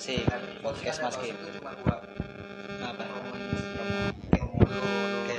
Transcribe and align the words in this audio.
Asik. 0.00 0.24
Podcast 0.64 1.04
Mas 1.04 1.12
Kim. 1.20 1.36
Apa? 1.60 3.04
Oke. 4.32 5.36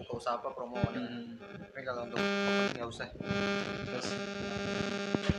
buka 0.00 0.12
usaha 0.16 0.40
apa 0.40 0.48
promo 0.48 0.80
Hmm. 0.80 1.36
tapi 1.36 1.84
kalau 1.84 2.08
untuk 2.08 2.16
nggak 2.72 2.88
usah 2.88 3.04
Terus 3.84 4.08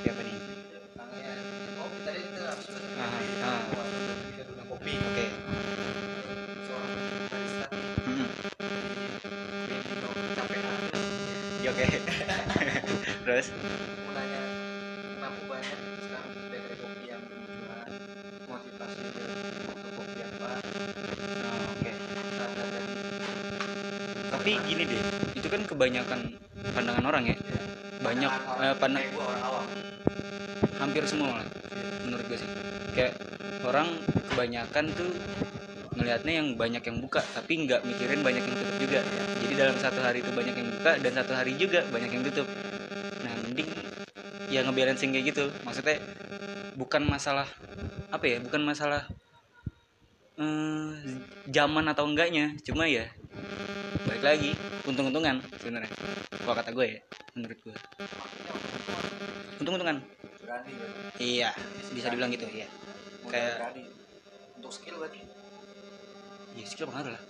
siapa 0.06 0.22
nih? 0.22 0.38
Kopi 1.82 1.98
tadi 2.06 2.22
itu 2.22 2.42
harus 2.46 2.66
Ah, 2.94 3.10
ah. 3.42 3.62
kita 4.38 4.44
dulu 4.46 4.62
kopi 4.70 4.94
Oke. 5.02 5.26
seorang 6.62 6.94
barista 7.26 7.66
kebanyakan 25.80 26.36
pandangan 26.76 27.06
orang 27.08 27.24
ya. 27.32 27.36
Banyak 28.04 28.32
eh, 28.60 28.76
pandang 28.76 29.08
hampir 30.76 31.04
semua 31.08 31.40
lah 31.40 31.48
menurut 32.04 32.28
gue 32.28 32.36
sih. 32.36 32.52
Kayak 32.92 33.16
orang 33.64 33.88
kebanyakan 34.28 34.92
tuh 34.92 35.12
ngelihatnya 35.96 36.34
yang 36.44 36.48
banyak 36.60 36.84
yang 36.84 36.98
buka 37.00 37.24
tapi 37.36 37.68
nggak 37.68 37.84
mikirin 37.84 38.24
banyak 38.24 38.40
yang 38.40 38.56
tutup 38.56 38.78
juga 38.80 39.00
jadi 39.44 39.54
dalam 39.60 39.76
satu 39.76 40.00
hari 40.00 40.24
itu 40.24 40.32
banyak 40.32 40.56
yang 40.56 40.70
buka 40.80 40.92
dan 40.96 41.12
satu 41.12 41.32
hari 41.36 41.52
juga 41.60 41.84
banyak 41.92 42.08
yang 42.08 42.24
tutup 42.24 42.48
nah 43.20 43.34
mending 43.44 43.68
ya 44.48 44.64
ngebalancing 44.64 45.12
kayak 45.12 45.36
gitu 45.36 45.52
maksudnya 45.68 46.00
bukan 46.80 47.04
masalah 47.04 47.52
apa 48.16 48.26
ya 48.32 48.38
bukan 48.40 48.64
masalah 48.64 49.12
eh, 50.40 50.90
zaman 51.52 51.86
atau 51.92 52.08
enggaknya 52.08 52.56
cuma 52.64 52.88
ya 52.88 53.12
balik 54.06 54.24
lagi. 54.24 54.52
Untung-untungan 54.84 55.36
sebenarnya. 55.54 55.92
Kalau 56.32 56.56
kata 56.56 56.72
gue 56.72 56.86
ya 56.88 57.00
menurut 57.34 57.60
gue. 57.60 57.76
Untung-untungan. 59.60 59.98
Berani 60.40 60.72
ya 60.74 60.88
iya 61.20 61.50
bisa 61.92 62.08
dibilang 62.08 62.32
gitu 62.32 62.48
ya 62.48 62.66
Kayak- 63.28 63.58
berani. 63.60 63.84
Untuk 64.58 64.72
skill 64.72 64.96
berarti. 64.98 65.20
Ya 66.56 66.66
skill 66.66 66.88
pengaruh 66.88 67.12
lah. 67.14 67.24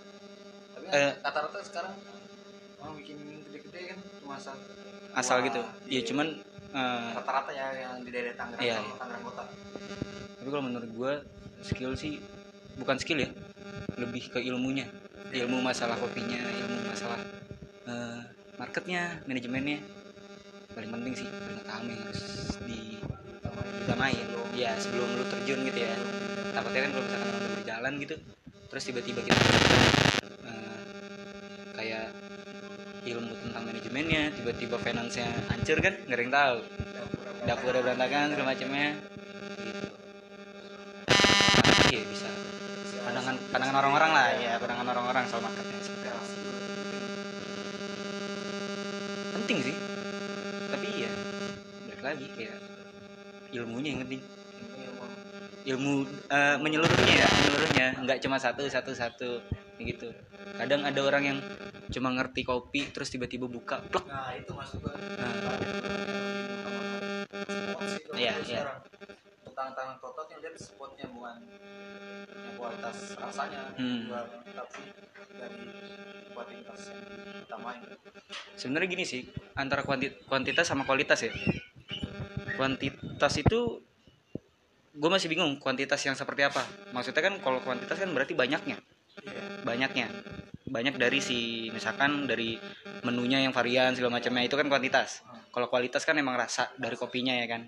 Tapi 0.71 0.85
Eh. 0.89 1.13
rata-rata 1.19 1.59
sekarang 1.61 1.93
orang 2.79 2.93
bikin 2.97 3.17
gede-gede 3.43 3.81
kan 3.89 3.99
cuma 4.23 4.33
asal 4.37 4.55
asal 5.11 5.37
Wah, 5.41 5.45
gitu. 5.45 5.61
iya. 5.85 5.99
ya 5.99 6.07
cuman 6.07 6.27
eh, 6.69 7.09
rata-rata 7.11 7.51
ya 7.51 7.65
yang 7.75 7.93
di 8.01 8.09
daerah 8.09 8.33
Tangerang 8.35 8.61
Iya, 8.61 8.75
iya. 8.77 8.93
Tangerang 8.95 9.23
Kota. 9.25 9.43
Tapi 10.39 10.47
kalau 10.47 10.63
menurut 10.63 10.89
gue 10.89 11.13
skill 11.61 11.91
sih 11.93 12.21
bukan 12.77 12.95
skill 12.95 13.19
ya. 13.19 13.29
Lebih 13.97 14.31
ke 14.31 14.39
ilmunya 14.39 14.87
ilmu 15.29 15.61
masalah 15.61 15.95
kopinya 15.99 16.41
ilmu 16.41 16.89
masalah 16.89 17.21
eh, 17.85 18.19
marketnya 18.59 19.23
manajemennya. 19.29 19.79
Paling 20.75 20.91
penting 20.93 21.13
sih 21.25 21.27
utama 21.59 21.89
yang 21.89 22.03
harus 22.05 22.23
di 22.63 22.99
utamain 23.87 24.27
ya 24.53 24.75
sebelum 24.75 25.07
lu 25.17 25.25
terjun 25.27 25.59
gitu 25.65 25.79
ya. 25.79 25.95
Takutnya 26.53 26.81
kan 26.87 26.91
kalau 26.93 27.03
misalkan 27.07 27.29
udah 27.31 27.51
berjalan 27.59 27.93
gitu 28.03 28.15
terus 28.69 28.83
tiba-tiba 28.85 29.19
kita 29.25 29.39
eh, 30.45 30.77
kayak 31.73 32.13
ilmu 33.09 33.33
tentang 33.33 33.63
manajemennya 33.65 34.29
tiba-tiba 34.37 34.77
finance-nya 34.77 35.25
hancur 35.49 35.77
kan 35.81 35.93
nggak 36.05 36.19
yang 36.19 36.33
tahu. 36.33 36.57
Dapur 37.47 37.71
udah 37.71 37.81
berantakan 37.81 38.29
segala 38.29 38.47
macamnya. 38.53 38.89
Gitu. 39.57 39.87
Iya 41.89 42.03
bisa. 42.05 42.29
Pandangan 43.07 43.35
pandangan 43.49 43.75
orang-orang 43.81 44.11
lah 44.13 44.27
ya 44.37 44.48
orang-orang 45.09 45.25
soal 45.25 45.41
marketnya 45.41 45.81
seperti 45.81 46.07
apa? 46.13 46.21
Penting 49.41 49.57
sih. 49.65 49.75
Tapi 50.69 50.87
ya 51.01 51.11
balik 51.89 52.01
lagi 52.05 52.25
kayak 52.37 52.57
ilmunya 53.57 53.89
yang 53.97 54.01
penting. 54.05 54.21
Ilmu 55.65 55.93
eh, 56.29 56.55
menyeluruhnya 56.61 57.15
ya 57.25 57.25
menyeluruhnya. 57.25 57.87
Nggak 58.05 58.17
cuma 58.21 58.37
satu 58.37 58.69
satu 58.69 58.93
satu 58.93 59.41
gitu. 59.81 60.13
Kadang 60.61 60.85
ada 60.85 61.01
orang 61.01 61.23
yang 61.25 61.37
cuma 61.89 62.13
ngerti 62.13 62.45
kopi 62.45 62.93
terus 62.93 63.09
tiba-tiba 63.09 63.49
buka 63.49 63.81
plek. 63.89 64.05
Nah 64.05 64.37
itu 64.37 64.53
masuk 64.53 64.77
ke 64.85 64.89
Nah. 64.93 65.33
Iya, 68.13 68.35
kalau 68.37 68.45
iya. 68.45 68.63
Tangan-tangan 69.59 69.99
kotot 69.99 70.27
yang 70.31 70.39
lihat 70.39 70.55
spotnya 70.55 71.03
bukan 71.11 71.35
yang 72.31 72.55
kualitas 72.55 72.97
rasanya 73.19 73.75
Hmm. 73.75 74.07
tapi 74.55 74.81
dari 75.35 75.63
kualitas 76.31 76.79
yang 76.95 77.43
utamain 77.43 77.83
sebenarnya 78.55 78.87
gini 78.87 79.03
sih 79.03 79.21
antara 79.59 79.83
kuanti- 79.83 80.15
kuantitas 80.27 80.67
sama 80.67 80.87
kualitas 80.87 81.27
ya. 81.27 81.31
Kuantitas 82.59 83.33
itu 83.39 83.59
gue 84.95 85.09
masih 85.11 85.31
bingung 85.31 85.55
kuantitas 85.63 86.03
yang 86.03 86.15
seperti 86.15 86.43
apa. 86.43 86.63
Maksudnya 86.91 87.23
kan 87.23 87.39
kalau 87.39 87.63
kuantitas 87.63 87.95
kan 87.95 88.11
berarti 88.11 88.35
banyaknya. 88.35 88.79
Banyaknya. 89.63 90.11
Banyak 90.67 90.99
dari 90.99 91.23
si 91.23 91.71
misalkan 91.71 92.27
dari 92.27 92.59
menunya 93.07 93.39
yang 93.39 93.55
varian 93.55 93.95
segala 93.95 94.19
macamnya 94.19 94.43
itu 94.43 94.59
kan 94.59 94.67
kuantitas. 94.67 95.23
Kalau 95.55 95.71
kualitas 95.71 96.03
kan 96.03 96.19
emang 96.19 96.35
rasa 96.35 96.67
dari 96.75 96.99
kopinya 96.99 97.31
ya 97.31 97.47
kan 97.47 97.63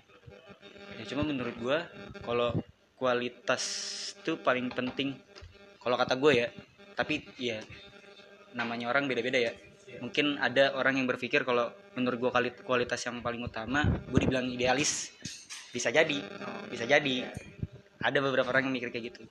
ya 0.98 1.04
cuma 1.08 1.22
menurut 1.24 1.56
gue 1.56 1.78
kalau 2.24 2.50
kualitas 2.96 3.62
itu 4.22 4.38
paling 4.38 4.70
penting. 4.70 5.18
Kalau 5.82 5.98
kata 5.98 6.14
gue 6.14 6.32
ya 6.46 6.48
tapi 6.94 7.24
ya 7.40 7.58
namanya 8.54 8.92
orang 8.92 9.10
beda-beda 9.10 9.38
ya. 9.40 9.52
Mungkin 9.98 10.40
ada 10.40 10.72
orang 10.78 11.02
yang 11.02 11.06
berpikir 11.10 11.42
kalau 11.42 11.68
menurut 11.98 12.30
gue 12.30 12.30
kualitas 12.62 13.00
yang 13.04 13.20
paling 13.20 13.42
utama 13.42 13.82
gue 13.84 14.20
dibilang 14.22 14.46
idealis. 14.46 15.10
Bisa 15.74 15.90
jadi 15.90 16.22
bisa 16.70 16.86
jadi. 16.86 17.26
Ada 18.02 18.18
beberapa 18.18 18.50
orang 18.50 18.70
yang 18.70 18.74
mikir 18.74 18.90
kayak 18.90 19.14
gitu. 19.14 19.22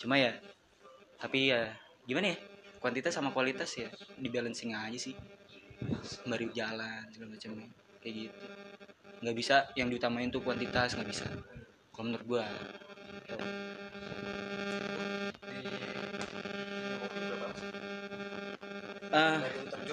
Cuma 0.00 0.16
ya 0.16 0.32
tapi 1.20 1.52
ya 1.52 1.76
gimana 2.08 2.32
ya? 2.32 2.38
Kuantitas 2.80 3.12
sama 3.12 3.28
kualitas 3.36 3.68
ya 3.76 3.92
di 4.16 4.28
balancing 4.32 4.72
aja 4.72 4.96
sih. 4.96 5.12
Sembari 6.00 6.48
jalan 6.56 7.04
segala 7.12 7.36
macam 7.36 7.52
kayak 8.00 8.14
gitu 8.28 8.44
nggak 9.20 9.36
bisa 9.36 9.68
yang 9.76 9.92
diutamain 9.92 10.32
tuh 10.32 10.40
kuantitas 10.40 10.96
nggak 10.96 11.08
bisa. 11.08 11.28
Kalau 11.92 12.04
menurut 12.08 12.24
gua 12.24 12.44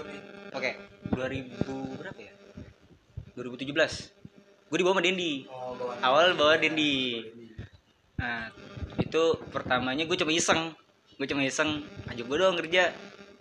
nih 0.08 0.22
oke. 0.54 0.72
2000 1.18 1.98
berapa 1.98 2.20
ya? 2.22 2.34
2017 3.36 4.14
gue 4.68 4.78
dibawa 4.78 4.94
sama 5.00 5.04
Dendi. 5.04 5.34
Oh 5.48 5.74
bawa 5.74 5.94
awal 6.04 6.36
bawa 6.36 6.60
Dendi. 6.60 7.24
Nah 8.20 8.52
itu 9.00 9.40
pertamanya 9.50 10.04
gue 10.06 10.18
cuma 10.20 10.32
iseng. 10.36 10.76
Gue 11.18 11.26
cuma 11.26 11.42
iseng 11.42 11.84
aja 12.06 12.22
gue 12.22 12.38
doang 12.38 12.60
kerja. 12.60 12.94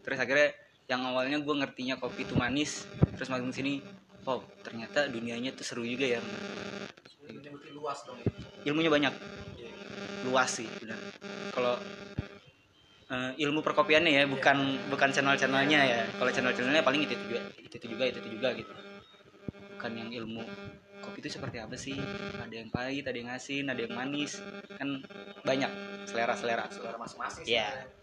Terus 0.07 0.19
akhirnya 0.23 0.55
yang 0.87 1.03
awalnya 1.03 1.43
gue 1.43 1.55
ngertinya 1.55 1.99
kopi 1.99 2.23
itu 2.23 2.39
manis 2.39 2.87
terus 3.19 3.27
makin 3.27 3.51
sini 3.51 3.83
wow 4.27 4.43
ternyata 4.61 5.07
dunianya 5.07 5.55
tuh 5.55 5.63
seru 5.63 5.87
juga 5.87 6.19
ya. 6.19 6.21
Luas 7.73 8.03
dong. 8.03 8.19
Ya 8.67 8.75
ilmunya 8.75 8.91
banyak. 8.91 9.15
Luas 10.27 10.51
sih 10.59 10.67
benar. 10.83 10.99
Kalau 11.55 11.79
eh, 13.07 13.31
ilmu 13.47 13.63
perkopiannya 13.63 14.11
ya 14.11 14.23
bukan 14.27 14.91
bukan 14.91 15.09
channel-channelnya 15.15 15.81
ya. 15.87 16.01
Kalau 16.19 16.31
channel-channelnya 16.35 16.83
paling 16.83 17.07
itu, 17.07 17.15
itu 17.15 17.25
juga 17.31 17.41
itu, 17.63 17.75
itu 17.79 17.87
juga 17.87 18.05
itu, 18.11 18.19
itu 18.19 18.31
juga 18.35 18.49
gitu. 18.59 18.73
Bukan 19.79 19.93
yang 19.95 20.11
ilmu 20.11 20.43
kopi 21.07 21.23
itu 21.23 21.31
seperti 21.39 21.63
apa 21.63 21.79
sih? 21.79 21.95
Ada 22.43 22.55
yang 22.67 22.71
pahit 22.75 23.07
ada 23.07 23.15
yang 23.15 23.31
asin 23.31 23.71
ada 23.71 23.79
yang 23.79 23.95
manis. 23.95 24.43
Kan 24.75 24.99
banyak 25.47 25.71
selera 26.11 26.35
selera 26.35 26.67
selera 26.75 26.99
masing-masing 26.99 27.47
Iya. 27.47 27.71
sebenarnya. 27.71 27.95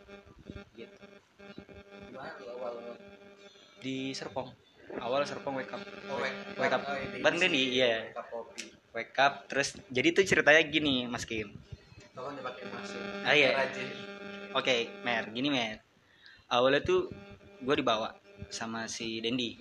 gitu. 0.73 1.03
Gimana 2.07 2.31
tuh 2.39 2.47
awal 2.55 2.73
di 3.83 4.15
Serpong 4.15 4.62
awal 4.99 5.21
Serpong 5.23 5.55
wake 5.55 5.69
up 5.69 5.81
oh, 6.09 6.19
wake, 6.19 6.37
Wake 6.55 6.73
up. 6.73 6.81
oh, 6.83 6.95
ini 6.95 7.21
Bareng 7.21 7.39
sih, 7.39 7.45
Denny, 7.47 7.63
iya. 7.73 7.91
wake 8.05 8.17
up 8.17 8.27
kopi 8.29 8.61
wake 8.93 9.17
up 9.17 9.33
terus 9.47 9.73
jadi 9.89 10.07
tuh 10.11 10.23
ceritanya 10.23 10.61
gini 10.63 11.05
Mas 11.05 11.23
Kim 11.23 11.49
tau 12.13 12.29
kan 12.29 12.37
dia 12.37 12.45
pakai 12.45 12.65
masuk 12.69 13.01
Ah, 13.23 13.33
iya. 13.33 13.49
Oke, 14.53 14.85
Mer, 15.01 15.33
gini 15.33 15.49
Mer. 15.49 15.81
Awalnya 16.45 16.83
tuh 16.83 17.09
gue 17.57 17.73
dibawa 17.73 18.13
sama 18.51 18.85
si 18.85 19.17
Dendi. 19.17 19.57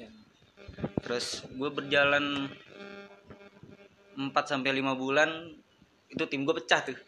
Terus 1.01 1.49
gue 1.49 1.71
berjalan 1.73 2.51
4 4.13 4.29
sampai 4.45 4.69
5 4.77 4.93
bulan 4.93 5.31
itu 6.13 6.21
tim 6.29 6.45
gue 6.45 6.53
pecah 6.53 6.85
tuh. 6.85 6.99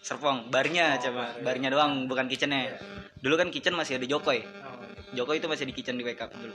Serpong, 0.00 0.48
barnya 0.48 0.96
Oh, 0.96 1.02
coba, 1.02 1.34
bar. 1.34 1.42
barnya 1.50 1.68
doang 1.68 2.06
bukan 2.06 2.30
kitchennya. 2.30 2.78
Dulu 3.18 3.34
kan 3.34 3.48
kitchen 3.50 3.74
masih 3.74 3.98
ada 3.98 4.06
Jokoy. 4.06 4.40
oh, 4.40 4.78
Jokoy 5.12 5.42
itu 5.42 5.50
masih 5.50 5.66
di 5.66 5.74
kitchen 5.74 5.98
di 5.98 6.06
wake 6.06 6.22
up 6.22 6.30
dulu. 6.30 6.54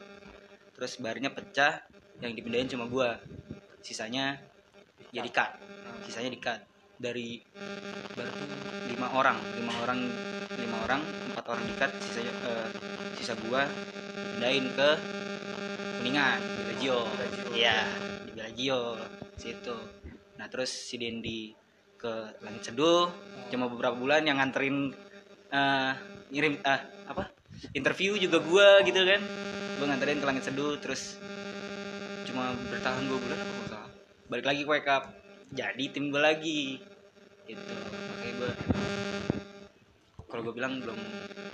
Terus 0.75 1.00
barnya 1.00 1.31
pecah, 1.31 1.81
yang 2.19 2.36
dipindahin 2.36 2.68
cuma 2.68 2.86
gue. 2.88 3.10
Sisanya 3.81 4.39
jadi 5.16 5.30
cut. 5.31 5.51
Sisanya 6.06 6.31
di 6.31 6.39
cut. 6.39 6.62
dari 6.95 7.44
tuh 8.16 8.31
lima 8.88 9.12
orang 9.12 9.36
lima 9.60 9.74
orang 9.83 10.00
lima 10.56 10.77
orang 10.88 11.01
empat 11.27 11.45
orang 11.51 11.63
dikat 11.68 11.92
sisa 12.00 12.24
eh, 12.24 12.68
sisa 13.19 13.36
gua 13.44 13.68
pindahin 14.39 14.72
ke 14.72 14.89
kuningan 16.00 16.39
di 16.39 16.62
Bellagio. 16.63 17.00
iya 17.51 17.83
di 18.24 18.31
Bellagio 18.31 18.95
situ 19.36 19.75
nah 20.39 20.48
terus 20.48 20.71
si 20.71 20.95
Dendi 20.95 21.51
ke 22.00 22.39
Langit 22.39 22.71
Seduh 22.71 23.12
cuma 23.51 23.68
beberapa 23.68 24.00
bulan 24.00 24.24
yang 24.24 24.39
nganterin 24.39 24.95
eh, 25.51 25.92
ngirim 26.31 26.63
ah 26.63 26.80
apa 27.12 27.35
interview 27.72 28.16
juga 28.19 28.40
gua 28.44 28.84
gitu 28.84 29.02
kan. 29.02 29.22
Gua 29.80 29.86
nganterin 29.92 30.19
ke 30.22 30.25
Langit 30.28 30.44
Seduh 30.48 30.80
terus 30.80 31.19
cuma 32.28 32.52
bertahan 32.68 33.07
dua 33.07 33.19
bulan 33.22 33.38
apa 33.40 33.52
salah. 33.72 33.90
Balik 34.28 34.46
lagi 34.46 34.62
ke 34.68 34.72
wake 34.75 34.90
up. 34.92 35.04
Jadi 35.56 35.84
tim 35.94 36.12
gue 36.12 36.19
lagi. 36.19 36.84
Gitu. 37.48 37.62
Makanya 37.63 38.34
gue 38.42 38.52
kalau 40.25 40.42
gue 40.52 40.54
bilang 40.57 40.84
belum 40.84 41.00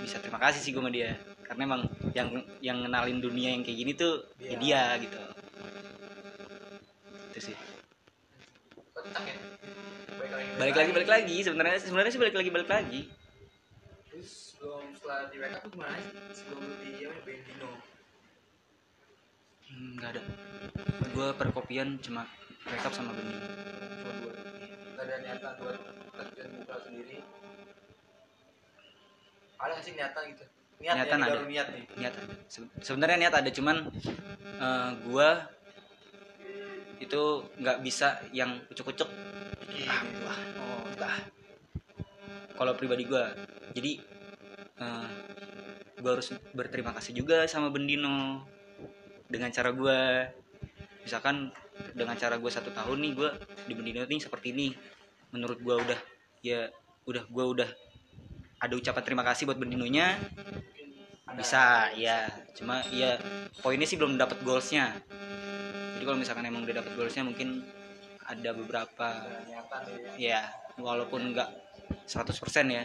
bisa 0.01 0.17
terima 0.23 0.41
kasih 0.41 0.57
sih 0.63 0.71
gue 0.73 0.81
sama 0.81 0.89
dia. 0.89 1.13
Karena 1.45 1.61
emang 1.69 1.81
yang 2.17 2.29
yang 2.63 2.77
ngenalin 2.81 3.21
dunia 3.21 3.53
yang 3.53 3.61
kayak 3.61 3.77
gini 3.77 3.91
tuh 3.93 4.25
ya 4.41 4.57
dia 4.57 4.81
gitu. 4.97 5.17
Itu 7.29 7.39
sih. 7.51 7.53
Ya. 7.53 9.35
Balik 10.17 10.33
lagi. 10.33 10.49
balik 10.57 10.75
lagi 10.75 10.91
balik 10.97 11.09
lagi. 11.13 11.37
Sebenarnya 11.45 11.77
sebenarnya 11.77 12.11
sih 12.15 12.21
balik 12.21 12.35
lagi 12.41 12.49
balik 12.49 12.69
lagi 12.71 13.01
Terus 14.21 14.53
sebelum 14.53 14.93
setelah 14.93 15.33
di 15.33 15.37
up 15.41 15.65
tuh 15.65 15.69
gimana 15.73 15.97
sih? 15.97 16.13
Sebelum 16.29 16.61
lu 16.61 16.75
di 16.77 16.91
apa 17.09 17.19
Bendino. 17.25 17.71
Hmm, 19.65 19.89
nggak 19.97 20.09
ada 20.13 20.21
gue 21.09 21.27
perkopian 21.41 21.97
cuma 22.05 22.29
up 22.69 22.93
sama 22.93 23.17
bening 23.17 23.41
Cuma 23.41 24.13
dua. 24.21 24.33
Gak 24.93 25.03
ada 25.09 25.15
niatan 25.25 25.51
buat 25.57 25.79
kerjaan 26.13 26.51
buka 26.53 26.75
sendiri. 26.85 27.17
Ada 29.57 29.71
nggak 29.73 29.85
sih 29.89 29.93
niatan 29.97 30.23
gitu? 30.37 30.45
Niat 30.85 30.95
Niatan 31.01 31.17
ya, 31.17 31.25
ada. 31.25 31.33
baru 31.33 31.45
niat 31.49 31.67
nih. 31.73 31.83
niat 31.97 32.13
ada. 32.13 32.33
Se- 32.45 32.73
sebenarnya 32.85 33.17
niat 33.25 33.33
ada 33.41 33.49
cuman 33.49 33.77
eh, 34.61 34.89
gua 35.09 35.29
itu 37.01 37.21
nggak 37.57 37.77
bisa 37.81 38.21
yang 38.29 38.61
ucuk-ucuk 38.69 39.09
ah, 39.89 40.01
wah, 40.21 40.39
oh, 40.61 40.85
ah. 41.01 41.40
Kalau 42.55 42.73
pribadi 42.75 43.07
gua. 43.07 43.31
Jadi 43.71 44.01
eh, 44.81 45.07
gua 46.01 46.11
harus 46.17 46.33
berterima 46.51 46.91
kasih 46.97 47.15
juga 47.17 47.45
sama 47.47 47.69
Bendino 47.69 48.45
dengan 49.27 49.49
cara 49.53 49.69
gua. 49.71 50.27
Misalkan 51.01 51.49
dengan 51.97 52.15
cara 52.17 52.37
gua 52.37 52.51
satu 52.51 52.69
tahun 52.71 52.97
nih 53.01 53.11
gua 53.15 53.29
di 53.65 53.73
Bendino 53.73 54.03
nih 54.05 54.19
seperti 54.21 54.53
ini. 54.53 54.67
Menurut 55.31 55.59
gua 55.63 55.79
udah 55.81 55.99
ya 56.43 56.67
udah 57.07 57.23
gua 57.31 57.45
udah 57.51 57.69
ada 58.61 58.73
ucapan 58.77 59.03
terima 59.03 59.23
kasih 59.25 59.49
buat 59.49 59.57
Bendinonya. 59.57 60.19
Bisa 61.35 61.95
ya. 61.95 62.27
Cuma 62.53 62.83
ya 62.91 63.17
poinnya 63.63 63.87
sih 63.87 63.95
belum 63.95 64.19
dapat 64.19 64.43
goalsnya. 64.43 64.99
Jadi 65.97 66.03
kalau 66.03 66.17
misalkan 66.17 66.45
emang 66.49 66.65
udah 66.65 66.81
dapat 66.81 66.93
goalsnya 66.97 67.23
mungkin 67.25 67.61
ada 68.31 68.55
beberapa 68.55 69.27
ya 70.15 70.47
walaupun 70.79 71.35
nggak 71.35 71.49
100% 72.11 72.27
ya 72.67 72.83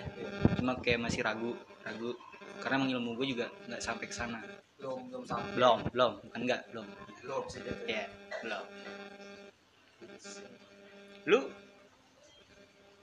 cuma 0.55 0.79
kayak 0.79 1.03
masih 1.03 1.27
ragu 1.27 1.59
ragu 1.83 2.15
karena 2.63 2.79
emang 2.79 2.91
ilmu 2.95 3.11
gue 3.19 3.35
juga 3.35 3.47
nggak 3.67 3.83
sampai 3.83 4.07
ke 4.07 4.15
sana 4.15 4.39
Belum 4.77 5.09
belum 5.09 5.25
sampai. 5.25 5.51
belum 5.57 5.79
belum 5.91 6.13
bukan 6.23 6.41
nggak 6.47 6.63
belum 6.71 6.87
Belum 7.25 7.43
sih 7.49 7.61
ya 7.89 8.07
belum 8.45 8.65
lu 11.27 11.41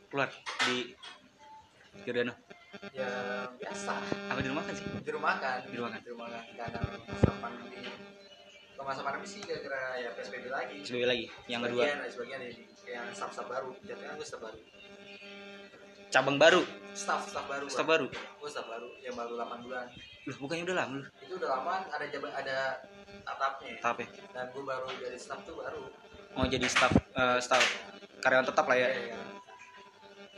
keluar 0.07 0.29
di 0.63 0.95
Giordano 2.05 2.33
Ya 2.89 3.05
biasa. 3.53 3.93
apa 4.31 4.39
di 4.39 4.49
rumah 4.49 4.63
kan 4.63 4.73
sih 4.73 4.85
Di 4.97 5.11
rumah 5.13 5.37
kan. 5.37 5.61
Di 5.61 5.77
rumah 5.77 5.91
kan. 5.93 6.01
Di 6.01 6.09
rumah 6.09 6.27
kan. 6.27 6.43
Karena 6.57 6.79
masa 7.05 7.31
pandemi. 7.37 7.77
Kalau 8.73 8.85
masa 8.85 9.01
pandemi 9.01 9.27
sih 9.29 9.41
gara-gara 9.45 10.01
ya 10.01 10.09
PSBB 10.13 10.45
lagi. 10.49 10.77
sebagai 10.81 11.07
lagi 11.07 11.25
yang 11.45 11.61
kedua 11.61 11.83
Sebagian, 11.85 12.09
sebagian 12.09 12.41
yang 12.87 13.05
staff-staff 13.13 13.45
baru. 13.45 13.69
Jatuhnya 13.83 14.13
gue 14.15 14.25
staff 14.25 14.41
baru. 14.41 14.57
Cabang 16.13 16.37
baru 16.37 16.61
Staff 16.93 17.25
staff 17.25 17.49
baru. 17.49 17.65
staff 17.65 17.87
baru 17.87 18.05
Gue 18.05 18.45
staff 18.47 18.67
baru 18.67 18.85
yang 19.01 19.17
baru 19.17 19.33
8 19.35 19.65
bulan. 19.65 19.85
loh 20.23 20.37
bukannya 20.37 20.63
udah 20.63 20.77
lama 20.77 20.93
lu 20.93 21.03
Itu 21.19 21.33
udah 21.35 21.49
lama 21.51 21.73
ada 21.89 22.05
jaba, 22.05 22.27
ada 22.31 22.57
atapnya. 23.23 23.73
tahap 23.81 23.97
ya 23.97 24.07
Dan 24.29 24.45
gue 24.47 24.63
baru 24.63 24.87
jadi 24.95 25.17
staff 25.17 25.41
tuh 25.41 25.57
baru. 25.57 25.83
mau 26.31 26.45
jadi 26.45 26.67
staff 26.67 26.93
eh, 26.93 27.37
staff 27.39 27.63
karyawan 28.19 28.45
tetap 28.45 28.65
lah 28.65 28.77
ya 28.77 28.87
Iya, 28.87 29.01
iya. 29.09 29.17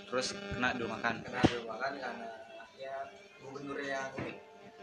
terus 0.06 0.28
kena 0.32 0.72
dulu 0.72 0.88
makan 0.90 1.16
Karena 1.22 1.42
di 1.44 1.56
rumah 1.58 1.78
kan 1.78 1.92
karena 1.94 2.28
ya 2.76 2.96
gubernur 3.38 3.78
yang 3.78 4.08
unik. 4.16 4.36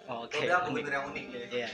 oh, 0.07 0.19
oke 0.23 0.31
Gue 0.31 0.45
bilang 0.45 0.63
unik. 0.63 0.69
gubernur 0.69 0.93
yang 0.93 1.07
unik 1.09 1.25
ya. 1.27 1.41
Iya. 1.49 1.69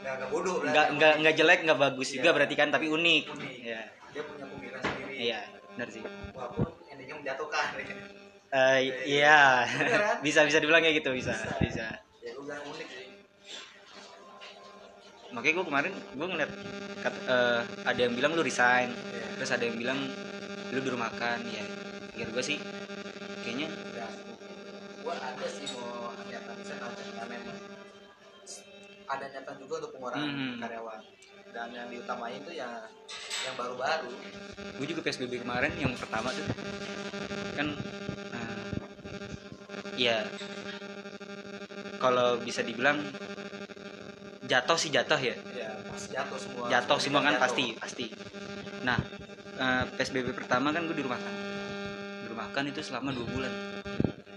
Nggak, 0.00 0.14
nggak 0.16 0.28
bodoh. 0.28 0.54
nggak 0.60 0.86
nggak 0.96 1.12
nggak 1.18 1.34
jelek 1.36 1.60
nggak 1.62 1.78
bagus 1.80 2.08
Iya. 2.08 2.14
juga 2.16 2.28
berarti 2.34 2.54
kan 2.56 2.68
tapi 2.68 2.86
unik 2.88 3.24
Unik. 3.30 3.54
Iya. 3.62 3.80
Dia 4.10 4.22
punya 4.24 4.44
pemikiran 4.44 4.80
sendiri. 4.82 5.12
iya 5.14 5.40
benar 5.70 5.88
sih 5.88 6.02
Walaupun 6.34 6.66
endingnya 6.88 7.14
menjatuhkan. 7.16 7.66
Eh, 8.50 8.78
iya 9.06 9.62
Bener 9.78 10.00
kan? 10.00 10.16
bisa 10.20 10.42
bisa 10.42 10.58
dibilang 10.58 10.82
kayak 10.82 10.98
gitu 10.98 11.10
bisa 11.12 11.30
Bisa. 11.30 11.54
bisa 11.62 11.86
ya 12.20 12.34
bilang 12.34 12.62
unik 12.66 12.88
sih. 12.88 13.06
makanya 15.30 15.54
gue 15.54 15.66
kemarin 15.66 15.92
gue 15.94 16.26
ngeliat 16.26 16.50
kat- 16.98 17.24
eh, 17.24 17.60
ada 17.86 18.00
yang 18.00 18.12
bilang 18.12 18.34
lu 18.34 18.42
resign 18.42 18.90
Iya. 18.90 19.26
terus 19.38 19.50
ada 19.50 19.62
yang 19.62 19.78
bilang 19.78 19.98
lu 20.68 20.78
di 20.78 20.90
rumah 20.90 21.06
makan 21.08 21.46
ya 21.46 21.62
pikir 22.10 22.28
gue 22.28 22.44
sih 22.44 22.58
kayaknya 23.40 23.70
Ya, 23.92 24.06
gue 24.98 25.14
ada 25.14 25.46
sih 25.46 25.66
mau 25.70 26.10
niatan 26.20 26.54
nanti 26.58 27.02
karena 27.08 27.34
emang 27.36 27.58
ada 29.06 29.24
niatan 29.26 29.54
juga 29.56 29.74
untuk 29.78 29.90
pengurangan 29.94 30.26
Mhm. 30.28 30.58
karyawan 30.58 31.00
dan 31.50 31.68
yang 31.70 31.86
diutamain 31.86 32.40
tuh 32.40 32.52
ya 32.52 32.68
yang 33.40 33.54
baru-baru 33.54 34.10
gue 34.74 34.86
juga 34.88 35.00
psbb 35.00 35.38
kemarin 35.38 35.70
yang 35.76 35.94
pertama 35.94 36.30
tuh 36.30 36.46
kan 37.54 37.66
ya 39.96 40.24
kalau 42.00 42.40
bisa 42.40 42.64
dibilang 42.64 42.96
jatuh 44.50 44.78
sih 44.80 44.90
jatuh 44.90 45.20
ya. 45.20 45.36
Ya 45.54 45.70
pasti 45.86 46.10
jatuh 46.16 46.38
semua. 46.40 46.64
Jatuh 46.66 46.98
semua 46.98 47.20
kan 47.22 47.34
Jatuh. 47.36 47.44
pasti 47.46 47.64
pasti. 47.78 48.06
Nah 48.82 48.98
eh, 49.60 49.84
psbb 49.94 50.34
pertama 50.34 50.74
kan 50.74 50.88
gue 50.90 50.96
di 50.96 51.04
rumah 51.06 51.20
kan 51.20 51.34
di 52.24 52.26
rumah 52.26 52.46
kan 52.50 52.64
itu 52.66 52.80
selama 52.82 53.14
dua 53.14 53.26
bulan. 53.30 53.52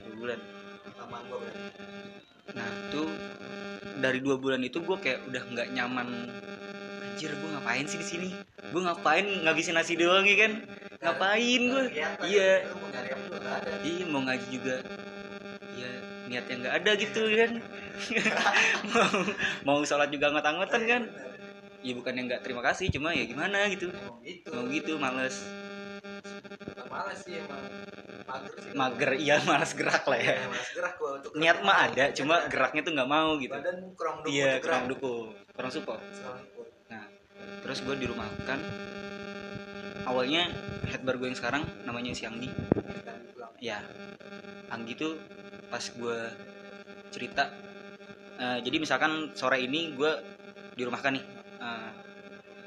Dua 0.06 0.16
bulan. 0.20 0.40
Sama 0.94 1.18
gue 1.26 1.38
berarti. 1.42 1.62
Nah 2.54 2.70
tuh 2.94 3.10
dari 3.98 4.20
dua 4.20 4.36
bulan 4.38 4.62
itu 4.62 4.84
gue 4.84 4.98
kayak 5.02 5.26
udah 5.32 5.44
nggak 5.50 5.68
nyaman. 5.74 6.08
Anjir 7.02 7.34
gue 7.34 7.50
ngapain 7.58 7.86
sih 7.90 7.98
di 7.98 8.06
sini? 8.06 8.30
Gue 8.70 8.82
ngapain 8.86 9.26
ngabisin 9.26 9.74
nasi 9.80 9.98
doang 9.98 10.28
ya 10.28 10.38
kan? 10.46 10.52
Ngapain 11.02 11.62
gue 11.64 11.84
iya. 12.28 12.68
Iya 13.82 14.04
mau 14.14 14.22
ngaji 14.22 14.48
juga 14.54 14.76
ya 16.34 16.42
niatnya 16.42 16.56
nggak 16.66 16.76
ada 16.82 16.92
gitu 16.98 17.22
kan? 17.30 17.52
Mau 18.94 19.10
mau 19.62 19.80
sholat 19.86 20.10
juga 20.10 20.34
anggot-anggotan 20.34 20.82
kan? 20.90 21.04
Ya 21.86 21.94
bukan 21.94 22.14
yang 22.18 22.26
nggak 22.32 22.42
terima 22.42 22.66
kasih 22.66 22.90
cuma 22.90 23.14
ya 23.14 23.28
gimana 23.30 23.70
gitu. 23.70 23.94
Emang 23.94 24.18
gitu. 24.26 24.50
Mau 24.50 24.66
gitu 24.72 24.94
males. 24.98 25.36
Bukan 26.74 26.88
malas 26.90 27.20
sih 27.22 27.38
emang. 27.38 27.64
Mager 28.24 28.56
sih. 28.58 28.72
Mager 28.74 29.12
iya 29.20 29.36
males 29.44 29.72
gerak 29.78 30.04
lah 30.10 30.20
ya. 30.20 30.34
Ya 30.42 30.48
malas 30.50 30.70
gerak 30.74 30.94
gua. 30.98 31.12
Untuk 31.22 31.32
niat 31.38 31.58
mah 31.62 31.78
ada 31.86 32.06
cuma 32.16 32.36
geraknya 32.50 32.82
tuh 32.82 32.94
nggak 32.98 33.10
mau 33.12 33.30
gitu. 33.38 33.54
Badan 33.54 33.78
kurang 33.94 34.16
dukung 34.24 34.34
iya 34.34 34.52
kurang 34.64 34.84
dukung 34.90 35.28
kurang 35.54 35.72
support. 35.72 36.02
Nah 36.90 37.04
terus 37.62 37.80
gue 37.84 37.96
di 38.00 38.08
rumah 38.08 38.28
kan 38.48 38.60
awalnya 40.04 40.52
headbar 40.88 41.16
gue 41.20 41.32
yang 41.32 41.38
sekarang 41.38 41.64
namanya 41.86 42.16
si 42.16 42.26
Anggi. 42.26 42.50
Ya 43.60 43.80
Anggi 44.72 44.96
tuh 44.96 45.20
pas 45.74 45.82
gue 45.82 46.20
cerita 47.10 47.50
eh, 48.38 48.62
jadi 48.62 48.78
misalkan 48.78 49.34
sore 49.34 49.58
ini 49.66 49.98
gue 49.98 50.12
di 50.78 50.86
rumah 50.86 51.02
kan 51.02 51.18
nih 51.18 51.26
eh, 51.58 51.90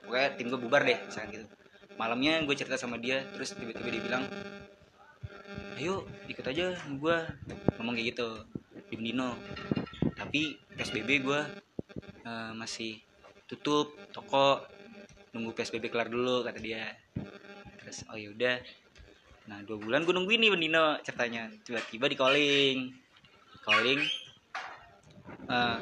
pokoknya 0.03 0.29
tim 0.35 0.47
gue 0.51 0.59
bubar 0.59 0.83
deh 0.83 0.99
misalkan 1.07 1.31
gitu. 1.39 1.47
Malamnya 1.97 2.43
gue 2.43 2.55
cerita 2.59 2.75
sama 2.75 2.99
dia 2.99 3.23
terus 3.31 3.55
tiba-tiba 3.55 3.95
dia 3.95 4.03
bilang 4.03 4.25
ayo 5.79 6.03
ikut 6.27 6.43
aja 6.43 6.75
gue 6.75 7.17
ngomong 7.79 7.95
kayak 7.95 8.11
gitu 8.11 8.29
di 8.91 8.99
Bendino 8.99 9.39
tapi 10.19 10.59
PSBB 10.75 11.23
gue 11.23 11.41
eh, 12.27 12.53
masih 12.59 12.99
tutup 13.47 13.95
toko 14.11 14.67
nunggu 15.31 15.55
PSBB 15.55 15.93
kelar 15.93 16.11
dulu 16.11 16.43
kata 16.43 16.59
dia. 16.59 16.91
Terus 17.79 18.03
oh 18.11 18.19
yaudah 18.19 18.59
nah 19.47 19.63
dua 19.63 19.79
bulan 19.79 20.03
gue 20.03 20.15
nungguin 20.15 20.43
nih 20.43 20.51
Bendino 20.51 20.99
ceritanya. 21.03 21.51
Tiba-tiba 21.63 22.07
di 22.11 22.17
calling. 22.19 22.79
Calling 23.63 24.01
eh 25.47 25.79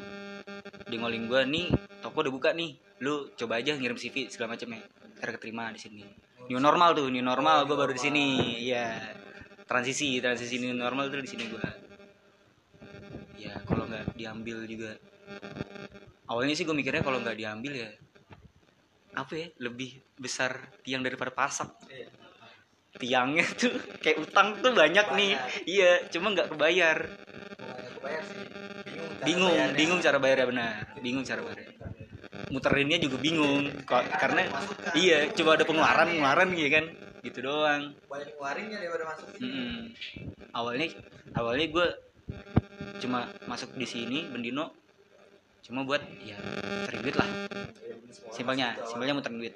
di 0.88 0.97
calling 1.00 1.25
gue 1.28 1.40
nih 1.49 1.66
toko 2.04 2.25
udah 2.25 2.33
buka 2.33 2.50
nih. 2.52 2.76
Lu 3.00 3.33
coba 3.37 3.61
aja 3.61 3.76
ngirim 3.76 3.97
CV 3.97 4.28
segala 4.28 4.56
macam 4.56 4.73
ya 4.73 4.80
ntar 5.21 5.37
keterima 5.40 5.73
di 5.73 5.80
sini. 5.80 6.04
New 6.52 6.61
normal 6.61 6.92
tuh 6.92 7.09
new 7.09 7.25
normal. 7.25 7.64
Gue 7.64 7.76
baru 7.76 7.92
di 7.97 8.02
sini. 8.02 8.26
Iya. 8.61 9.00
Transisi 9.64 10.21
transisi 10.21 10.61
new 10.61 10.76
normal 10.76 11.09
tuh 11.09 11.25
di 11.25 11.30
sini 11.33 11.49
gue 11.49 11.64
ya 13.40 13.61
kalau 13.64 13.88
nggak 13.88 14.16
diambil 14.16 14.64
juga. 14.68 14.92
Awalnya 16.28 16.54
sih 16.56 16.64
gue 16.64 16.76
mikirnya 16.76 17.04
kalau 17.04 17.21
nggak 17.21 17.37
diambil 17.37 17.73
ya 17.73 17.90
apa 19.14 19.33
ya 19.38 19.47
lebih 19.62 19.94
besar 20.18 20.59
tiang 20.83 21.00
daripada 21.00 21.30
pasak. 21.30 21.71
Iya. 21.88 22.24
Tiangnya 22.98 23.46
tuh 23.58 23.74
kayak 23.98 24.22
utang 24.22 24.58
tuh 24.62 24.70
banyak 24.70 25.06
nih. 25.18 25.32
Banyak. 25.34 25.66
iya 25.66 25.90
cuma 26.10 26.30
nggak 26.34 26.54
kebayar. 26.54 26.98
Kebayar 27.98 28.22
sih. 28.22 28.44
Bingung 29.24 29.24
cara 29.24 29.24
bingung 29.24 29.48
bayarnya. 29.50 29.76
bingung 29.76 30.00
cara 30.00 30.16
bayarnya 30.20 30.46
benar. 30.46 30.74
Bingung 31.00 31.24
cara 31.26 31.40
bayarnya. 31.42 31.70
Muterinnya 32.52 32.98
juga 33.02 33.16
bingung 33.18 33.64
kok 33.82 34.04
karena 34.20 34.46
iya 34.94 35.26
coba 35.32 35.58
ada 35.58 35.64
pengeluaran 35.66 36.06
pengeluaran 36.12 36.48
gitu 36.54 36.70
kan. 36.70 36.86
Gitu 37.24 37.38
doang. 37.40 37.82
Banyak 38.06 38.28
ngeluarinnya 38.36 38.78
daripada 38.78 39.04
masukin. 39.10 39.40
Mm-mm. 39.42 39.78
awalnya 40.54 40.86
awalnya 41.34 41.66
gue 41.66 41.86
cuma 43.02 43.26
masuk 43.50 43.74
di 43.74 43.86
sini 43.90 44.30
bendino 44.30 44.70
cuma 45.66 45.82
buat 45.82 46.04
ya 46.22 46.38
muterin 46.38 47.00
duit 47.02 47.16
lah. 47.16 47.28
Ya, 47.80 47.96
simpelnya 48.30 48.66
masuk 48.78 48.86
simpelnya 48.92 49.14
muterin 49.18 49.40
duit. 49.40 49.54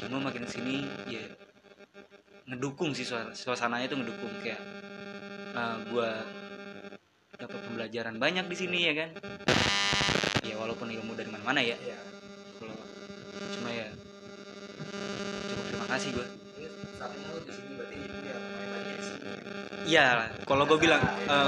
Cuma 0.00 0.18
makin 0.18 0.48
sini 0.48 0.88
ya 1.06 1.22
ngedukung 2.50 2.90
sih 2.90 3.06
suas- 3.06 3.30
suasananya 3.38 3.86
tuh 3.86 4.02
ngedukung 4.02 4.32
kayak 4.42 4.58
uh, 5.54 5.78
gue 5.86 6.10
dapat 7.38 7.60
pembelajaran 7.70 8.18
banyak 8.18 8.44
di 8.50 8.56
sini 8.58 8.78
ya 8.90 8.92
kan 8.98 9.10
ya 10.42 10.58
walaupun 10.58 10.90
ilmu 10.90 11.14
dari 11.14 11.30
mana-mana 11.30 11.62
ya 11.62 11.78
Iya. 11.78 11.98
kalau 12.58 12.74
cuma 13.54 13.70
ya 13.70 13.88
cukup 15.46 15.64
terima 15.70 15.86
kasih 15.94 16.08
gue 16.10 16.26
berarti 17.80 17.96
ya 17.96 18.34
sini. 19.00 19.30
Iya, 19.88 20.06
kalau 20.44 20.68
gue 20.68 20.78
bilang, 20.78 21.00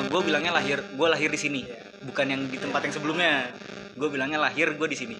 gue 0.08 0.20
bilangnya 0.24 0.50
lahir, 0.56 0.80
gue 0.82 1.08
lahir 1.12 1.28
di 1.28 1.36
sini, 1.36 1.60
Iya. 1.68 1.78
bukan 2.08 2.26
yang 2.26 2.42
di 2.48 2.56
tempat 2.56 2.80
yang 2.88 2.94
sebelumnya. 2.96 3.52
Gue 3.94 4.08
bilangnya 4.08 4.40
lahir 4.40 4.72
gue 4.72 4.88
di 4.88 4.96
sini. 4.96 5.16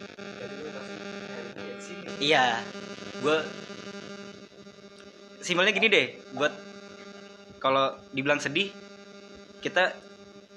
Iya, 2.18 2.64
gue 3.20 3.36
simpelnya 5.42 5.74
gini 5.74 5.86
deh, 5.90 6.06
buat 6.34 6.52
kalau 7.58 7.94
dibilang 8.14 8.38
sedih, 8.42 8.70
kita 9.62 9.94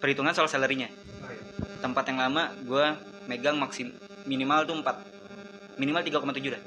perhitungan 0.02 0.34
soal 0.34 0.50
salary-nya. 0.50 0.90
Iya. 0.90 1.42
Tempat 1.82 2.04
yang 2.10 2.22
lama 2.22 2.54
gue 2.66 2.86
megang 3.30 3.58
maksim 3.58 3.94
minimal 4.26 4.66
tuh 4.66 4.78
4 4.82 5.82
minimal 5.82 6.02
3,7 6.02 6.56
dah. 6.56 6.62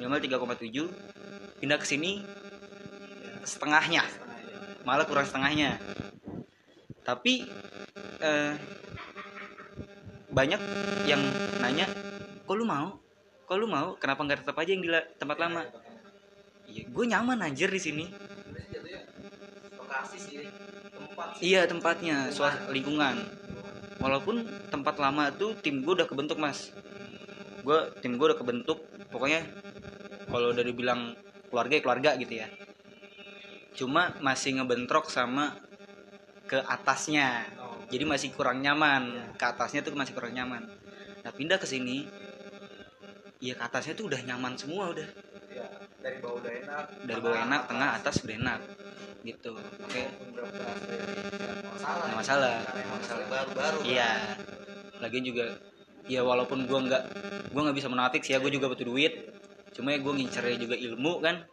Minimal 0.00 0.18
3,7 0.20 1.62
pindah 1.62 1.78
ke 1.80 1.86
sini 1.86 2.24
setengahnya. 3.44 4.02
Setengah 4.04 4.38
ya. 4.40 4.58
malah 4.84 5.06
kurang 5.08 5.24
setengahnya 5.24 5.80
tapi 7.04 7.44
eh, 8.24 8.52
banyak 10.32 10.60
yang 11.04 11.22
nanya 11.60 11.86
kok 12.48 12.56
lu 12.56 12.64
mau 12.64 12.96
kok 13.44 13.56
lu 13.60 13.68
mau 13.68 13.94
kenapa 14.00 14.24
nggak 14.24 14.40
tetap 14.42 14.56
aja 14.56 14.70
yang 14.72 14.82
di 14.82 14.90
tempat 15.20 15.36
lama 15.36 15.68
iya 16.68 16.84
gue 16.88 17.04
nyaman 17.04 17.38
anjir 17.44 17.68
di 17.68 17.80
sini. 17.80 18.04
Sebenarnya 18.08 18.68
jatuhnya 18.72 19.00
lokasi 19.76 20.16
sih 20.20 20.36
tempat 20.94 21.28
sih. 21.38 21.40
iya 21.44 21.60
tempatnya 21.68 22.16
suas 22.30 22.54
lingkungan. 22.70 23.24
Walaupun 24.02 24.44
tempat 24.68 25.00
lama 25.00 25.32
tuh 25.32 25.56
tim 25.60 25.80
gue 25.80 25.94
udah 25.96 26.08
kebentuk 26.08 26.36
mas. 26.36 26.74
Gue 27.64 27.90
tim 28.04 28.20
gue 28.20 28.26
udah 28.28 28.38
kebentuk 28.38 28.84
pokoknya 29.08 29.46
kalau 30.28 30.52
udah 30.52 30.64
dibilang 30.66 31.16
keluarga 31.48 31.74
ya 31.78 31.82
keluarga 31.82 32.10
gitu 32.20 32.34
ya. 32.44 32.48
Cuma 33.74 34.14
masih 34.22 34.60
ngebentrok 34.60 35.10
sama 35.10 35.56
ke 36.44 36.60
atasnya. 36.60 37.48
Oh, 37.58 37.80
jadi 37.88 38.04
masih 38.06 38.30
kurang 38.36 38.60
nyaman. 38.60 39.34
Ke 39.40 39.50
atasnya 39.50 39.80
tuh 39.82 39.96
masih 39.96 40.14
kurang 40.14 40.36
nyaman. 40.36 40.68
Nah 41.24 41.32
pindah 41.32 41.56
ke 41.56 41.64
sini 41.64 42.04
ya 43.44 43.52
ke 43.56 43.62
atasnya 43.64 43.92
tuh 43.92 44.08
udah 44.08 44.20
nyaman 44.24 44.56
semua 44.56 44.88
udah 44.88 45.04
dari 46.04 46.20
bawah 46.20 46.36
udah 46.36 46.52
enak. 46.52 46.84
dari 47.08 47.20
bawah 47.24 47.38
enak 47.48 47.60
tengah 47.64 47.88
atas 47.96 48.14
udah 48.20 48.36
enak. 48.36 48.60
Gitu. 49.24 49.52
Oke. 49.56 50.02
Dari 50.04 50.36
nggak 50.36 51.72
masalah. 51.72 52.04
Nggak 52.04 52.18
masalah. 53.00 53.26
Baru-baru. 53.32 53.78
iya. 53.88 54.36
Lagian 55.00 55.24
juga 55.24 55.44
ya 56.04 56.20
walaupun 56.20 56.68
gua 56.68 56.84
nggak 56.84 57.02
gua 57.56 57.60
nggak 57.64 57.76
bisa 57.80 57.88
menafik 57.88 58.20
sih 58.20 58.36
ya 58.36 58.38
gue 58.44 58.52
juga 58.52 58.68
butuh 58.68 58.84
duit. 58.84 59.32
Cuma 59.72 59.90
ya 59.90 59.98
gue 59.98 60.12
ngincernya 60.12 60.60
juga 60.60 60.76
ilmu 60.76 61.24
kan? 61.24 61.48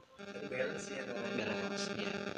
Balance 0.51 0.93
antara 0.93 1.29
balance 1.33 1.89
ya 1.97 2.30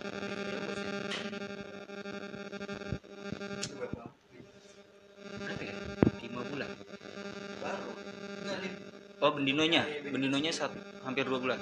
oh 9.23 9.31
bendinonya 9.31 9.83
bendinonya 10.03 10.51
satu 10.51 10.75
hampir 11.01 11.23
dua 11.23 11.39
bulan 11.39 11.59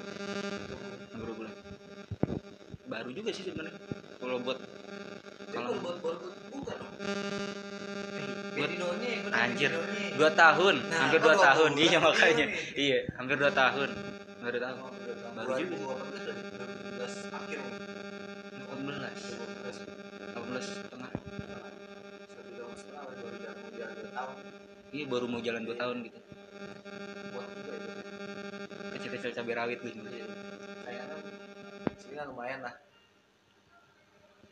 hampir 1.08 1.24
dua 1.24 1.36
bulan 1.38 1.54
baru 2.84 3.08
juga 3.10 3.30
sih 3.30 3.44
sebenarnya 3.46 3.78
kalau 4.18 4.36
buat 4.42 4.58
Kalau- 5.52 5.76
buat 5.78 5.96
buat 6.00 6.18
bukan. 6.48 6.76
Buat- 8.52 8.72
Anjir. 9.32 9.72
dua 10.14 10.30
tahun 10.32 10.74
Nah, 10.82 10.98
hampir 11.02 11.18
kan 11.18 11.24
dua 11.24 11.34
dua 11.34 11.44
tahun 11.44 11.70
iya 11.76 11.90
dua 11.92 12.04
makanya 12.04 12.46
iya 12.74 12.98
hampir 13.14 13.36
dua 13.36 13.52
tahun 13.52 13.88
hampir 14.32 14.52
dua 14.52 14.62
tahun 14.62 14.78
Oh, 14.78 14.90
udah 14.92 15.14
tahun 15.14 15.34
Baru 15.34 15.52
juga. 15.56 15.76
2018 15.76 16.22
dan 16.22 16.36
2019 16.36 17.32
akhir 17.32 17.58
nih. 17.58 17.74
18 18.62 19.22
2018. 19.22 19.76
18 20.32 20.62
setengah 20.62 21.10
Satu 21.12 22.50
tahun 22.52 22.74
setengah, 22.74 23.02
baru 23.04 23.28
jalan 23.34 23.56
mau 23.58 23.70
jalan 23.72 23.94
dua 23.94 24.10
tahun. 24.12 24.36
iya 24.90 25.04
baru 25.06 25.26
mau 25.26 25.40
jalan 25.40 25.62
dua 25.62 25.76
tahun 25.76 25.96
gitu. 26.02 26.18
Kecil-kecil 29.02 29.34
cabai 29.34 29.54
rawit 29.58 29.78
Iya. 29.82 30.26
Kayaknya 30.86 31.16
sini 31.98 32.14
kan 32.14 32.26
lumayan 32.30 32.60
lah. 32.62 32.74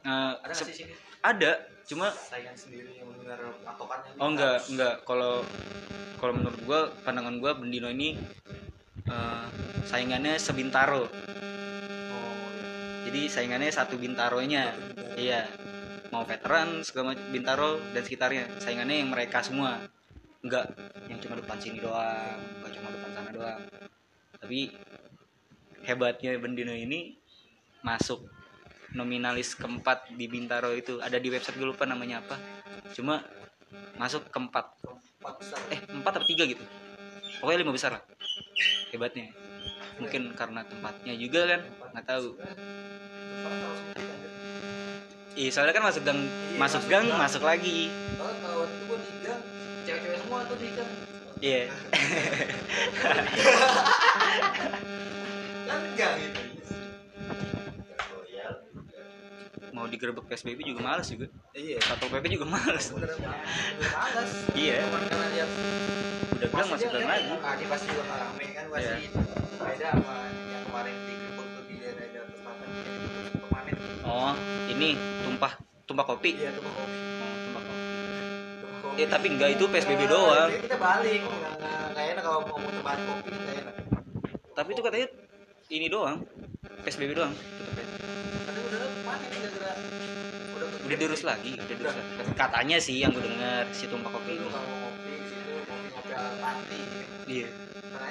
Eh, 0.01 0.33
Ada 0.43 0.55
sih 0.59 0.75
sini? 0.75 0.95
ada 1.21 1.53
cuma 1.85 2.09
saingan 2.09 2.57
sendiri 2.57 2.97
yang 2.97 3.13
benar 3.13 3.37
patokannya? 3.61 4.11
oh 4.17 4.29
enggak 4.33 4.59
enggak. 4.73 4.95
Kalau 5.05 5.45
kalau 6.17 6.33
menurut 6.35 6.61
gua 6.65 6.81
pandangan 7.05 7.37
gua 7.39 7.53
Bendino 7.55 7.93
ini 7.93 8.17
eh, 9.07 9.47
saingannya 9.87 10.41
sebintaro. 10.41 11.05
Oh, 11.05 12.47
iya. 12.57 12.67
jadi 13.07 13.21
saingannya 13.29 13.71
satu 13.71 14.01
bintaronya. 14.01 14.73
Iya. 15.15 15.47
Mau 16.11 16.27
veteran 16.27 16.83
segala 16.83 17.15
macam 17.15 17.27
bintaro 17.31 17.71
dan 17.95 18.03
sekitarnya. 18.03 18.45
Saingannya 18.59 19.05
yang 19.05 19.13
mereka 19.13 19.45
semua. 19.45 19.79
Enggak 20.41 20.73
yang 21.13 21.21
cuma 21.21 21.35
depan 21.37 21.59
sini 21.61 21.79
doang 21.85 22.39
enggak 22.63 22.73
cuma 22.81 22.89
depan 22.95 23.11
sana 23.13 23.31
doang 23.35 23.61
tapi 24.51 24.67
hebatnya 25.87 26.35
Bendino 26.43 26.75
ini 26.75 27.15
masuk 27.87 28.19
nominalis 28.99 29.55
keempat 29.55 30.11
di 30.19 30.27
Bintaro 30.27 30.75
itu 30.75 30.99
ada 30.99 31.23
di 31.23 31.31
website 31.31 31.55
gue 31.55 31.71
lupa 31.71 31.87
namanya 31.87 32.19
apa 32.19 32.35
cuma 32.91 33.23
masuk 33.95 34.27
keempat 34.35 34.75
eh 35.71 35.79
empat 35.95 36.19
atau 36.19 36.27
tiga 36.27 36.51
gitu 36.51 36.67
pokoknya 37.39 37.63
lima 37.63 37.79
besar 37.79 37.95
lah 37.95 38.03
hebatnya 38.91 39.31
mungkin 40.03 40.35
karena 40.35 40.67
tempatnya 40.67 41.15
juga 41.15 41.41
kan 41.47 41.61
nggak 41.95 42.07
tahu 42.11 42.35
Iya, 45.39 45.55
soalnya 45.55 45.79
kan 45.79 45.87
masuk 45.87 46.03
gang, 46.03 46.19
Iya, 46.19 46.27
masuk 46.27 46.59
masuk 46.59 46.83
gang, 46.91 47.07
gang. 47.07 47.23
masuk 47.23 47.43
lagi. 47.47 47.87
Kalau 48.19 48.35
tahun 48.45 48.67
itu 48.67 48.83
gua 48.91 48.99
di 48.99 49.15
gang, 49.23 49.41
cewek-cewek 49.87 50.19
semua 50.27 50.43
tuh 50.43 50.59
di 50.59 50.69
gang. 50.75 50.91
Iya. 51.39 51.71
gang 55.95 56.17
itu. 56.19 56.41
Mau 59.71 59.87
digerebek 59.87 60.27
PSBB 60.27 60.67
juga 60.67 60.81
males 60.83 61.07
juga. 61.07 61.27
Iya. 61.53 61.79
Satpol 61.79 62.11
PP 62.11 62.35
juga 62.35 62.47
males. 62.49 62.91
Bener 62.91 63.11
malas. 63.89 64.31
Iya. 64.53 64.83
Cuman 64.83 65.03
karena 65.07 65.27
dia 65.31 65.45
Udah 66.31 66.49
bilang 66.49 66.69
masuk 66.69 66.89
gang 66.91 67.07
lagi. 67.07 67.29
Ah, 67.39 67.55
dia 67.55 67.69
pasti 67.69 67.87
bakal 67.91 68.17
rame 68.19 68.47
kan 68.51 68.65
pasti. 68.67 68.89
Iya. 68.91 68.97
Beda 69.61 69.89
sama 69.93 70.17
yang 70.49 70.63
kemarin 70.65 70.95
di 70.99 71.13
Griput 71.15 71.47
tuh 71.47 71.63
di 71.65 71.75
daerah 71.79 72.07
daerah 72.09 72.29
selatan 72.33 72.69
permanen. 73.39 73.75
Oh, 74.03 74.33
ini 74.67 74.89
tumpah 75.23 75.53
tumpah 75.87 76.05
kopi. 76.09 76.31
Iya. 76.35 76.51
Oh, 76.51 76.87
tumpah 77.47 77.63
kopi. 77.63 77.87
Kopi. 78.83 78.99
Eh, 78.99 79.09
tapi 79.09 79.27
enggak 79.31 79.51
itu 79.55 79.65
PSBB 79.65 80.03
Ah, 80.03 80.09
doang. 80.09 80.49
jadi 80.51 80.63
kita 80.67 80.79
balik. 80.79 81.21
Nggak 81.21 81.53
nggak- 81.55 81.89
nggak 81.95 82.07
enak 82.11 82.23
kalau 82.25 82.39
mau 82.43 82.59
balik 82.83 83.05
kopi 83.07 83.29
kan 83.29 83.39
nggak 83.39 83.57
enak. 83.63 83.75
Tapi 84.61 84.77
itu 84.77 84.85
katanya 84.85 85.09
ini 85.73 85.89
doang. 85.89 86.21
PSBB 86.85 87.17
doang. 87.17 87.33
tutupnya. 87.33 87.85
Tapi 88.45 88.59
udah 88.61 88.79
gara-gara 88.85 89.73
udah 90.53 90.69
Udah 90.85 90.97
diurus 91.01 91.23
lagi, 91.25 91.57
udah 91.57 91.77
diurus 91.81 91.97
lagi. 91.97 92.13
Katanya 92.37 92.77
sih 92.77 93.01
yang 93.01 93.17
gue 93.17 93.25
dengar 93.25 93.65
si 93.73 93.89
tumpah 93.89 94.13
kopi 94.13 94.37
ini. 94.37 94.45
situ 94.45 95.53
panti 96.45 96.81
Iya. 97.25 97.49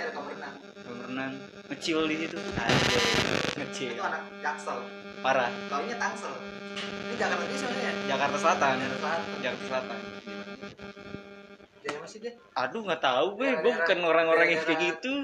kalau 0.09 0.25
berenang. 0.25 0.55
Berenang. 0.89 1.33
ngecil 1.69 2.09
di 2.09 2.15
situ. 2.17 2.37
Anjir 2.57 3.03
ngecil. 3.61 3.89
itu 3.93 4.01
anak 4.01 4.25
jaksel. 4.41 4.81
Parah. 5.21 5.53
Kawinnya 5.69 6.01
tangsel. 6.01 6.33
Ini 6.33 7.13
Jakarta 7.13 7.43
ini 7.45 7.57
sebenarnya 7.61 7.91
Jakarta 8.09 8.37
Selatan. 8.41 8.73
Jakarta 8.81 8.97
Selatan. 8.97 9.21
Jakarta 9.37 9.65
Selatan. 9.69 9.99
Daerah 11.85 12.01
masih 12.01 12.19
deh 12.25 12.33
aduh 12.59 12.81
nggak 12.83 12.99
tahu 12.99 13.27
gue 13.39 13.49
gue 13.63 13.71
bukan 13.71 13.99
orang-orang 14.03 14.47
yang 14.51 14.61
kayak 14.67 14.79
gitu 14.83 15.23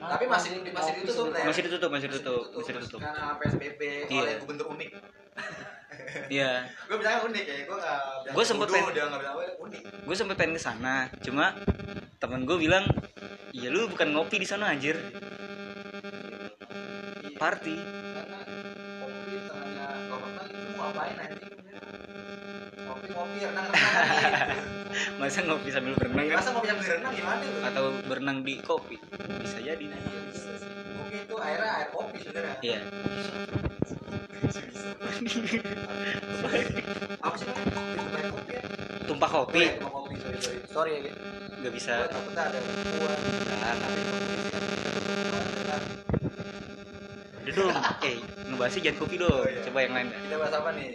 Apa 0.00 0.16
tapi 0.16 0.24
masih 0.26 0.50
masih 0.66 0.92
ditutup 0.98 1.26
Teh. 1.30 1.44
masih 1.44 1.62
ditutup 1.68 1.90
masih 1.92 2.08
ditutup 2.08 2.42
masih 2.50 2.72
ditutup. 2.72 2.98
karena 2.98 3.36
PSBB 3.36 3.80
Iya. 4.08 4.20
oleh 4.20 4.34
gubernur 4.42 4.66
unik. 4.74 4.90
Iya. 6.26 6.64
Gue 6.88 6.96
bilangnya 6.96 7.20
unik 7.22 7.44
ya 7.44 7.54
gue 7.62 7.76
nggak 7.76 7.98
bilang 8.24 8.34
Gua 8.34 8.44
sempet 8.44 8.66
pengen- 8.66 8.90
dia 8.90 9.04
nggak 9.06 9.20
bilang 9.20 9.36
unik. 9.60 9.82
Gue 10.02 10.16
sempet 10.16 10.34
pengen 10.34 10.56
ke 10.56 10.62
sana 10.62 10.94
cuma 11.20 11.54
temen 12.16 12.40
gue 12.42 12.56
bilang 12.56 12.84
ya 13.52 13.68
lu 13.68 13.86
bukan 13.86 14.08
ngopi 14.10 14.40
di 14.40 14.48
sana 14.48 14.72
anjir. 14.72 14.96
Party. 17.36 17.76
Karena 17.76 18.38
kopi 18.98 19.32
tengahnya 19.44 19.86
corona 20.08 20.42
itu 20.42 20.66
mau 20.74 20.88
ngapain 20.88 21.14
nanti 21.14 21.46
ngopi 22.80 23.06
ngopi 23.12 23.38
renang 23.44 23.66
renang 23.68 24.79
masa 25.16 25.40
ngopi 25.42 25.68
sambil 25.68 25.94
berenang 25.94 26.26
kan 26.26 26.36
masa 26.38 26.50
ngopi 26.50 26.68
sambil 26.68 26.86
renang 26.90 27.12
gimana 27.12 27.42
lu 27.42 27.58
atau 27.62 27.84
berenang 28.04 28.38
di 28.40 28.54
kopi 28.60 28.96
bisa 29.40 29.58
jadi 29.58 29.84
nah. 29.86 29.98
Iya, 29.98 30.20
bisa 30.28 30.50
sih. 30.56 30.68
Kopi 30.96 31.16
itu 31.20 31.34
airnya 31.36 31.70
air 31.74 31.88
kopi 31.90 32.16
sebenarnya. 32.18 32.54
iya 32.60 32.80
Apa 37.20 37.36
sih? 37.36 37.46
Kopi 38.30 38.52
ya? 38.52 38.62
tumpah 39.04 39.28
kopi 39.28 39.58
Oh, 39.58 39.60
iya, 39.60 39.74
kopi, 39.82 40.14
sorry, 40.16 40.38
sorry. 40.38 40.58
Sorry 40.70 40.90
ya, 41.02 41.12
nggak 41.60 41.72
bisa 41.74 41.92
takutnya 42.06 42.42
ada 42.46 42.58
Tapi 42.60 44.00
kopi 44.06 44.34
sih. 44.38 44.50
udah 47.40 47.54
dong 47.56 47.72
eh 48.06 48.16
ngebahasnya 48.46 48.80
jangan 48.84 48.98
kopi 48.98 49.14
dong 49.18 49.32
Oh, 49.32 49.44
iya. 49.44 49.60
coba 49.64 49.78
yang 49.82 49.92
lain. 49.92 50.08
Kita 50.14 50.36
bahas 50.38 50.54
apa 50.54 50.70
nih? 50.72 50.88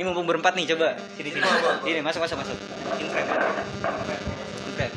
Ini 0.00 0.08
mumpung 0.08 0.24
berempat 0.24 0.56
nih 0.56 0.64
coba 0.72 0.96
sini 1.12 1.28
sini 1.28 1.44
sini 1.84 2.00
masuk 2.00 2.24
masuk 2.24 2.40
masuk 2.40 2.56
infrared 2.96 3.28
infrared. 4.64 4.92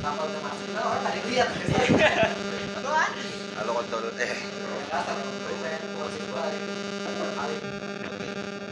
Halo 3.60 3.72
kontol 3.84 4.08
eh 4.16 4.32
Kasar, 4.88 5.20
lu 5.20 5.56
pengen 5.60 5.82
keluar 5.92 6.08
sini 6.08 6.28
balik. 6.32 6.62
Kali. 7.36 7.56
Oke. 8.08 8.28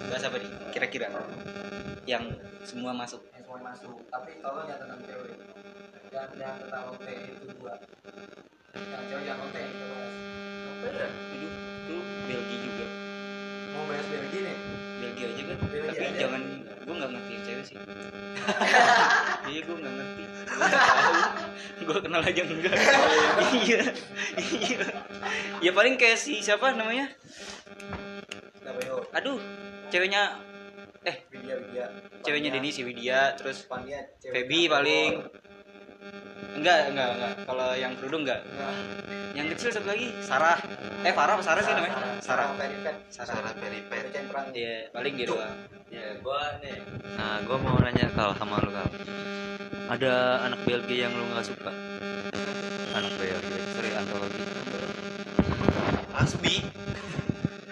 bahas 0.08 0.24
apa 0.24 0.40
nih 0.40 0.50
kira-kira 0.72 1.12
yang 2.08 2.24
semua 2.64 2.96
masuk 2.96 3.20
Yang 3.36 3.52
semua 3.52 3.60
masuk. 3.68 4.00
Tapi 4.08 4.32
kalau 4.40 4.64
yang 4.72 4.80
tentang 4.80 5.04
cewek. 5.04 5.36
Yang 6.16 6.28
yang 6.40 6.56
tentang 6.64 6.96
OT 6.96 7.08
itu 7.12 7.46
dua. 7.60 7.76
Yang 8.80 9.04
cewek 9.12 9.26
yang 9.28 9.40
OT 9.44 9.56
kita 9.60 9.84
bahas. 9.84 10.16
Apa 10.64 10.86
ya? 10.96 11.08
itu 11.12 11.48
itu 11.52 11.96
Belgia 12.24 12.58
juga 12.64 12.86
Mau 13.76 13.84
bahas 13.84 14.08
Belgia 14.08 14.31
Belgia 15.22 15.38
aja 15.38 15.44
kan 15.46 15.58
tapi 15.62 15.78
aja. 15.86 16.18
jangan 16.18 16.42
gue 16.82 16.94
nggak 16.98 17.12
ngerti 17.14 17.34
cewek 17.46 17.64
sih. 17.66 17.76
Iya 19.52 19.60
gue 19.68 19.76
nggak 19.78 19.94
ngerti. 19.94 20.24
Gue 21.82 21.98
kenal 22.02 22.22
aja 22.26 22.42
enggak. 22.42 22.76
Iya 23.62 23.82
iya. 24.42 24.86
Ya 25.62 25.72
paling 25.78 25.96
kayak 26.02 26.18
si 26.18 26.42
siapa 26.42 26.74
namanya? 26.74 27.14
Aduh 29.14 29.38
ceweknya 29.94 30.42
eh 31.06 31.18
Widya 31.30 31.54
Widya. 31.58 31.86
ceweknya. 32.26 32.50
Denny 32.54 32.70
si 32.74 32.82
Widya 32.82 33.38
terus 33.38 33.66
Pania, 33.70 34.02
yang 34.26 34.70
paling. 34.70 35.22
Enggak 36.58 36.94
enggak 36.94 37.10
enggak. 37.14 37.34
Kalau 37.46 37.70
yang 37.78 37.94
kerudung 37.98 38.26
enggak 38.26 38.42
yang 39.32 39.48
kecil 39.56 39.70
satu 39.72 39.88
lagi? 39.88 40.08
Sarah. 40.24 40.58
Eh 41.04 41.14
Farah 41.16 41.34
apa 41.40 41.44
Sarah 41.44 41.62
sih 41.64 41.74
namanya? 41.74 42.20
Sarah. 42.20 42.52
Peripet. 42.56 42.96
Sarah 43.08 43.36
Sarah 43.40 43.54
Peripet. 43.56 44.04
Iya 44.52 44.92
paling 44.92 45.14
doang 45.24 45.56
Ya, 45.92 46.16
gua 46.24 46.56
nih. 46.64 46.80
Nah, 47.20 47.44
gua 47.44 47.58
mau 47.60 47.76
nanya 47.84 48.08
kal 48.16 48.32
sama 48.40 48.64
lu 48.64 48.72
kal. 48.72 48.88
Ada 49.92 50.48
anak 50.48 50.64
Belgia 50.64 51.08
yang 51.08 51.14
lu 51.20 51.28
nggak 51.36 51.44
suka? 51.44 51.72
Anak 52.96 53.12
Belgia, 53.20 53.40
sorry 53.76 53.92
antologi. 53.96 54.44
Asmi 56.12 56.56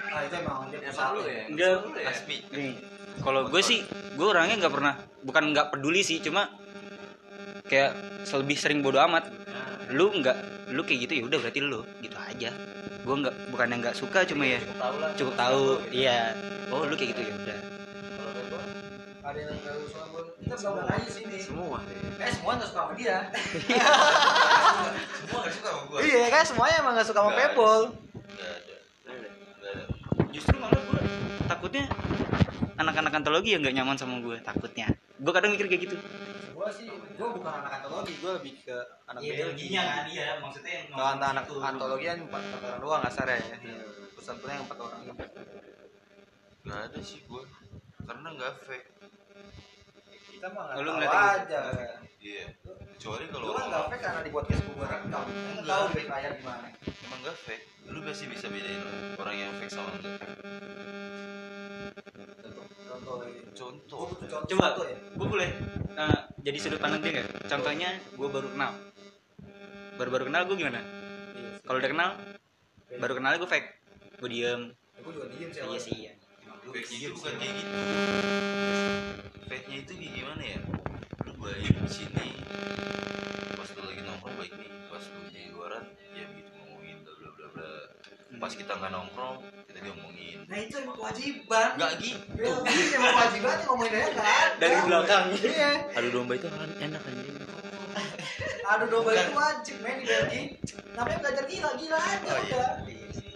Ah 0.10 0.26
itu 0.26 0.36
emang 0.42 0.74
dia 0.74 0.80
pusat 0.90 1.12
ya. 1.22 1.44
enggak 1.54 1.76
Asmi 2.08 2.38
Nih, 2.50 2.74
kalau 3.22 3.46
gue 3.46 3.62
sih 3.62 3.86
gue 4.18 4.28
orangnya 4.28 4.58
nggak 4.66 4.74
pernah 4.74 4.94
bukan 5.22 5.44
nggak 5.54 5.70
peduli 5.76 6.02
sih 6.02 6.18
cuma 6.24 6.50
kayak 7.70 7.94
lebih 8.34 8.58
sering 8.58 8.82
bodo 8.82 8.98
amat 9.06 9.30
lu 9.90 10.06
nggak 10.22 10.38
lu 10.70 10.82
kayak 10.86 11.10
gitu 11.10 11.14
ya 11.18 11.24
udah 11.26 11.38
berarti 11.42 11.60
lu 11.66 11.82
gitu 12.06 12.18
aja 12.18 12.50
gue 13.02 13.16
nggak 13.26 13.36
bukan 13.50 13.68
yang 13.74 13.80
nggak 13.82 13.98
suka 13.98 14.22
cuma 14.26 14.46
ya 14.46 14.60
Cukup 14.62 14.78
tahu 14.78 14.96
lah. 15.02 15.12
cukup 15.18 15.36
tahu 15.36 15.64
iya 15.90 16.20
oh 16.70 16.86
lu 16.86 16.94
kayak 16.94 17.10
gitu 17.18 17.22
ya 17.26 17.34
udah 17.34 17.60
Kalau 18.20 18.32
kayak 18.34 18.48
gua, 18.54 18.62
ada 19.26 19.40
yang 19.40 19.58
nggak 19.58 19.76
suka. 19.90 20.02
Kita 20.40 20.56
gabung 20.66 20.90
aja 20.90 21.10
sini. 21.14 21.38
Semua 21.38 21.78
Eh 22.18 22.32
semua 22.34 22.52
nggak 22.58 22.70
suka 22.74 22.82
sama 22.82 22.94
dia. 22.98 23.18
Semua 25.20 25.40
gak 25.46 25.54
suka 25.54 25.70
sama 25.70 25.82
gue 25.86 26.00
Iya 26.10 26.26
kan 26.34 26.44
semuanya 26.46 26.76
emang 26.82 26.94
nggak 26.98 27.08
suka 27.08 27.20
sama 27.22 27.32
Nggak 27.34 27.50
ada 27.54 28.78
justru 30.30 30.56
malah 30.62 30.78
gue 30.78 31.02
takutnya 31.50 31.86
anak-anak 32.80 33.12
antologi 33.14 33.54
yang 33.54 33.62
nggak 33.62 33.76
nyaman 33.76 33.98
sama 34.00 34.24
gue 34.24 34.38
takutnya 34.42 34.88
gue 35.20 35.32
kadang 35.36 35.52
mikir 35.54 35.68
kayak 35.68 35.82
gitu 35.92 35.98
Gua 36.60 36.68
sih, 36.76 36.92
gua 36.92 37.32
bukan 37.32 37.56
anak 37.56 37.72
antologi, 37.80 38.20
gua 38.20 38.36
lebih 38.36 38.52
ke 38.68 38.76
anak 39.08 39.24
Iya, 39.24 39.48
Belgia. 39.48 39.84
iya 40.12 40.28
maksudnya 40.44 40.72
yang 40.76 40.88
Kalau 40.92 41.08
anak 41.16 41.28
anak 41.32 41.46
antologi 41.48 42.06
kan 42.12 42.20
empat 42.28 42.44
orang 42.60 42.80
doang 42.84 43.02
kasar 43.08 43.28
ya. 43.32 43.40
Pesan-pesannya 44.20 44.56
yang 44.60 44.66
empat 44.68 44.80
orang. 44.84 45.00
Gak 46.68 46.80
ada 46.92 47.00
sih 47.00 47.24
gue 47.24 47.44
Karena 48.04 48.28
gak 48.36 48.54
fake 48.68 48.88
Kita 50.36 50.48
mah 50.52 50.64
Oh, 50.76 50.84
nggak 50.84 50.84
tahu 50.84 50.96
ngeliatnya 51.00 51.32
aja. 51.48 51.62
Iya 52.20 52.46
Kecuali 53.00 53.24
kalau 53.32 53.46
Lu 53.48 53.54
kan 53.56 53.66
nggak 53.72 53.86
fake 53.88 54.04
karena 54.04 54.20
di 54.20 54.32
podcast 54.36 54.62
gua 54.68 54.88
rekam. 54.92 55.24
Lu 55.24 55.40
Enggak. 55.56 55.64
tahu 55.72 55.86
baik 55.96 56.08
layar 56.12 56.32
gimana. 56.44 56.68
Emang 57.08 57.20
gak 57.24 57.38
fake 57.40 57.66
Lu 57.88 58.00
pasti 58.04 58.26
bisa 58.28 58.46
bedain 58.52 58.84
Orang 59.16 59.36
yang 59.40 59.52
fake 59.64 59.72
sama 59.72 59.96
enggak 59.96 60.20
Contoh, 63.10 63.26
contoh. 63.26 64.06
Contoh 64.06 64.06
Contoh, 64.22 64.40
Coba. 64.48 64.66
contoh 64.72 64.86
ya. 64.86 64.98
gue 65.10 65.28
boleh 65.28 65.50
eh, 65.92 66.20
jadi 66.40 66.58
sudut 66.58 66.80
pandang 66.80 67.02
dia 67.02 67.12
nggak 67.18 67.28
contohnya 67.50 67.90
gue 68.08 68.28
baru 68.30 68.48
kenal 68.48 68.72
baru-baru 69.96 70.24
kenal 70.30 70.42
gue 70.46 70.56
gimana 70.56 70.80
Iya 71.34 71.50
kalau 71.66 71.78
udah 71.78 71.90
kenal 71.90 72.10
baru 72.96 73.14
kenal 73.16 73.32
gue 73.36 73.50
fake 73.50 73.70
gue 74.18 74.30
diem 74.30 74.62
Gua 75.00 75.12
juga 75.12 75.28
diem 75.32 75.50
sih. 75.50 75.62
iya 75.64 75.80
sih 75.80 75.96
iya 75.98 76.14
Fake 76.70 76.92
nya 76.94 77.10
bukan 77.10 77.34
kayak 77.36 77.54
gitu 77.56 77.74
Fake 79.44 79.66
nya 79.66 79.78
itu 79.82 79.92
gimana 79.98 80.44
ya 80.46 80.60
Lu 81.26 81.34
baik 81.36 81.66
di 81.74 81.90
sini 81.90 82.28
Pas 88.40 88.54
kita 88.56 88.72
nggak 88.80 88.92
nongkrong 88.96 89.38
Kita 89.68 89.80
diomongin 89.84 90.38
Nah 90.50 90.58
itu 90.58 90.82
emang 90.82 90.98
kewajiban. 90.98 91.70
Nggak 91.78 91.92
gitu 92.02 92.50
Belgia 92.66 92.96
emang 92.98 93.14
kewajiban 93.14 93.58
ngomongin 93.70 93.94
aja 93.94 94.10
ada. 94.10 94.34
Dari 94.62 94.78
belakang. 94.82 95.26
Iya. 95.38 95.72
Adu 95.94 96.10
domba 96.10 96.34
itu 96.34 96.48
kan 96.50 96.70
enak 96.82 97.02
anjing. 97.06 97.38
Aduh 98.70 98.88
domba 98.90 99.12
itu 99.14 99.34
wajib 99.38 99.76
main 99.86 99.98
di 100.02 100.06
Belgia. 100.10 100.42
Namanya 100.98 101.18
belajar 101.22 101.44
gila 101.46 101.70
gila 101.78 102.00
aja 102.02 102.30
Oh, 102.34 102.38
iya. 102.42 102.42
udah. 102.50 102.70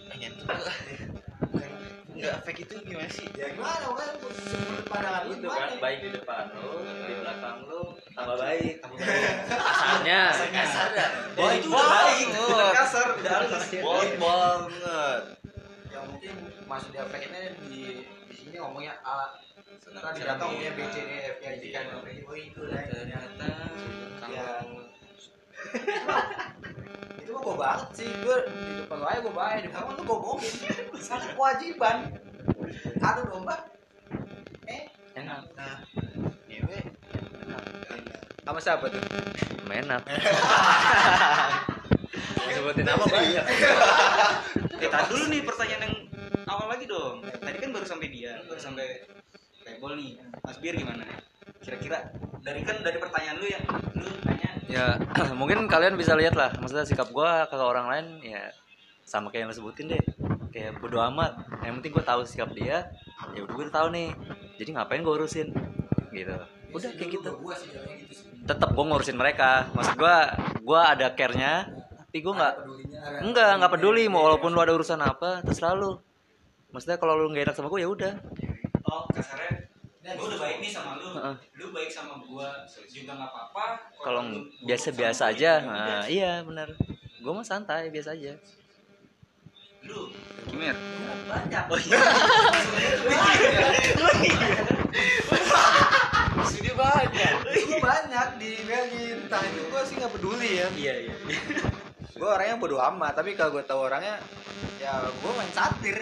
Pengen 0.09 0.31
tuh 0.41 0.45
Nggak 2.13 2.35
fake 2.45 2.61
itu 2.69 2.75
gimana 2.85 3.09
sih 3.09 3.27
Ya 3.33 3.47
gimana 3.53 3.89
kan 3.93 4.09
sudut 4.21 4.85
pandangan 4.85 5.21
lu 5.25 5.33
Itu 5.41 5.49
kan 5.49 5.69
baik 5.81 5.99
di 6.05 6.09
depan 6.13 6.45
lu, 6.53 6.85
di 6.85 7.13
belakang 7.17 7.57
lu 7.65 7.81
tambah 8.13 8.37
baik. 8.37 8.73
tambah 8.85 8.97
baik 9.01 9.33
Asalnya. 9.49 10.21
Kasar 10.53 10.87
ya 10.93 11.07
oh 11.41 11.49
itu 11.49 11.67
udah 11.73 11.87
baik 11.89 12.27
kasar 12.77 13.07
udah 13.17 13.33
halus 13.41 13.65
Baik 13.73 14.13
banget 14.21 15.23
Ya 15.89 15.99
mungkin 16.05 16.31
maksud 16.69 16.89
dia 16.93 17.05
pengennya 17.09 17.53
di 17.69 18.05
di 18.29 18.35
sini 18.37 18.57
ngomongnya 18.57 18.97
A. 19.05 19.37
Kan 19.93 20.13
di 20.17 20.21
belakang 20.25 20.49
ngomongnya 20.53 20.73
B 20.73 20.79
C 20.89 20.95
D 21.05 21.09
E 21.09 21.17
F 21.33 21.37
G 21.37 21.45
H 21.45 21.53
I 21.53 21.69
K 21.69 21.75
L 21.77 21.85
M 21.85 21.85
N 21.85 21.93
O 21.93 21.99
P. 22.01 22.07
Oh 22.25 22.37
itu 22.37 22.61
lah. 22.65 22.81
ternyata 22.89 23.49
Ya. 24.29 24.47
Mah 27.33 27.41
gue 27.41 27.55
banget 27.57 27.89
sih. 27.97 28.09
Gue 28.21 28.37
di 28.45 28.85
depan 28.85 28.97
lu 29.01 29.05
aja 29.09 29.19
gue 29.19 29.33
baik. 29.33 29.59
Di 29.65 29.69
belakang 29.73 29.89
lu 29.89 29.95
gue 29.97 30.07
bohongin. 30.07 30.53
Sangat 31.01 31.29
kewajiban. 31.33 31.97
Aduh 33.01 33.23
domba. 33.27 33.55
Eh. 34.69 34.87
Enak. 35.17 35.41
Nah 35.57 35.81
Ngewe 36.47 36.79
Sama 38.45 38.59
siapa 38.61 38.85
tuh? 38.87 39.01
Menak. 39.65 40.05
Sebutin 42.53 42.85
nama 42.85 43.03
banyak. 43.03 43.45
eh 44.83 44.89
tar 44.91 45.07
dulu 45.07 45.31
nih 45.31 45.41
pertanyaan 45.47 45.81
yang 45.87 45.95
awal 46.43 46.67
lagi 46.67 46.83
dong 46.83 47.23
tadi 47.23 47.57
kan 47.57 47.71
baru 47.71 47.87
sampai 47.87 48.07
dia 48.11 48.43
baru 48.43 48.59
sampai 48.59 49.07
Pebble 49.63 49.95
nih 49.95 50.19
Mas 50.43 50.59
Bir 50.59 50.75
gimana 50.75 51.07
kira-kira 51.63 52.11
dari 52.43 52.61
kan 52.67 52.77
dari 52.83 52.99
pertanyaan 52.99 53.37
lu 53.39 53.47
yang 53.47 53.63
lu 53.95 54.11
tanya 54.27 54.49
ya 54.67 54.85
mungkin 55.39 55.65
kalian 55.71 55.95
bisa 55.95 56.13
lihat 56.13 56.35
lah 56.35 56.51
maksudnya 56.59 56.83
sikap 56.83 57.07
gua 57.15 57.47
ke 57.47 57.55
orang 57.55 57.87
lain 57.87 58.05
ya 58.21 58.51
sama 59.03 59.29
kayak 59.29 59.45
yang 59.45 59.49
lo 59.51 59.55
sebutin 59.55 59.85
deh. 59.91 60.03
Kayak 60.53 60.79
bodo 60.79 61.01
amat 61.01 61.33
yang 61.65 61.81
penting 61.81 61.93
gue 61.97 62.05
tahu 62.05 62.21
sikap 62.29 62.53
dia 62.53 62.89
ya 63.33 63.39
udah 63.43 63.53
gue 63.53 63.65
tahu 63.69 63.87
nih. 63.93 64.09
Jadi 64.57 64.69
ngapain 64.73 65.01
gue 65.01 65.13
urusin? 65.13 65.47
Gitu. 66.13 66.35
Udah 66.73 66.91
kayak 66.97 67.09
gitu. 67.19 67.31
Gitu 67.37 68.21
tetap 68.43 68.69
gue 68.73 68.85
ngurusin 68.85 69.17
mereka. 69.17 69.69
Maksud 69.75 69.95
gue 69.97 70.17
gue 70.63 70.79
ada 70.79 71.07
care 71.13 71.35
nya 71.35 71.53
tapi 72.13 72.21
gue 72.21 72.29
nggak 72.29 72.55
Pedulinya, 72.61 73.01
enggak 73.25 73.49
nggak 73.57 73.71
peduli. 73.73 74.05
mau 74.05 74.21
walaupun 74.21 74.53
lu 74.53 74.61
ada 74.61 74.73
urusan 74.77 75.01
apa 75.01 75.41
terserah 75.41 75.73
lu. 75.73 75.97
Maksudnya 76.69 76.97
kalau 77.01 77.17
lu 77.17 77.33
nggak 77.33 77.49
enak 77.49 77.55
sama 77.57 77.69
gue 77.73 77.81
ya 77.81 77.89
udah 77.89 78.13
gue 80.03 80.25
udah 80.27 80.39
baik 80.39 80.57
nih 80.59 80.67
sama 80.67 80.99
lu 80.99 81.07
Heeh. 81.15 81.35
lu 81.55 81.65
baik 81.71 81.87
sama 81.87 82.19
gue 82.19 82.47
juga 82.91 83.11
nggak 83.15 83.29
apa-apa 83.31 83.65
kalau 84.03 84.21
biasa-biasa 84.67 85.31
aja 85.31 85.63
nah, 85.63 86.03
iya 86.11 86.43
benar 86.43 86.75
gue 87.23 87.31
mah 87.31 87.47
santai 87.47 87.87
biasa 87.87 88.11
aja 88.11 88.35
lu 89.83 90.11
Kimir 90.43 90.75
banyak. 91.23 91.63
oh 91.71 91.79
iya 91.79 91.99
Sini 96.43 96.71
banyak. 96.75 97.33
Gue 97.47 97.79
banyak 97.79 98.27
di 98.37 98.51
Belgia. 98.67 99.15
Entah 99.17 99.41
itu 99.47 99.61
gue 99.65 99.81
sih 99.87 99.95
nggak 99.97 100.11
peduli 100.11 100.49
ya. 100.59 100.67
iya 100.75 100.93
iya 101.07 101.15
Gue 102.13 102.27
orangnya 102.27 102.59
bodo 102.59 102.77
amat. 102.79 103.15
Tapi 103.15 103.33
kalau 103.33 103.55
gue 103.55 103.63
tahu 103.63 103.87
orangnya, 103.87 104.19
ya 104.77 105.07
gue 105.07 105.31
main 105.33 105.51
satir. 105.55 105.97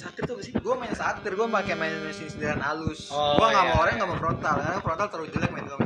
Satir 0.00 0.22
tuh 0.24 0.34
apa 0.40 0.42
sih 0.42 0.52
Gue 0.56 0.74
main 0.80 0.94
satir. 0.96 1.32
Gue 1.36 1.44
pakai 1.52 1.74
main 1.76 1.92
mesin 2.00 2.32
sindiran 2.32 2.60
halus. 2.64 3.12
Oh, 3.12 3.36
gue 3.36 3.46
nggak 3.52 3.64
iya. 3.68 3.72
mau 3.76 3.78
orang 3.84 3.94
nggak 4.00 4.08
mau 4.08 4.18
frontal. 4.18 4.54
Karena 4.64 4.80
frontal 4.80 5.06
terlalu 5.12 5.28
jelek 5.36 5.50
main 5.52 5.66
gue 5.68 5.78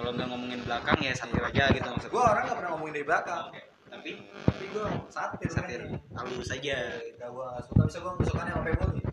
kalau 0.00 0.16
nggak 0.16 0.32
ngomongin 0.32 0.60
belakang 0.64 0.98
ya 1.04 1.12
satir 1.12 1.44
aja 1.44 1.64
gitu 1.76 1.84
maksud 1.92 2.08
Gue 2.08 2.22
orang 2.24 2.48
nggak 2.48 2.56
pernah 2.56 2.70
ngomongin 2.72 2.94
dari 2.96 3.06
belakang. 3.06 3.44
Oke. 3.52 3.62
tapi 3.90 4.10
Tapi 4.48 4.64
gue 4.72 4.84
satir. 5.12 5.48
satir 5.52 5.80
mainnya. 5.84 6.00
halus 6.16 6.48
aja 6.50 6.76
Kita 7.04 7.26
gue 7.28 7.44
nggak 7.44 7.64
suka. 7.68 7.82
Bisa 7.84 7.98
gue 8.00 8.12
sama 8.24 8.62
Pebble 8.64 8.90
nih. 8.96 9.04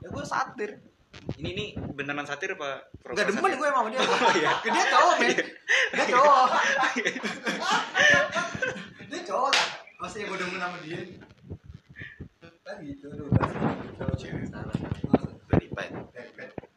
Ya 0.00 0.08
gue 0.08 0.24
satir. 0.24 0.70
ini 1.36 1.50
nih 1.52 1.68
beneran 1.92 2.24
satir 2.24 2.56
apa 2.56 2.88
Gak 3.12 3.26
demen 3.28 3.52
gue 3.52 3.68
emang 3.68 3.86
dia. 3.92 4.00
Oh, 4.06 4.32
iya. 4.40 4.52
Dia 4.64 4.84
cowok 4.88 5.14
men. 5.20 5.30
Dia 5.98 6.04
cowok. 6.08 6.48
dia 9.10 9.20
cowok 9.26 9.50
lah. 9.52 9.66
Masih 10.00 10.20
gue 10.24 10.36
demen 10.40 10.56
sama 10.56 10.78
dia. 10.80 11.00
Kan 12.70 12.86
gitu 12.86 13.10
lu 13.10 13.26
Kalau 13.98 14.14
cewek. 14.14 14.46
salah. 14.46 14.70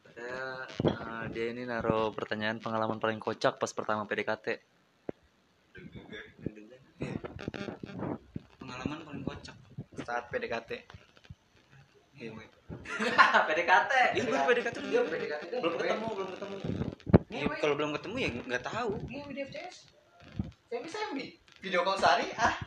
Saya 0.10 0.65
eh, 0.89 1.23
dia 1.29 1.53
ini 1.53 1.69
naruh 1.69 2.10
pertanyaan 2.10 2.58
pengalaman 2.58 2.97
paling 2.97 3.21
kocak 3.21 3.62
pas 3.62 3.69
pertama 3.69 4.10
PDKT 4.10 4.58
pengalaman 8.58 9.06
paling 9.06 9.21
kocak 9.21 9.53
Saat 10.01 10.34
PDKT. 10.34 10.82
PDKT 13.45 13.91
Iya, 14.17 14.21
baru 14.25 14.43
PDKT 14.49 14.75
Dia 14.89 15.01
PDKT 15.06 15.41
dia 15.45 15.60
belum. 15.62 15.77
Ketemu 15.77 16.08
belum 16.10 16.29
ketemu. 16.34 16.56
Ya, 17.29 17.45
kalau 17.62 17.75
belum 17.77 17.91
ketemu 17.93 18.15
ya 18.17 18.29
nggak 18.34 18.63
tahu. 18.65 18.91
Ini 19.06 19.17
video 19.29 19.45
FCS. 19.45 19.77
Semi 20.67 20.89
semi. 20.89 21.27
Video 21.62 21.86
call 21.86 22.01
sehari 22.01 22.27
ah. 22.36 22.58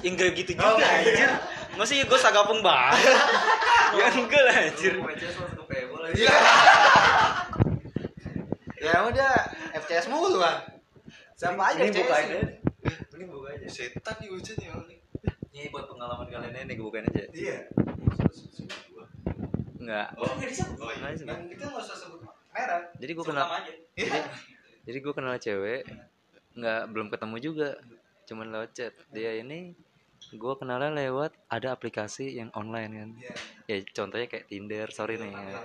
ya 0.00 0.08
enggak 0.08 0.32
gitu 0.32 0.56
Oh, 0.56 0.76
juga 0.76 0.80
iya. 0.80 0.96
anjir 1.00 1.30
masa 1.74 1.92
ya 1.92 2.04
gue 2.04 2.16
sagapung 2.16 2.60
banget 2.60 2.98
ya 3.98 4.06
enggak 4.08 4.42
lah 4.42 4.56
anjir 4.60 4.94
Iya. 6.10 6.34
ya 8.80 9.06
udah 9.06 9.32
FCS 9.78 10.08
mulu 10.08 10.38
kan. 10.38 10.74
Sama 11.32 11.70
aja 11.70 11.80
ini 11.80 11.94
bukain 11.94 12.26
aja 12.26 12.38
ini 13.14 13.24
buka 13.24 13.48
aja 13.52 13.66
Setan 13.68 14.14
nih 14.18 14.28
hujan 14.28 14.56
ya. 14.56 14.74
ini 15.50 15.68
buat 15.68 15.86
pengalaman 15.86 16.26
kalian 16.26 16.66
ini 16.66 16.72
gue 16.74 16.82
bukain 16.82 17.06
aja 17.06 17.24
Iya. 17.30 17.56
enggak 19.78 20.06
Oh, 20.16 20.28
Nggak 20.30 20.48
disebut. 20.48 20.76
oh 20.78 20.88
iya. 20.88 20.98
Nggak 20.98 21.12
disebut. 21.14 21.30
Yang 21.30 21.42
itu 21.48 21.62
nggak 21.62 21.80
usah 21.80 21.96
sebut 21.96 22.20
merek. 22.50 22.82
jadi 22.98 23.12
gue 23.12 23.24
kenal 23.24 23.46
Iya. 23.94 24.20
jadi 24.86 24.98
gue 24.98 25.12
kenal 25.14 25.34
cewek 25.36 25.82
nggak 26.52 26.80
belum 26.90 27.06
ketemu 27.08 27.36
juga 27.40 27.68
cuman 28.26 28.46
lewat 28.48 28.70
chat 28.72 28.92
dia 29.08 29.32
ini 29.36 29.72
gue 30.30 30.52
kenalnya 30.54 30.94
lewat 30.94 31.34
ada 31.50 31.74
aplikasi 31.74 32.38
yang 32.38 32.50
online 32.54 32.92
kan. 32.94 33.10
Iya. 33.18 33.32
ya 33.66 33.76
contohnya 33.90 34.26
kayak 34.30 34.46
Tinder 34.46 34.86
sorry 34.94 35.18
nih 35.18 35.30
ya. 35.34 35.58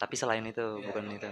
tapi 0.00 0.14
selain 0.16 0.44
itu 0.44 0.80
bukan 0.80 1.04
itu. 1.12 1.30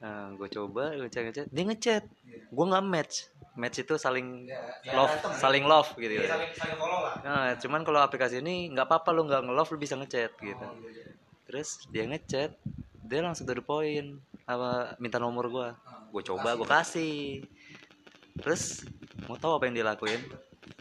Nah, 0.00 0.32
gue 0.36 0.48
coba 0.52 0.92
gue 0.92 1.08
chat 1.08 1.24
ngechat 1.24 1.46
dia 1.48 1.64
ngechat. 1.64 2.04
Gue 2.52 2.64
nggak 2.68 2.84
match. 2.84 3.16
Match 3.54 3.80
itu 3.80 3.94
saling 3.96 4.48
Iya. 4.50 4.92
love 4.92 5.14
ya. 5.14 5.30
saling 5.38 5.64
love 5.64 5.90
gitu 5.96 6.12
Iya, 6.16 6.24
ya 6.24 6.30
saling 6.32 6.50
saling 6.56 6.78
lah. 6.80 7.14
Nah 7.24 7.44
cuman 7.60 7.80
kalau 7.84 8.00
aplikasi 8.02 8.40
ini 8.40 8.72
nggak 8.72 8.86
apa-apa 8.88 9.08
lu 9.12 9.24
nggak 9.28 9.42
nge-love 9.46 9.70
lu 9.72 9.78
bisa 9.78 9.94
ngechat 9.96 10.32
gitu. 10.40 10.64
Oh, 10.64 10.74
iya, 10.84 11.04
iya. 11.04 11.12
terus 11.44 11.84
dia 11.92 12.04
ngechat 12.08 12.56
dia 13.04 13.20
langsung 13.20 13.44
to 13.44 13.52
the 13.52 13.60
point 13.60 14.16
apa 14.44 14.96
minta 14.96 15.20
nomor 15.20 15.48
gue 15.48 15.68
Ah, 15.72 16.04
gue 16.08 16.22
coba 16.24 16.56
gue 16.56 16.68
kasih. 16.68 17.44
Terus 18.40 18.82
mau 19.28 19.38
tahu 19.38 19.56
apa 19.56 19.68
yang 19.68 19.74
dia 19.78 19.86
lakuin? 19.86 20.20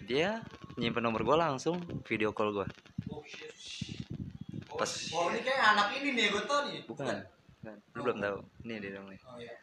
Dia 0.03 0.41
nyimpen 0.75 1.01
nomor 1.01 1.21
gue 1.21 1.35
langsung 1.35 1.77
video 2.03 2.31
call 2.31 2.51
gue 2.53 2.67
Oh. 3.05 3.21
Pas- 4.75 5.13
Oh 5.13 5.29
ini 5.29 5.39
kayak 5.39 5.61
anak 5.69 5.87
ini 5.93 6.09
nih, 6.13 6.25
gue 6.27 6.43
tau 6.43 6.65
nih. 6.65 6.81
bukan 6.83 7.05
Bukan. 7.61 7.75
lu 7.93 7.99
belum 8.01 8.17
tahu 8.19 8.37
ini 8.63 8.73
dia 8.77 8.91
dong 8.93 9.05
nih 9.05 9.19
Oh 9.21 9.37
iya. 9.37 9.53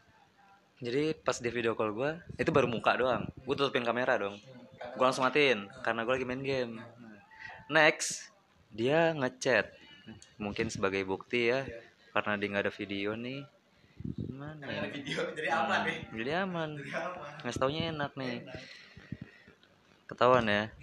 jadi 0.80 1.02
pas 1.14 1.34
dia 1.34 1.50
video 1.50 1.74
call 1.74 1.90
gue 1.90 2.10
itu 2.36 2.48
baru 2.48 2.64
muka 2.64 2.94
doang 2.94 3.26
gue 3.26 3.54
tutupin 3.54 3.82
kamera 3.82 4.16
dong 4.16 4.38
gue 4.80 5.02
langsung 5.02 5.22
matiin 5.22 5.66
karena 5.80 6.00
gue 6.00 6.14
lagi 6.14 6.24
main 6.24 6.40
game 6.40 6.78
next 7.66 8.30
dia 8.70 9.10
ngechat 9.12 9.66
mungkin 10.36 10.66
sebagai 10.66 11.02
bukti 11.02 11.50
ya 11.50 11.66
karena 12.10 12.34
dia 12.34 12.46
nggak 12.48 12.64
ada 12.64 12.72
video 12.72 13.12
nih 13.12 13.42
gimana 14.16 14.62
ya? 14.64 14.80
ada 14.80 14.88
video, 14.90 15.18
jadi 15.34 15.48
aman 15.52 15.80
nih. 15.84 15.98
jadi 16.14 16.30
aman 16.40 16.70
Jadi 16.72 16.90
aman. 16.94 17.34
ngasih 17.42 17.60
taunya 17.60 17.82
enak 17.90 18.12
nih 18.14 18.36
ketahuan 20.10 20.50
ya. 20.50 20.74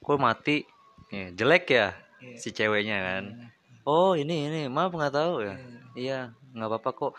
Kok 0.00 0.16
mati. 0.16 0.64
Ya, 1.12 1.28
jelek 1.36 1.68
ya 1.68 1.92
si 2.40 2.48
ceweknya 2.54 2.96
kan. 3.04 3.24
Oh 3.84 4.16
ini 4.16 4.48
ini. 4.48 4.60
Maaf 4.72 4.96
nggak 4.96 5.12
tahu 5.12 5.44
ya. 5.44 5.54
Iya 5.92 6.18
nggak 6.56 6.68
apa-apa 6.72 6.90
kok. 6.96 7.12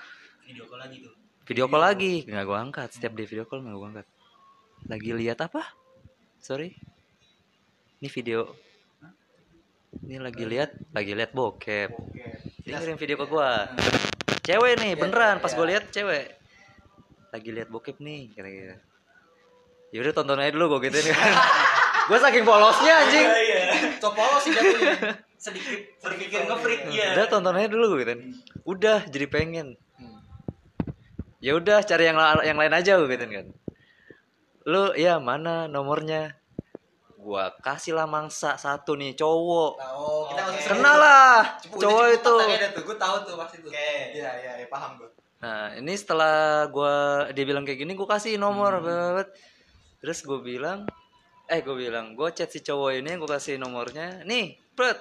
Video 0.49 0.65
call 0.65 0.81
lagi 0.81 0.97
tuh. 1.05 1.13
Video 1.45 1.65
call 1.69 1.83
lagi. 1.85 2.13
Nggak 2.25 2.45
gua 2.49 2.57
angkat. 2.65 2.89
Setiap 2.97 3.13
dia 3.13 3.27
video 3.29 3.45
call 3.45 3.61
nggak 3.61 3.77
gua 3.77 3.87
angkat. 3.93 4.07
Lagi 4.89 5.09
lihat 5.13 5.37
apa? 5.45 5.61
Sorry. 6.41 6.73
Ini 8.01 8.09
video. 8.09 8.57
Ini 10.01 10.17
lagi 10.17 10.43
lihat 10.47 10.71
lagi 10.95 11.11
lihat 11.13 11.31
bokep. 11.35 11.89
Dia 12.65 12.79
ngirim 12.81 12.97
video 12.97 13.15
ke 13.21 13.25
gua. 13.29 13.69
Cewek 14.41 14.81
nih 14.81 14.97
beneran. 14.97 15.37
Pas 15.43 15.53
gua 15.53 15.67
lihat 15.67 15.93
cewek. 15.93 16.33
Lagi 17.29 17.49
lihat 17.51 17.69
bokep 17.69 17.99
nih 18.01 18.31
kira-kira 18.33 18.90
yaudah 19.91 20.13
tonton 20.15 20.39
aja 20.39 20.51
dulu 20.55 20.75
gua 20.75 20.79
gituin 20.87 21.11
kan 21.11 21.33
gua 22.07 22.17
saking 22.19 22.43
polosnya 22.47 22.93
anjing. 23.05 23.27
Copolo 23.99 24.39
sih 24.39 24.51
jatuhnya. 24.55 25.19
sedikit 25.41 25.79
sedikit 25.99 26.41
nge-freak 26.47 26.81
ya 26.93 27.17
udah 27.17 27.25
tonton 27.27 27.55
aja 27.59 27.67
dulu 27.67 27.83
gua 27.95 27.99
gituin 28.07 28.21
udah 28.71 28.99
jadi 29.11 29.27
pengen. 29.27 29.67
Ya 31.41 31.57
udah 31.57 31.81
cari 31.81 32.05
yang 32.07 32.17
yang 32.47 32.57
lain 32.57 32.73
aja 32.73 32.95
gua 32.95 33.07
gituin 33.11 33.31
kan. 33.35 33.47
Lu 34.63 34.95
ya 34.95 35.19
mana 35.19 35.67
nomornya? 35.67 36.39
Gua 37.21 37.53
kasih 37.61 37.93
lah 37.93 38.07
mangsa 38.07 38.55
satu 38.57 38.97
nih 38.97 39.13
cowok. 39.13 39.77
Nah, 39.77 39.91
oh, 39.93 40.25
kita 40.31 40.41
kenal 40.73 40.95
lah 40.97 41.59
cowok 41.61 42.01
udah 42.01 42.17
itu. 42.17 42.35
gue 42.81 42.97
tahu 42.97 43.15
tuh 43.27 43.35
pasti 43.37 43.61
tuh. 43.61 43.69
Oke. 43.69 44.17
Iya, 44.17 44.31
iya, 44.41 44.51
iya, 44.57 44.65
paham 44.65 44.97
gue. 44.97 45.09
Nah, 45.41 45.73
ini 45.77 45.93
setelah 45.97 46.65
gua 46.69 47.25
dia 47.33 47.45
bilang 47.45 47.65
kayak 47.65 47.81
gini, 47.81 47.93
gua 47.97 48.17
kasih 48.17 48.41
nomor, 48.41 48.81
bet. 48.81 49.29
Terus 50.01 50.19
gue 50.21 50.39
bilang, 50.41 50.89
eh 51.45 51.61
gue 51.61 51.73
bilang, 51.73 52.13
gue 52.13 52.27
chat 52.31 52.49
si 52.49 52.59
cowok 52.59 52.97
ini, 52.97 53.15
gue 53.15 53.29
kasih 53.29 53.55
nomornya, 53.55 54.25
nih, 54.25 54.57
bet, 54.73 54.97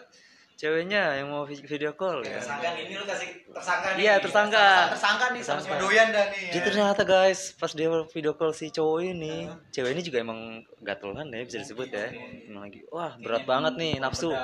ceweknya 0.55 1.17
yang 1.17 1.33
mau 1.33 1.43
vi- 1.43 1.65
video 1.65 1.97
call. 1.97 2.21
Ya. 2.21 2.37
tersangka 2.37 2.69
nih 2.77 2.83
ini 2.85 2.95
lu 2.95 3.05
kasih 3.09 3.29
tersangka 3.49 3.89
nih 3.97 4.03
Iya, 4.05 4.15
tersangka. 4.21 4.67
Tersangka 4.93 5.27
nih 5.33 5.41
sama 5.41 5.57
Tersangka. 5.57 5.73
sama 5.73 5.81
doyan 5.81 6.09
dah 6.13 6.27
nih. 6.29 6.45
Jadi 6.53 6.59
ya. 6.61 6.67
ternyata 6.69 7.03
guys, 7.03 7.41
pas 7.57 7.73
dia 7.73 7.89
video 7.89 8.33
call 8.37 8.53
si 8.53 8.69
cowok 8.69 8.99
ini, 9.01 9.35
cewek 9.73 9.97
ini 9.97 10.03
juga 10.05 10.21
emang 10.21 10.61
gatelan 10.79 11.33
ya 11.33 11.41
bisa 11.43 11.59
disebut 11.59 11.89
ya. 11.89 12.13
Emang 12.45 12.69
lagi, 12.69 12.85
wah 12.93 13.17
berat 13.17 13.49
banget 13.49 13.73
nih 13.75 13.93
nafsu, 13.97 14.37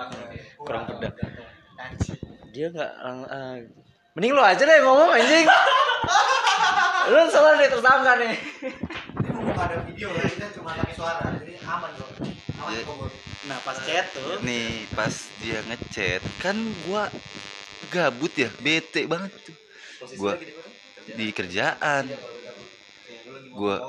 kurang. 0.57 0.89
Anjing. 1.77 2.17
Dia 2.49 2.73
nggak, 2.73 2.91
ah, 2.97 3.61
mending 4.17 4.33
lu 4.33 4.41
aja 4.41 4.65
deh 4.65 4.79
ngomong 4.81 5.13
anjing. 5.13 5.45
lu 7.13 7.21
salah 7.29 7.61
nih 7.61 7.69
tersangka 7.69 8.13
nih. 8.17 8.35
Ada 9.57 9.89
video 9.89 10.13
kita 10.13 10.53
cuma 10.53 10.77
pakai 10.77 10.93
suara, 10.93 11.33
jadi 11.41 11.57
aman 11.65 11.91
kok. 11.97 12.09
Aman 12.61 12.71
Iya. 12.77 12.81
kok 12.85 12.95
gue. 13.01 13.11
nah 13.49 13.59
pas 13.65 13.77
chat 13.89 14.07
tuh. 14.13 14.37
Nih 14.45 14.85
pas 14.93 15.15
dia 15.41 15.59
ngechat 15.65 16.21
kan 16.45 16.57
gua 16.85 17.09
gabut 17.89 18.29
ya, 18.37 18.53
bete 18.61 19.09
banget 19.09 19.33
tuh. 19.33 19.57
Gua 20.21 20.37
di 21.17 21.33
kerjaan. 21.33 22.05
gua 23.57 23.81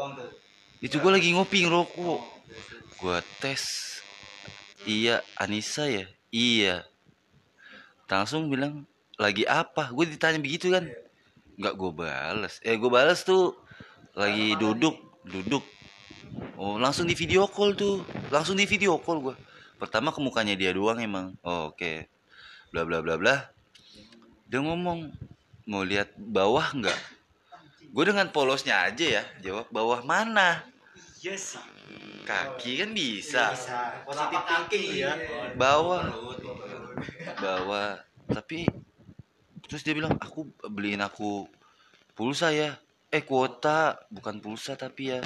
itu 0.79 0.95
gua 1.03 1.19
lagi 1.19 1.35
ngopi 1.35 1.67
ngerokok. 1.67 2.21
Gua 3.03 3.19
tes. 3.43 3.63
Iya 4.87 5.19
Anissa 5.35 5.83
ya? 5.83 6.07
Iya. 6.31 6.87
Langsung 8.07 8.47
bilang 8.47 8.87
lagi 9.19 9.43
apa? 9.43 9.91
Gue 9.91 10.07
ditanya 10.07 10.39
begitu 10.39 10.71
kan. 10.71 10.87
Nggak 11.59 11.73
gue 11.75 11.91
bales. 11.91 12.55
Eh 12.63 12.79
gue 12.79 12.87
bales 12.87 13.19
tuh 13.27 13.51
lagi 14.15 14.55
duduk 14.55 15.06
duduk. 15.29 15.63
Oh 16.57 16.79
langsung 16.81 17.05
di 17.05 17.13
video 17.13 17.45
call 17.45 17.75
tuh. 17.77 18.03
Langsung 18.33 18.57
di 18.57 18.65
video 18.65 18.97
call 18.99 19.21
gue 19.21 19.35
pertama 19.77 20.09
ke 20.09 20.19
mukanya 20.19 20.57
dia 20.57 20.73
doang 20.73 20.97
emang. 20.97 21.37
Oh, 21.45 21.71
oke. 21.71 22.09
Bla 22.73 22.83
bla 22.83 22.99
bla 23.05 23.15
bla. 23.15 23.35
Dia 24.49 24.59
ngomong 24.59 25.13
mau 25.69 25.85
lihat 25.85 26.15
bawah 26.17 26.73
nggak? 26.73 26.99
Gue 27.93 28.03
dengan 28.03 28.27
polosnya 28.33 28.83
aja 28.83 29.21
ya 29.21 29.23
jawab 29.39 29.69
bawah 29.71 30.01
mana? 30.03 30.65
Iya 31.21 31.35
sih. 31.37 31.61
kaki 32.27 32.83
kan 32.83 32.91
bisa. 32.91 33.55
Positif 34.03 34.41
thinking 34.43 35.07
ya. 35.07 35.15
bawah. 35.55 36.11
Bawah. 37.39 38.03
Tapi 38.27 38.67
terus 39.67 39.83
dia 39.83 39.95
bilang 39.95 40.15
aku 40.19 40.47
beliin 40.67 40.99
aku 40.99 41.47
pulsa 42.15 42.51
ya 42.51 42.75
eh 43.11 43.23
kuota. 43.23 43.97
Bukan 44.11 44.39
pulsa 44.43 44.75
tapi 44.75 45.15
ya 45.15 45.19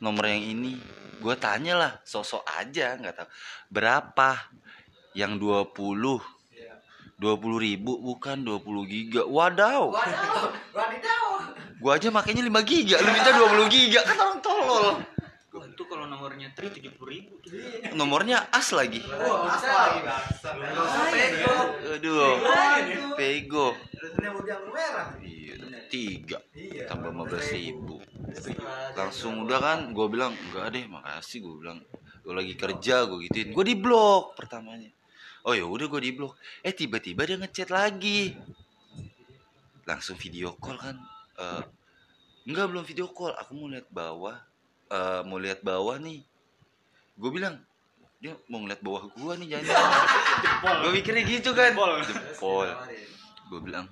nomor 0.00 0.28
yang 0.28 0.42
ini. 0.42 0.76
Gue 1.16 1.34
tanya 1.40 1.74
lah 1.76 1.92
sosok 2.04 2.44
aja 2.56 2.96
nggak 2.96 3.14
tahu. 3.16 3.28
Berapa? 3.72 4.52
Yang 5.16 5.32
20 5.72 6.36
20 7.16 7.64
ribu 7.64 7.96
bukan 7.96 8.44
20 8.44 8.92
giga. 8.92 9.22
Wadaw. 9.24 9.88
Wadaw, 9.88 10.52
wadidaw. 10.76 11.24
gue 11.76 11.92
aja 11.92 12.08
makanya 12.08 12.40
5 12.44 12.60
giga 12.68 12.96
lu 13.00 13.08
minta 13.12 13.32
20 13.32 13.72
giga. 13.72 14.00
Kan 14.04 14.16
orang 14.20 14.40
tolol 14.44 15.00
itu 15.76 15.84
kalau 15.84 16.08
nomornya 16.08 16.48
tri 16.56 16.72
tujuh 16.72 16.88
puluh 16.96 17.20
ribu 17.20 17.36
tuh. 17.44 17.52
nomornya 17.92 18.48
as 18.48 18.72
lagi. 18.72 19.04
Wah, 19.04 19.44
masa 19.44 19.68
lagi 19.68 20.00
bangsa. 20.08 20.48
Pego. 21.12 21.56
aduh. 21.92 22.32
Pego 23.12 23.68
Terusnya 23.92 24.30
udah 24.32 24.56
merah. 24.72 25.08
iya 25.20 25.54
tiga. 25.92 26.40
Iya. 26.56 26.88
tambah 26.88 27.12
15 27.12 27.60
ribu. 27.60 28.00
Langsung 28.96 29.44
udah 29.44 29.58
kan 29.60 29.78
gue 29.92 30.06
bilang 30.08 30.32
enggak 30.32 30.72
deh 30.72 30.84
makasih 30.88 31.44
gue 31.44 31.54
bilang. 31.60 31.78
Gue 32.24 32.32
lagi 32.32 32.54
kerja 32.56 33.04
gue 33.06 33.28
gituin. 33.28 33.52
Gue 33.52 33.64
di 33.68 33.76
blok 33.76 34.32
pertamanya. 34.32 34.88
Oh 35.44 35.52
ya 35.52 35.68
udah 35.68 35.86
gue 35.92 36.00
di 36.02 36.12
blok 36.16 36.40
eh 36.64 36.72
tiba-tiba 36.72 37.28
dia 37.28 37.36
ngechat 37.36 37.68
lagi. 37.68 38.34
Langsung 39.84 40.16
video 40.16 40.56
call 40.56 40.80
kan. 40.80 40.96
Eh, 41.36 41.62
enggak 42.48 42.66
belum 42.72 42.84
video 42.88 43.12
call. 43.12 43.36
Aku 43.38 43.54
mau 43.54 43.68
lihat 43.70 43.86
bawah 43.92 44.55
Eh, 44.86 45.20
mau 45.26 45.42
lihat 45.42 45.66
bawah 45.66 45.98
nih. 45.98 46.22
Gue 47.18 47.30
bilang 47.34 47.58
dia 48.16 48.32
mau 48.48 48.64
ngeliat 48.64 48.80
bawah 48.80 49.12
gua 49.12 49.36
nih 49.36 49.60
jangan 49.60 49.76
gue 50.82 50.90
mikirnya 50.94 51.22
gitu 51.26 51.52
kan. 51.52 51.74
Jempol. 51.74 52.00
jempol. 52.06 52.68
Gue 53.50 53.60
bilang 53.60 53.86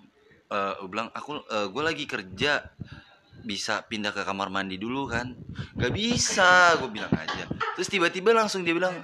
eh 0.49 0.73
gue 0.81 0.89
bilang 0.89 1.09
aku 1.11 1.43
gue 1.45 1.83
lagi 1.83 2.05
kerja. 2.07 2.63
Bisa 3.45 3.85
pindah 3.85 4.09
ke 4.09 4.25
kamar 4.25 4.49
mandi 4.49 4.81
dulu 4.81 5.05
kan? 5.11 5.37
Gak 5.77 5.93
bisa 5.93 6.79
gue 6.81 6.89
bilang 6.89 7.13
aja. 7.13 7.45
Terus 7.77 7.89
tiba-tiba 7.91 8.33
langsung 8.33 8.65
dia 8.65 8.73
bilang 8.73 8.95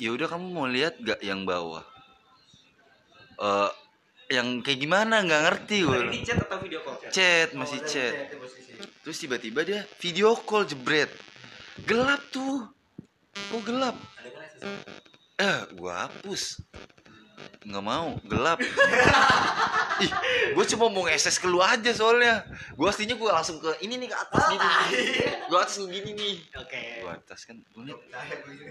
ya 0.00 0.10
udah 0.10 0.26
kamu 0.26 0.46
mau 0.50 0.66
lihat 0.66 0.98
gak 0.98 1.20
yang 1.22 1.44
bawah? 1.46 1.84
Eh 3.38 3.70
yang 4.32 4.64
kayak 4.64 4.80
gimana? 4.80 5.22
Nggak 5.22 5.42
ngerti 5.44 5.76
gue 5.84 5.98
chat 6.24 6.40
atau 6.40 6.58
video 6.58 6.80
call? 6.80 6.96
chat 7.12 7.52
masih 7.52 7.84
chat 7.84 8.32
terus 9.02 9.18
tiba-tiba 9.18 9.60
dia 9.62 9.80
video 9.98 10.34
call 10.36 10.66
jebret. 10.66 11.10
Gelap 11.88 12.20
tuh. 12.28 12.68
Kok 13.32 13.62
gelap? 13.64 13.96
Eh 15.40 15.58
gua 15.74 16.06
hapus. 16.06 16.60
Nggak 17.62 17.84
mau 17.84 18.18
gelap. 18.26 18.58
Ih 20.02 20.12
gue 20.52 20.64
cuma 20.74 20.90
mau 20.90 21.06
ngeses 21.06 21.38
ke 21.38 21.46
lu 21.46 21.62
aja 21.62 21.90
soalnya. 21.94 22.42
Gue 22.74 22.90
aslinya 22.90 23.14
gue 23.14 23.28
langsung 23.30 23.62
ke 23.62 23.70
ini 23.86 24.02
nih 24.02 24.08
ke 24.10 24.16
atas 24.18 24.42
gini 24.50 24.68
gue 25.46 25.58
atas 25.58 25.76
gini 25.78 26.10
nih. 26.16 26.34
Oke. 26.58 26.82
gue 27.06 27.12
atas 27.12 27.40
kan 27.46 27.56
gue 27.62 27.82
liat. 27.86 28.00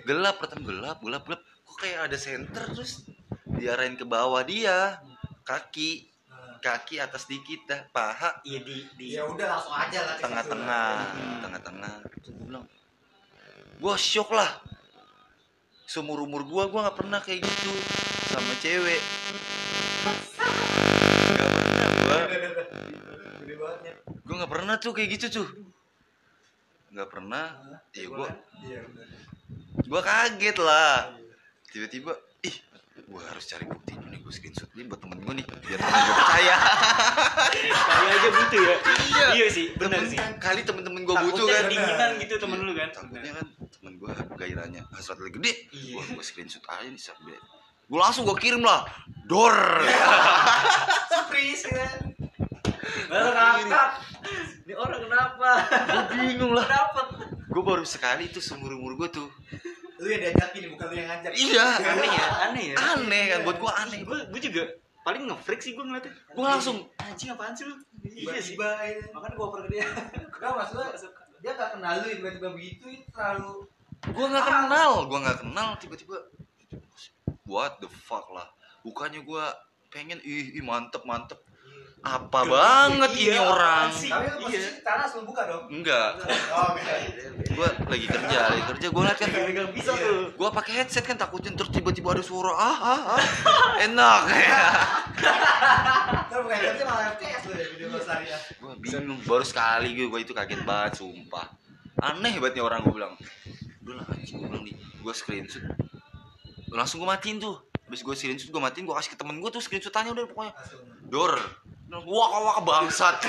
Gelap 0.03 0.35
pertama 0.43 0.61
gelap 0.67 0.97
gelap 0.99 1.23
gelap. 1.23 1.41
Kok 1.63 1.77
kayak 1.79 1.99
ada 2.11 2.17
center 2.19 2.63
terus 2.75 3.07
diarahin 3.55 3.95
ke 3.95 4.03
bawah 4.03 4.43
dia? 4.43 4.99
Kaki 5.47 6.10
kaki 6.61 7.01
atas 7.01 7.25
dikit 7.25 7.65
dah 7.65 7.81
paha. 7.89 8.39
Iya 8.45 8.61
di 8.61 8.85
di. 8.95 9.07
Ya 9.17 9.25
udah 9.25 9.57
langsung 9.57 9.73
aja 9.73 9.99
lah. 10.05 10.13
ke 10.15 10.21
situ. 10.21 10.25
tengah-tengah. 10.29 10.93
Tengah-tengah 11.41 11.93
gue 12.05 12.45
bilang 12.45 12.65
gue 13.81 13.93
shock 13.97 14.29
lah. 14.31 14.61
Seumur 15.89 16.21
umur 16.23 16.45
gue 16.45 16.63
gue 16.69 16.79
nggak 16.79 16.97
pernah 16.97 17.19
kayak 17.19 17.41
gitu 17.41 17.73
sama 18.29 18.53
cewek. 18.61 19.01
Nggak 21.33 21.49
pernah 21.49 21.87
gue 21.89 22.19
gue 24.21 24.35
nggak 24.37 24.51
pernah 24.53 24.75
tuh 24.77 24.93
kayak 24.93 25.09
gitu 25.17 25.43
tuh. 25.43 25.47
Nggak 26.93 27.09
pernah. 27.09 27.45
Ya 27.97 28.05
gue 28.07 28.29
Iya 28.61 28.79
gue 29.81 30.01
kaget 30.05 30.57
lah. 30.61 31.17
Tiba-tiba 31.71 32.15
ih 32.45 32.70
gue 32.93 33.21
harus 33.21 33.43
cari 33.45 33.65
bukti 33.65 33.91
ini 33.93 34.17
gue 34.17 34.29
screenshot 34.29 34.67
ini 34.71 34.83
buat 34.85 34.99
temen 34.99 35.19
gue 35.19 35.33
nih 35.33 35.45
biar 35.45 35.79
temen 35.79 35.99
gue 36.01 36.15
percaya 36.17 36.55
Kali 37.61 38.07
aja 38.09 38.29
butuh 38.29 38.61
ya. 38.61 38.75
Iya. 38.81 39.25
Iya 39.33 39.47
sih, 39.47 39.65
benar 39.73 39.99
Temen- 39.99 40.09
sih. 40.09 40.19
kali 40.37 40.61
temen-temen 40.61 41.01
gue 41.01 41.15
butuh 41.17 41.45
kan 41.45 41.63
kedinginan 41.65 42.11
gitu 42.17 42.33
temen 42.37 42.57
lu 42.61 42.71
kan. 42.71 42.89
takutnya 42.89 43.31
kan 43.33 43.45
temen 43.69 43.93
gue 43.95 44.11
gairahnya 44.35 44.81
hasrat 44.91 45.17
lagi 45.17 45.33
gede 45.33 45.53
Iya. 45.71 46.01
gue 46.09 46.23
screenshot 46.23 46.63
aja 46.65 46.83
nih 46.83 46.97
sampai 46.97 47.35
gue 47.83 47.99
langsung 47.99 48.23
gue 48.23 48.37
kirim 48.37 48.61
lah 48.61 48.87
dor 49.25 49.55
Surprise 51.11 51.63
kan. 51.65 51.99
Ini 54.61 54.73
orang 54.73 54.99
kenapa? 55.03 55.49
gue 55.83 56.01
bingung 56.17 56.53
lah 56.53 56.65
gue 57.45 57.59
baru 57.61 57.83
sekali 57.83 58.25
itu 58.25 58.39
seumur 58.39 58.71
umur 58.71 58.95
gue 58.97 59.09
tuh 59.11 59.27
Lu 60.01 60.07
yang 60.09 60.21
diajakin 60.25 60.61
bukan 60.73 60.85
lu 60.89 60.95
yang 60.97 61.09
ngajak. 61.13 61.31
iya 61.37 61.65
Aneh 61.77 62.09
ya, 62.09 62.27
aneh 62.49 62.65
ya. 62.73 62.75
aneh 62.97 63.23
kan 63.29 63.39
buat 63.45 63.57
gue 63.61 63.71
aneh 63.85 63.99
Gue 64.01 64.19
gue 64.33 64.41
juga 64.41 64.63
paling 65.05 65.29
nge-freak 65.29 65.61
sih 65.61 65.77
gue 65.77 65.85
ngeliatnya. 65.85 66.13
gue 66.13 66.45
langsung 66.45 66.89
Anjing 66.97 67.29
apaan 67.33 67.53
sih 67.53 67.65
lu? 67.69 67.77
Iya 68.01 68.41
sih. 68.41 68.53
Tiba-tiba 68.57 68.69
ya. 68.81 69.05
Makanya 69.13 69.35
gua 69.37 69.45
oper 69.53 69.59
ke 69.65 69.69
dia. 69.77 69.85
Enggak 70.37 70.51
maksud 70.57 70.75
lu 70.77 70.85
dia 71.41 71.57
gak 71.57 71.71
kenal 71.73 71.93
lu 71.97 72.07
tiba-tiba 72.13 72.49
begitu 72.53 72.85
itu 72.85 73.05
terlalu 73.09 73.65
gue 74.01 74.25
nggak 74.33 74.45
kenal 74.45 74.91
gue 75.05 75.19
nggak 75.21 75.39
kenal 75.45 75.69
tiba-tiba 75.77 76.17
what 77.45 77.77
the 77.81 77.89
fuck 77.89 78.29
lah 78.29 78.45
bukannya 78.85 79.21
gue 79.21 79.45
pengen 79.93 80.17
ih, 80.25 80.57
ih 80.57 80.63
mantep 80.65 81.05
mantep 81.05 81.41
apa 82.01 82.39
banget 82.49 83.11
ini 83.13 83.29
Iya, 83.29 83.45
orang? 83.45 83.85
apaan 83.87 83.93
sih? 83.93 84.09
tapi 84.09 84.25
lu 84.33 84.49
Iya. 84.49 84.61
tanah 84.81 85.05
langsung 85.05 85.21
buka 85.21 85.41
dong? 85.45 85.63
Enggak. 85.69 86.09
Oh 86.49 86.73
enggak 86.73 86.97
gue 87.55 87.67
lagi 87.85 88.07
kerja 88.09 88.37
lagi 88.49 88.63
kerja. 88.73 88.85
Gue 88.89 89.03
liat 89.05 89.17
kan 89.21 89.29
bisa 89.69 89.91
tuh. 89.93 90.33
gue 90.33 90.49
pakai 90.49 90.73
headset 90.81 91.05
kan 91.05 91.13
takutnya 91.13 91.53
terus 91.53 91.69
tiba-tiba 91.69 92.17
ada 92.17 92.23
suara 92.25 92.57
ah 92.57 92.77
ah, 92.81 93.01
ah. 93.13 93.21
enak. 93.85 94.21
Ntar 96.25 96.39
bukan 96.41 96.57
kerja 96.57 96.83
malah 96.83 97.13
FTS 97.13 97.43
ya 97.45 97.65
video 97.69 97.87
besar 97.93 98.19
ya. 98.23 98.37
Gue 98.57 98.73
bingung. 98.81 99.19
Baru 99.21 99.45
sekali 99.45 99.93
gue 99.93 100.19
itu 100.19 100.33
kaget 100.33 100.61
banget 100.63 100.97
sumpah. 100.97 101.53
Aneh 102.01 102.33
banget 102.41 102.57
nih 102.57 102.63
orang 102.65 102.81
gue 102.81 102.93
bilang. 102.97 103.13
Udah 103.85 104.01
lah 104.01 104.05
anjing 104.09 104.41
gue 104.41 104.49
bilang 104.49 104.63
nih. 104.65 104.73
Gue 104.73 105.13
screenshot. 105.13 105.61
Langsung 106.73 106.97
gue 106.97 107.09
matiin 107.09 107.37
tuh. 107.37 107.61
Habis 107.85 108.01
gue 108.01 108.15
screenshot 108.15 108.49
gue 108.49 108.61
matiin 108.61 108.89
gue 108.89 108.95
kasih 108.95 109.13
ke 109.13 109.17
temen 109.19 109.37
gue 109.37 109.49
tuh 109.51 109.61
screenshotannya 109.61 110.17
udah 110.17 110.25
pokoknya. 110.25 110.53
Dor 111.05 111.37
waka 111.99 112.37
waka 112.39 112.61
bangsat 112.63 113.15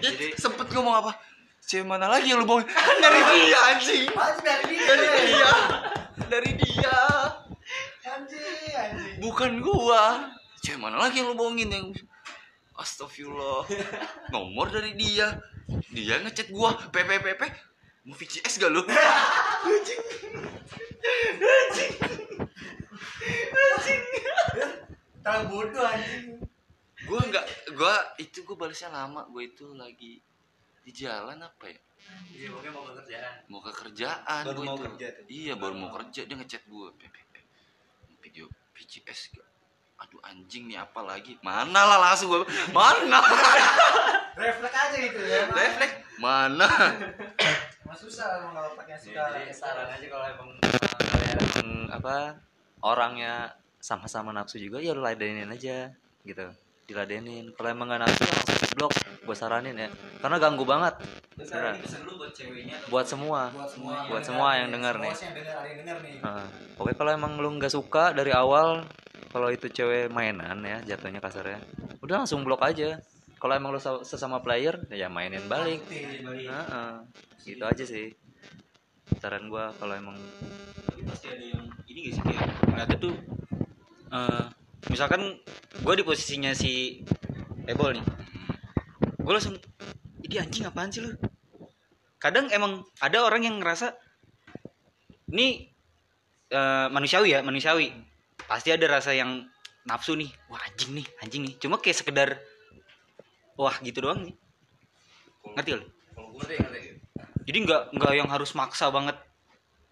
dia 0.00 0.32
sempet 0.36 0.66
ngomong 0.72 0.96
apa? 0.96 1.12
Cewek 1.68 1.86
mana 1.86 2.08
lagi 2.10 2.32
yang 2.32 2.42
lu 2.42 2.48
bohongin 2.48 2.66
kan 2.66 2.96
dari 3.04 3.20
dia 3.20 3.58
anjing. 3.70 4.08
Anjing. 4.10 4.50
Dari 4.50 4.66
dia. 4.74 4.88
Dari 4.90 5.18
dia. 5.22 5.52
Dari 6.26 6.50
dia. 6.56 6.98
Anjing 8.08 8.72
anjing. 8.74 9.16
Bukan 9.22 9.60
gua. 9.62 10.32
Cewek 10.64 10.80
mana 10.80 10.96
lagi 10.98 11.22
yang 11.22 11.30
lu 11.30 11.36
bohongin 11.38 11.70
yang 11.70 11.86
astagfirullah. 12.74 13.68
Nomor 14.34 14.72
dari 14.72 14.96
dia. 14.96 15.38
Dia 15.94 16.18
ngechat 16.24 16.50
gua. 16.50 16.74
PPPP 16.90 17.70
mau 18.00 18.16
VCS 18.16 18.56
gak 18.56 18.72
lu 18.72 18.80
Terlalu 25.20 25.44
bodoh 25.48 25.84
anjing. 25.84 26.24
Gua 27.04 27.20
nggak 27.24 27.44
gua 27.74 27.94
itu 28.16 28.38
gua 28.44 28.56
balasnya 28.58 28.90
lama 28.92 29.24
gua 29.28 29.42
itu 29.42 29.72
lagi 29.72 30.20
di 30.80 30.90
jalan 30.92 31.40
apa 31.40 31.64
ya? 31.68 31.80
Iya, 32.32 32.48
pokoknya 32.48 32.72
mau 32.72 32.84
pekerjaan. 32.88 33.34
mau 33.52 33.60
ke 33.60 33.72
kerjaan 33.76 34.42
Baru 34.48 34.56
gua 34.56 34.64
mau 34.64 34.76
itu. 34.76 34.84
kerja 34.88 35.06
tuh. 35.12 35.24
iya 35.28 35.52
baru 35.52 35.74
mau 35.76 35.90
kerja 35.92 36.20
dia 36.24 36.36
ngechat 36.36 36.62
gua. 36.66 36.88
PPP 36.96 37.34
video 38.20 38.46
VCS 38.72 39.32
gak 39.32 39.48
aduh 40.00 40.16
anjing 40.24 40.64
nih 40.64 40.80
apa 40.80 41.04
lagi? 41.04 41.36
Mana 41.44 41.84
lah 41.84 42.00
langsung 42.00 42.32
gue 42.32 42.40
mana? 42.72 43.20
Refleks 44.32 44.72
aja 44.72 44.96
gitu 44.96 45.20
ya. 45.20 45.44
Emang. 45.44 45.52
refleks. 45.52 45.94
Mana? 46.16 46.68
Emang 47.84 47.98
susah 48.00 48.40
emang 48.40 48.56
kalau 48.56 48.72
pakai 48.80 48.96
suka 48.96 49.20
Jadi 49.28 49.52
saran 49.52 49.92
aja 49.92 50.06
kalau 50.08 50.24
emang 50.24 50.48
kalian 51.04 51.36
emang 51.36 51.68
apa? 51.92 52.16
Orangnya 52.80 53.52
sama-sama 53.80 54.30
nafsu 54.30 54.60
juga 54.60 54.78
ya 54.78 54.92
lu 54.92 55.00
ladenin 55.00 55.48
aja 55.48 55.88
gitu. 56.22 56.46
Diladenin. 56.84 57.54
Kalau 57.54 57.68
emang 57.70 57.88
gak 57.88 58.02
nafsu 58.04 58.22
langsung 58.28 58.58
di 58.60 58.68
blok 58.76 58.92
gue 59.24 59.36
saranin 59.36 59.76
ya. 59.78 59.88
Karena 60.20 60.36
ganggu 60.36 60.64
banget. 60.68 60.94
Beneran. 61.34 61.80
buat 61.80 62.32
ceweknya. 62.36 62.76
Buat 62.92 63.06
semua. 63.08 63.48
Buat 63.50 63.70
semua 63.72 63.94
buat 64.06 64.22
semua 64.22 64.48
yang 64.60 64.68
nih. 64.70 64.76
yang 64.76 65.34
dengar 65.34 65.62
yang 65.64 65.78
dengar 65.82 65.96
nih. 66.04 66.14
Nah, 66.20 66.46
Oke 66.76 66.92
kalau 66.96 67.10
emang 67.12 67.32
lu 67.40 67.48
nggak 67.56 67.72
suka 67.72 68.12
dari 68.12 68.30
awal 68.30 68.84
kalau 69.30 69.48
itu 69.48 69.70
cewek 69.70 70.10
mainan 70.10 70.58
ya 70.66 70.82
jatuhnya 70.82 71.22
kasarnya 71.22 71.62
udah 72.04 72.24
langsung 72.24 72.44
blok 72.44 72.60
aja. 72.66 73.00
Kalau 73.40 73.56
emang 73.56 73.72
lu 73.72 73.80
sa- 73.80 74.04
sesama 74.04 74.44
player 74.44 74.76
ya 74.92 75.08
mainin 75.08 75.48
balik. 75.48 75.80
Heeh. 75.88 76.92
gitu 77.48 77.64
aja 77.64 77.84
sih. 77.86 78.12
Saran 79.20 79.48
gua 79.48 79.72
kalau 79.80 79.96
emang 79.96 80.16
tapi 80.86 81.02
pasti 81.06 81.26
ada 81.32 81.44
yang 81.44 81.64
ini 81.88 81.98
gak 82.08 82.12
sih 82.18 82.22
kayak 82.24 82.46
ngeliatnya 82.68 82.98
tuh 83.00 83.14
eh, 84.10 84.44
misalkan 84.90 85.38
gue 85.80 85.94
di 85.94 86.04
posisinya 86.04 86.52
si 86.54 87.02
Ebol 87.66 87.98
nih. 87.98 88.04
Gue 89.20 89.32
langsung 89.32 89.56
ini 90.26 90.36
anjing 90.38 90.66
apaan 90.66 90.90
sih 90.90 91.02
lu? 91.02 91.14
Kadang 92.20 92.52
emang 92.52 92.84
ada 93.00 93.24
orang 93.24 93.46
yang 93.46 93.56
ngerasa 93.62 93.96
ini 95.32 95.70
eh, 96.50 96.86
manusiawi 96.90 97.38
ya 97.38 97.40
manusiawi. 97.40 97.94
Pasti 98.44 98.74
ada 98.74 98.86
rasa 98.90 99.14
yang 99.14 99.46
nafsu 99.86 100.18
nih 100.18 100.28
wah 100.50 100.60
anjing 100.60 100.98
nih 100.98 101.06
anjing 101.22 101.42
nih. 101.46 101.54
Cuma 101.62 101.78
kayak 101.78 102.02
sekedar 102.02 102.28
wah 103.54 103.74
gitu 103.80 104.02
doang 104.02 104.26
nih. 104.26 104.34
Ngerti 105.56 105.70
lo 105.78 105.86
gue 106.30 106.42
ngerti 106.46 106.56
ngerti. 106.62 106.80
Jadi 107.48 107.58
nggak 107.66 107.82
nggak 107.96 108.12
yang 108.14 108.28
harus 108.30 108.54
maksa 108.54 108.92
banget 108.92 109.16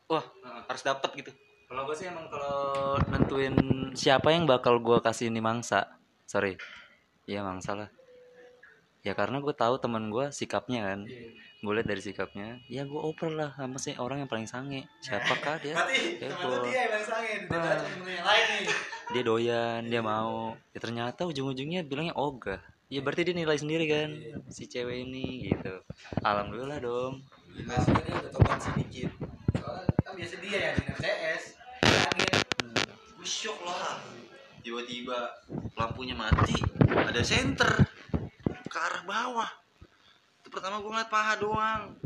wah 0.09 0.25
harus 0.69 0.83
dapat 0.85 1.11
gitu 1.21 1.33
kalau 1.69 1.85
gue 1.85 1.95
sih 1.95 2.09
emang 2.09 2.27
kalau 2.27 2.57
nentuin 3.07 3.55
siapa 3.93 4.33
yang 4.33 4.45
bakal 4.45 4.79
gua 4.79 4.99
kasih 4.99 5.29
ini 5.29 5.39
mangsa 5.39 5.85
sorry. 6.25 6.57
Iya 7.23 7.45
mangsa 7.45 7.77
lah. 7.77 7.89
Ya 9.01 9.13
karena 9.13 9.39
gue 9.39 9.53
tahu 9.53 9.77
teman 9.77 10.09
gua 10.09 10.29
sikapnya 10.31 10.81
kan. 10.87 11.01
Gue 11.59 11.73
lihat 11.75 11.87
dari 11.87 11.99
sikapnya 11.99 12.57
ya 12.67 12.83
gue 12.83 12.97
oper 12.97 13.29
lah 13.31 13.53
sama 13.53 13.77
sih 13.77 13.93
orang 13.97 14.23
yang 14.23 14.31
paling 14.31 14.47
sange. 14.47 14.89
Siapakah 14.99 15.61
dia? 15.61 15.75
Berarti 15.75 16.01
Ya, 16.17 16.29
teman 16.31 16.41
gua- 16.41 16.65
dia 16.65 16.79
yang 16.79 16.91
paling 16.91 17.07
sange 17.07 17.31
Ah. 17.51 17.77
yang 18.07 18.27
lain 18.27 18.45
nih. 18.49 18.67
Dia 19.09 19.23
doyan 19.23 19.81
dia 19.85 20.01
mau. 20.01 20.57
Ya 20.71 20.79
ternyata 20.79 21.21
ujung-ujungnya 21.25 21.83
bilangnya 21.83 22.15
ogah 22.15 22.61
ya 22.89 23.05
berarti 23.05 23.21
dia 23.23 23.37
nilai 23.37 23.53
sendiri 23.55 23.85
kan 23.85 24.09
si 24.49 24.65
cewek 24.65 25.05
ini 25.05 25.53
gitu. 25.53 25.85
Alhamdulillah 26.23 26.81
dong 26.81 27.21
Maksudnya 27.59 28.01
dia 28.01 28.15
udah 28.17 28.33
tobat 28.33 28.57
sedikit. 28.59 29.13
Soalnya 29.53 29.93
kan 29.99 30.13
biasa 30.15 30.35
dia 30.39 30.59
yang 30.63 30.75
dengar 30.75 30.97
CS 30.97 31.45
gue 33.19 33.29
shock 33.29 33.59
lah 33.67 34.01
tiba-tiba 34.63 35.33
lampunya 35.79 36.15
mati 36.19 36.55
ada 36.91 37.23
senter 37.25 37.87
ke 38.69 38.79
arah 38.79 39.03
bawah. 39.09 39.51
Itu 40.43 40.53
pertama 40.53 40.83
gue 40.83 40.91
ngeliat 40.93 41.11
paha 41.11 41.35
doang. 41.41 41.97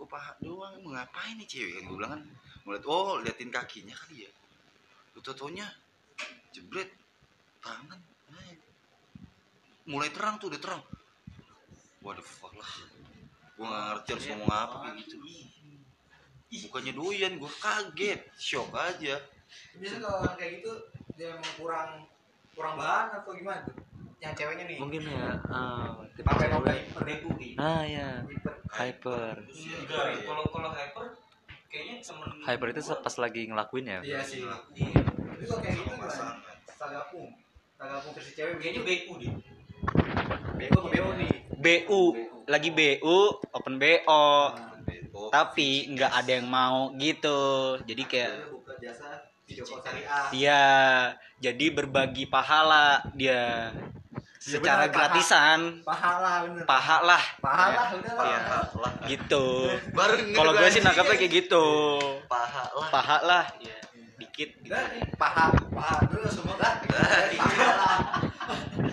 Kok 0.00 0.08
paha 0.08 0.32
doang? 0.40 0.72
Mau 0.80 0.96
ngapain 0.96 1.36
nih 1.36 1.46
cewek? 1.46 1.72
Kan 1.78 1.82
gue 1.86 1.96
bilang 2.00 2.12
kan 2.16 2.22
ngeliat 2.64 2.84
oh 2.88 3.20
liatin 3.20 3.52
kakinya 3.52 3.92
kali 3.92 4.24
ya. 4.24 4.32
Lu 5.12 5.20
totonya 5.20 5.68
jebret 6.56 6.88
tangan 7.60 8.00
mulai 9.86 10.08
terang 10.14 10.38
tuh 10.38 10.48
udah 10.48 10.60
terang. 10.62 10.82
Waduh 12.02 12.24
fuck 12.24 12.54
lah. 12.56 12.72
Gue 13.58 13.66
gak 13.68 13.82
ngerti 13.92 14.08
harus 14.16 14.26
ngomong 14.32 14.50
apa 14.50 14.76
kayak 14.88 14.96
gitu 15.04 15.16
bukannya 16.68 16.92
doyan 16.92 17.32
gue 17.40 17.52
kaget. 17.60 18.20
Shock 18.36 18.76
aja. 18.76 19.16
Biasanya 19.76 20.00
kalau 20.04 20.18
orang 20.24 20.36
kayak 20.36 20.52
gitu 20.60 20.72
dia 21.16 21.28
emang 21.36 21.52
kurang 21.56 21.90
kurang 22.52 22.74
bahan 22.76 23.06
atau 23.20 23.32
gimana 23.32 23.60
tuh? 23.64 23.76
Yang 24.20 24.32
ceweknya 24.38 24.64
nih. 24.68 24.78
Mungkin 24.78 25.02
ya 25.08 25.28
ah, 25.48 25.96
tipe 26.12 26.28
pakai 26.28 26.48
cewek. 26.48 26.60
pakai 26.60 26.78
perdeku 26.92 27.30
ah 27.56 27.82
ya 27.84 28.08
Hyper. 28.22 28.54
hyper. 28.72 29.36
Enggak. 29.48 30.04
Kalau 30.24 30.44
kalau 30.52 30.70
hyper 30.72 31.06
kayaknya 31.72 31.94
temen 32.04 32.28
hyper 32.44 32.66
itu 32.72 32.80
pas 33.00 33.14
lagi 33.16 33.42
ngelakuin 33.48 33.86
ya? 33.88 34.00
Iya 34.04 34.20
sih. 34.24 34.44
Iya. 34.76 35.00
Tapi 35.04 35.44
kalau 35.48 35.60
kayak 35.64 35.74
gitu 35.80 35.88
gimana? 35.88 36.26
Tagapung 36.76 37.30
tagapung 37.80 38.12
versi 38.14 38.32
cewek 38.36 38.56
kayaknya 38.60 38.82
BU 38.84 39.12
deh. 39.20 39.32
BO 40.54 40.78
apa 40.78 40.88
BO 40.88 41.10
nih. 41.18 41.32
BU 41.58 42.02
lagi 42.46 42.70
BU 42.70 43.18
open 43.54 43.74
BO 43.78 44.02
Oh, 44.06 44.46
tapi 45.30 45.92
nggak 45.92 46.12
ada 46.12 46.32
yang 46.40 46.48
mau 46.48 46.90
gitu. 46.96 47.76
Jadi 47.84 48.02
kayak 48.08 48.32
dia 50.32 50.60
jadi 51.36 51.66
berbagi 51.74 52.24
pahala 52.26 53.04
dia 53.12 53.68
secara 54.42 54.90
bener, 54.90 54.94
gratisan. 54.96 55.60
pahala 55.86 56.42
bener 56.48 56.64
pahala 56.66 57.18
pahala 57.38 57.82
udah 57.94 58.12
lah 58.18 58.26
Iya. 58.26 58.40
gitu. 59.14 59.46
Kalau 60.34 60.52
gue 60.56 60.68
sih 60.72 60.82
nangkapnya 60.82 61.14
kayak 61.14 61.32
gitu. 61.46 61.66
Paha 62.26 62.64
lah. 62.74 62.88
Pahala 62.90 63.40
ya 63.62 63.76
dikit 64.18 64.50
gitu. 64.62 64.74
Nih, 64.74 65.04
paha 65.14 65.54
paha. 65.70 65.96
Dulu 66.10 66.26
semua 66.26 66.56
pahala 67.42 67.92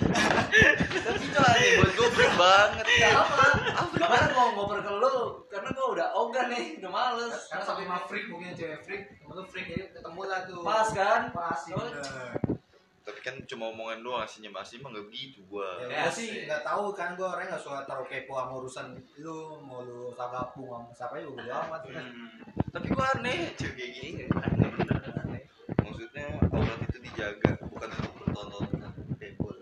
tapi 0.10 1.24
itu 1.26 1.38
lah 1.40 1.54
nih 1.58 1.72
buat 1.80 1.92
gue 1.94 2.10
freak 2.14 2.34
banget. 2.36 2.86
Gak 2.90 3.14
apa 3.16 3.46
Makanya 4.00 4.30
mau 4.34 4.48
ngoper 4.56 4.80
ke 4.82 4.92
lu 4.96 5.18
Karena 5.52 5.70
gue 5.76 5.88
udah 5.98 6.08
ogah 6.18 6.46
nih 6.50 6.66
Udah 6.82 6.92
males. 6.92 7.36
Karena 7.48 7.64
sampai 7.64 7.84
sama 7.86 8.00
freak 8.10 8.26
mungkin 8.32 8.52
cewek 8.58 8.80
freak 8.86 9.04
Kamu 9.22 9.32
tuh 9.38 9.46
freak 9.48 9.66
jadi 9.70 9.84
ketemu 9.94 10.22
lah 10.26 10.40
tuh. 10.48 10.62
Pas 10.66 10.90
kan? 10.92 11.22
Pas 11.34 11.58
sih 11.62 11.74
bener 11.74 12.50
tapi 13.10 13.26
kan 13.26 13.36
cuma 13.50 13.74
omongan 13.74 14.06
doang 14.06 14.22
aslinya 14.22 14.54
aslinya 14.54 14.86
mah 14.86 14.92
gak 14.94 15.08
begitu 15.10 15.42
gue 15.50 15.70
Ya, 15.90 16.06
gue 16.06 16.14
sih. 16.14 16.46
nggak 16.46 16.62
tahu 16.62 16.94
kan 16.94 17.18
gue 17.18 17.26
orangnya 17.26 17.58
nggak 17.58 17.64
suka 17.66 17.82
taruh 17.90 18.06
kepo 18.06 18.38
sama 18.38 18.54
urusan 18.62 18.86
lu 19.18 19.58
mau 19.66 19.82
lu 19.82 20.14
sagapung 20.14 20.70
sama 20.70 20.94
siapa 20.94 21.18
juga 21.18 21.42
bodo 21.42 21.52
amat. 21.58 21.82
Kan. 21.90 22.06
tapi 22.70 22.86
gue 22.94 23.06
aneh. 23.18 23.40
Cewek 23.58 23.74
kayak 23.74 23.92
gini. 23.98 24.10
Aneh 24.30 24.70
bener 24.78 25.02
maksudnya 25.82 26.26
aurat 26.54 26.80
itu 26.86 26.98
dijaga 27.02 27.50
bukan 27.66 27.90
untuk 27.98 28.12
bertonton 28.14 28.64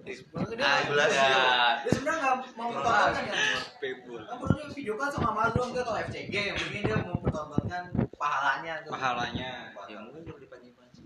pebol 0.07 0.41
Dia, 0.47 0.63
Ah, 0.63 0.75
dia, 0.79 0.87
jelas 0.87 1.09
dia, 1.11 1.19
ya. 1.19 1.43
dia 1.83 1.91
sebenarnya 1.91 2.19
nggak 2.23 2.35
mau 2.55 2.69
pertontonkan 2.71 3.23
ya. 3.27 3.35
Pebul. 3.77 4.19
Kan 4.23 4.35
perlu 4.39 4.55
dia 4.57 4.67
video 4.71 4.93
kan 4.95 5.09
sama 5.11 5.29
malu 5.35 5.59
enggak 5.67 5.83
kalau 5.83 5.99
FCG 6.07 6.33
mungkin 6.55 6.81
dia 6.81 6.97
mau 7.03 7.17
pertontonkan 7.19 7.83
pahalanya 8.17 8.73
tuh. 8.81 8.91
pahalanya 8.91 9.51
ya 9.87 9.97
mungkin 10.03 10.21
belum 10.25 10.39
dipanci-panci 10.41 11.01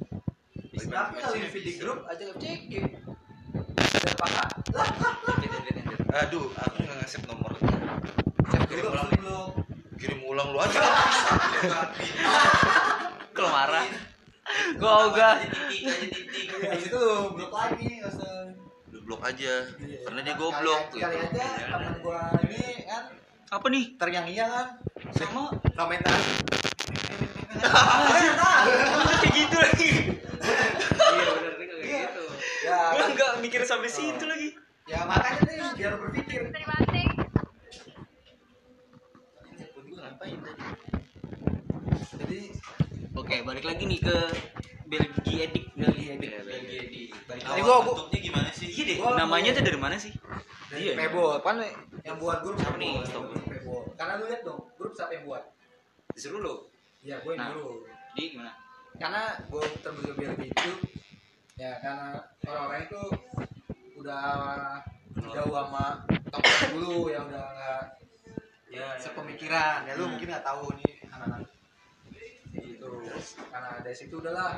Tapi 0.81 1.15
kalau 1.19 1.35
di 1.35 1.49
video 1.49 1.73
grup 1.81 1.99
aja 2.07 2.23
FCG. 2.31 2.73
Ada 3.81 4.13
pahala. 4.17 4.43
Lah, 4.71 4.87
aduh 6.21 6.47
aku 6.51 6.77
nggak 6.81 6.97
ngasih 6.99 7.19
nomornya 7.23 7.71
cek 8.51 8.61
kirim 8.67 8.83
ulang 8.91 9.09
belum. 9.15 9.49
kirim 9.95 10.19
ulang 10.27 10.47
lu 10.51 10.59
aja 10.59 10.81
kalau 13.31 13.47
marah 13.47 13.85
gue 14.75 14.91
ogah 15.07 15.35
Ya 16.61 16.75
itu 16.77 16.93
lu 16.93 17.31
blok 17.33 17.51
lagi. 17.55 18.00
Lu 19.11 19.19
blok 19.19 19.27
aja 19.27 19.67
karena 20.07 20.23
dia 20.23 20.39
goblok 20.39 20.87
Kali, 20.87 21.03
kali 21.03 21.19
gitu. 21.19 21.35
aja 21.35 21.67
temen 21.67 21.99
gua 21.99 22.31
ini 22.47 22.87
kan. 22.87 23.11
Apa 23.51 23.67
nih? 23.67 23.99
Teriang 23.99 24.23
iya 24.31 24.47
kan. 24.47 24.79
Sama. 25.11 25.51
Komentar. 25.75 26.15
kayak 29.19 29.35
gitu 29.35 29.55
lagi. 29.59 30.15
Iya 30.95 31.23
bener 31.27 31.53
nih 31.59 31.67
kayak 31.67 31.83
gitu. 31.83 32.23
Ya, 32.63 32.95
gue 32.95 33.03
kan? 33.03 33.11
nggak 33.11 33.31
mikir 33.43 33.67
sampai 33.67 33.91
situ 33.91 34.23
lagi. 34.23 34.55
Ya 34.87 35.03
makanya 35.03 35.43
nih 35.43 35.59
biar 35.75 35.99
berpikir. 35.99 36.47
Telepon 39.51 39.83
gua 39.91 40.07
ngapain 40.07 40.39
tadi? 40.39 40.63
Jadi 42.15 42.39
oke 43.11 43.35
balik 43.43 43.67
lagi 43.67 43.83
nih 43.91 43.99
ke 44.07 44.17
Belgia 44.91 45.47
edik 45.47 45.65
Belgia 45.71 46.11
edik 46.13 46.31
Belgia 46.43 46.79
edik 46.83 47.09
lagi 47.31 47.61
gua- 47.63 47.81
bentuknya 47.81 48.19
gimana 48.21 48.49
sih 48.51 48.67
iya 48.69 48.83
deh 48.85 48.97
namanya 49.15 49.49
tuh 49.55 49.63
dari 49.63 49.79
mana 49.79 49.95
sih 49.95 50.11
dari 50.67 50.81
Iya. 50.83 50.93
Pebble 50.95 51.39
kan 51.39 51.55
yang 52.01 52.15
buat 52.15 52.39
grup 52.41 52.55
Siapa 52.57 52.75
nih? 52.75 53.03
Karena 53.93 54.13
lu 54.15 54.25
lihat 54.25 54.41
dong, 54.41 54.71
grup 54.73 54.91
siapa 54.91 55.11
yang 55.13 55.25
buat? 55.25 55.43
disuruh 56.11 56.39
lo 56.39 56.55
Iya, 57.01 57.19
gue 57.19 57.31
yang 57.31 57.39
Nah. 57.41 57.49
dulu. 57.53 57.83
di 58.11 58.23
gimana 58.29 58.51
Karena 58.93 59.21
gue 59.41 59.63
terbentuk 59.79 60.15
biar 60.15 60.31
gitu. 60.37 60.71
Ya, 61.55 61.71
karena 61.77 62.19
orang-orang 62.43 62.81
itu 62.85 63.01
udah 63.95 64.23
jauh 65.27 65.53
sama 65.53 65.85
tongkrongan 66.25 66.69
dulu 66.73 66.95
yang 67.07 67.23
udah 67.25 67.45
nggak 67.47 67.81
ya 68.69 68.85
sepemikiran. 68.95 69.83
Ya 69.85 69.93
lu 69.95 70.07
mungkin 70.07 70.27
nggak 70.27 70.45
tahu 70.45 70.71
nih 70.73 70.91
anak-anak 71.09 71.41
gitu. 72.81 73.13
Karena 73.53 73.77
dari 73.85 73.95
situ 73.95 74.17
udahlah 74.17 74.57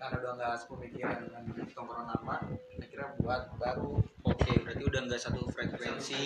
karena 0.00 0.16
udah 0.20 0.32
nggak 0.36 0.54
sepemikiran 0.60 1.16
dengan 1.24 1.42
tongkrongan 1.72 2.06
lama 2.12 2.36
akhirnya 2.80 3.08
buat 3.20 3.42
baru. 3.60 3.92
Oke 4.24 4.52
berarti 4.64 4.82
udah 4.84 5.00
nggak 5.08 5.20
satu 5.20 5.40
frekuensi. 5.52 6.24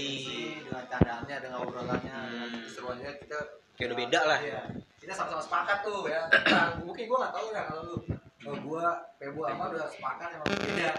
Dengan 0.66 0.85
candaannya 0.87 1.37
dengan 1.43 1.59
obrolannya 1.62 2.16
Hmm. 2.19 2.62
keseruannya 2.66 3.11
kita 3.23 3.39
Kayak 3.79 3.95
udah 3.95 3.99
beda 4.03 4.21
lah. 4.27 4.39
Iya. 4.43 4.62
kita 4.99 5.12
sama-sama 5.14 5.43
sepakat 5.43 5.79
tuh 5.87 6.11
ya. 6.11 6.27
Nah, 6.51 6.66
mungkin 6.87 7.05
gua 7.07 7.19
nggak 7.23 7.35
tahu 7.39 7.47
ya 7.55 7.62
kalau 7.71 7.83
lu. 7.87 7.97
Kalau 8.39 8.59
gua 8.66 8.85
Pebo 9.19 9.41
sama 9.47 9.64
udah 9.71 9.87
sepakat 9.91 10.29
emang 10.35 10.51
beda. 10.59 10.91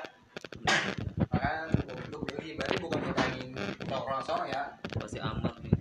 Makanya 1.30 1.62
untuk 2.08 2.22
beli 2.32 2.50
berarti 2.56 2.76
bukan 2.80 3.00
ngomongin 3.04 3.48
tongkrongan 3.84 4.24
sono 4.24 4.46
ya. 4.48 4.64
Pasti 4.96 5.20
amar 5.20 5.54
nih. 5.60 5.76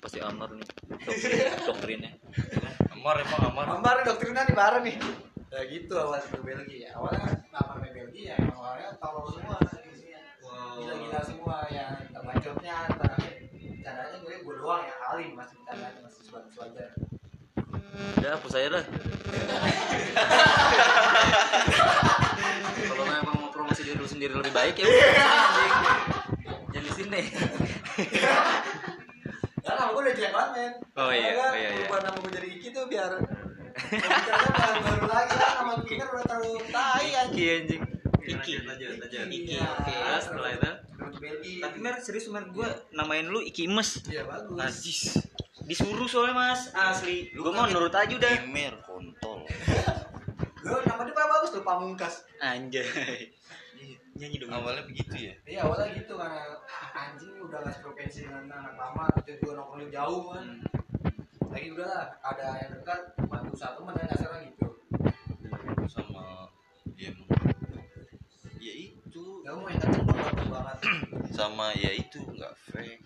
Pasti 0.00 0.18
amar 0.24 0.48
nih. 0.56 0.68
Doktrin, 1.00 1.48
doktrinnya 1.64 2.12
Amar 3.00 3.16
emang 3.24 3.42
amar. 3.48 3.66
Ambar 3.80 3.96
doktrinnya 4.04 4.44
di 4.44 4.52
bareng 4.52 4.84
nih. 4.84 4.96
Ya 5.48 5.60
gitu 5.72 5.96
awal 5.96 6.20
ke 6.20 6.36
Belgia 6.44 6.78
ya. 6.84 6.90
Awalnya 7.00 7.42
nama 7.48 7.74
Belgia 7.80 8.36
ya 8.36 8.52
awalnya 8.52 8.92
tolol 9.00 9.24
semua 9.32 9.56
isinya. 9.64 10.20
Gila-gila 10.76 11.20
semua 11.24 11.56
yang 11.72 11.96
terbacotnya 12.12 12.76
caranya 13.80 14.16
gue 14.20 14.34
gue 14.44 14.54
doang 14.60 14.84
ya 14.84 14.94
kali 15.00 15.32
masih 15.32 15.56
bercandanya 15.64 16.00
masih 16.04 16.20
sebatas 16.28 16.54
wajar. 16.60 16.90
udah 17.90 18.30
hapus 18.36 18.52
saya 18.52 18.66
dah 18.70 18.84
kalau 22.86 23.04
memang 23.08 23.34
mau 23.40 23.50
promosi 23.50 23.82
diri 23.82 24.04
sendiri 24.04 24.36
lebih 24.36 24.52
baik 24.52 24.76
ya 24.78 24.84
udah, 24.84 25.00
anjing. 25.16 25.72
jangan 26.70 26.84
di 26.84 26.92
sini 26.92 27.22
Ya 29.60 29.70
nama 29.76 29.92
gue 29.92 30.02
udah 30.04 30.14
jelek 30.16 30.32
banget 30.32 30.50
men. 30.56 30.72
Oh 31.00 31.08
iya, 31.08 31.32
oh 31.32 31.54
iya, 31.56 31.68
iya. 31.72 31.86
Buat 31.88 32.02
nama 32.04 32.16
gue 32.18 32.30
jadi 32.30 32.48
Iki 32.52 32.68
tuh 32.70 32.84
biar 32.86 33.12
Caranya 33.72 34.52
baru, 34.52 34.80
baru 34.84 35.06
lagi 35.08 35.34
lah 35.34 35.50
nama 35.56 35.72
gue 35.78 35.94
kan 35.94 36.06
udah 36.06 36.24
terlalu 36.26 36.52
tai 36.68 37.08
anjing. 37.16 37.32
Iki 37.32 37.46
anjing 37.56 37.82
Iki. 38.20 38.52
lanjut 38.62 38.88
lanjut 38.94 39.18
Iki, 39.24 39.38
Iya. 39.48 39.64
oke. 39.66 39.94
Setelah 40.20 40.50
itu 40.52 40.70
tapi 41.58 41.76
mer 41.78 41.94
serius 41.98 42.28
mer 42.28 42.44
gue 42.46 42.68
namain 42.92 43.24
lu 43.24 43.40
Iki 43.40 43.66
Emes 43.66 44.04
Iya 44.04 44.22
bagus. 44.22 44.54
Najis 44.54 45.00
disuruh 45.62 46.04
soalnya 46.04 46.34
mas 46.34 46.68
asli 46.70 47.30
gue 47.30 47.50
mau 47.50 47.64
nurut 47.64 47.90
aja 47.90 48.10
udah 48.10 48.32
Gamer 48.38 48.74
kontol. 48.82 49.46
Lu 50.60 50.76
nama 50.82 51.02
dia 51.02 51.14
paling 51.14 51.30
bagus 51.30 51.50
tuh 51.50 51.62
Pamungkas. 51.62 52.14
anjay 52.38 52.84
nyanyi 54.12 54.36
dong 54.36 54.52
Awalnya 54.52 54.84
begitu 54.84 55.14
ya. 55.16 55.34
Iya 55.42 55.60
awalnya 55.64 55.96
gitu 55.96 56.12
karena 56.12 56.44
ah, 56.60 57.08
anjing 57.08 57.32
udah 57.38 57.58
gak 57.58 57.72
seprovinsi 57.72 58.28
dengan 58.28 58.52
anak 58.52 58.76
lama 58.76 59.08
terus 59.18 59.40
juga 59.40 59.56
nongkrong 59.56 59.88
jauh 59.88 60.22
kan. 60.28 60.46
Lagi 61.50 61.68
udah 61.74 61.86
lah 61.86 62.04
ada 62.22 62.46
yang 62.62 62.70
dekat 62.78 63.00
bantu 63.26 63.52
satu 63.58 63.82
mana 63.82 64.06
dasarnya 64.06 64.54
gitu. 64.54 64.66
Sama 65.90 66.46
ya. 66.94 67.10
Ya 68.62 68.74
itu 68.78 69.24
Ya 69.42 69.50
mau 69.58 69.66
yang 69.66 69.82
kenceng 69.82 70.06
banget 70.46 70.76
sama 71.38 71.74
ya 71.74 71.90
itu 71.90 72.22
nggak 72.22 72.54
fake. 72.70 73.02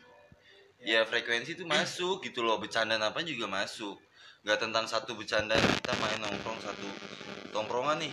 Ya 0.84 1.08
frekuensi 1.08 1.56
itu 1.56 1.64
masuk 1.64 2.20
gitu 2.28 2.44
loh 2.44 2.60
bercanda 2.60 3.00
apa 3.00 3.24
juga 3.24 3.48
masuk. 3.48 3.96
Nggak 4.44 4.60
tentang 4.60 4.84
satu 4.84 5.16
bercanda 5.16 5.56
kita 5.56 5.96
main 6.04 6.20
nongkrong 6.20 6.60
satu 6.60 6.88
tongkrongan 7.48 8.04
nih. 8.04 8.12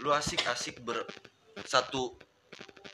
Lu 0.00 0.08
asik-asik 0.08 0.80
ber 0.80 1.04
satu 1.68 2.16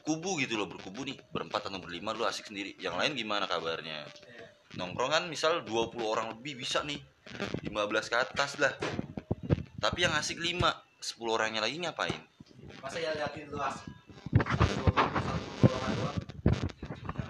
kubu 0.03 0.43
gitu 0.43 0.59
loh 0.59 0.67
berkubu 0.67 1.07
nih 1.07 1.14
berempat 1.31 1.71
atau 1.71 1.79
berlima 1.79 2.11
lu 2.14 2.27
asik 2.27 2.51
sendiri 2.51 2.75
yang 2.79 2.95
lain 2.99 3.14
gimana 3.14 3.47
kabarnya 3.47 4.07
nongkrong 4.75 5.09
kan 5.09 5.25
misal 5.27 5.62
20 5.62 5.71
orang 6.03 6.27
lebih 6.33 6.59
bisa 6.59 6.83
nih 6.83 6.99
15 7.62 7.71
ke 8.07 8.17
atas 8.17 8.59
lah 8.59 8.75
tapi 9.77 10.03
yang 10.03 10.12
asik 10.12 10.37
5 10.37 10.59
10 10.59 10.67
orangnya 11.29 11.61
lagi 11.61 11.79
ngapain 11.79 12.19
Masa 12.77 12.99
ya 12.99 13.11
liatin 13.12 13.47
lu 13.49 13.59
asik. 13.59 13.83
Satu 14.37 14.85
satu 14.87 15.51
golongan 15.59 15.93
doang. 15.97 16.17
Nah, 17.09 17.27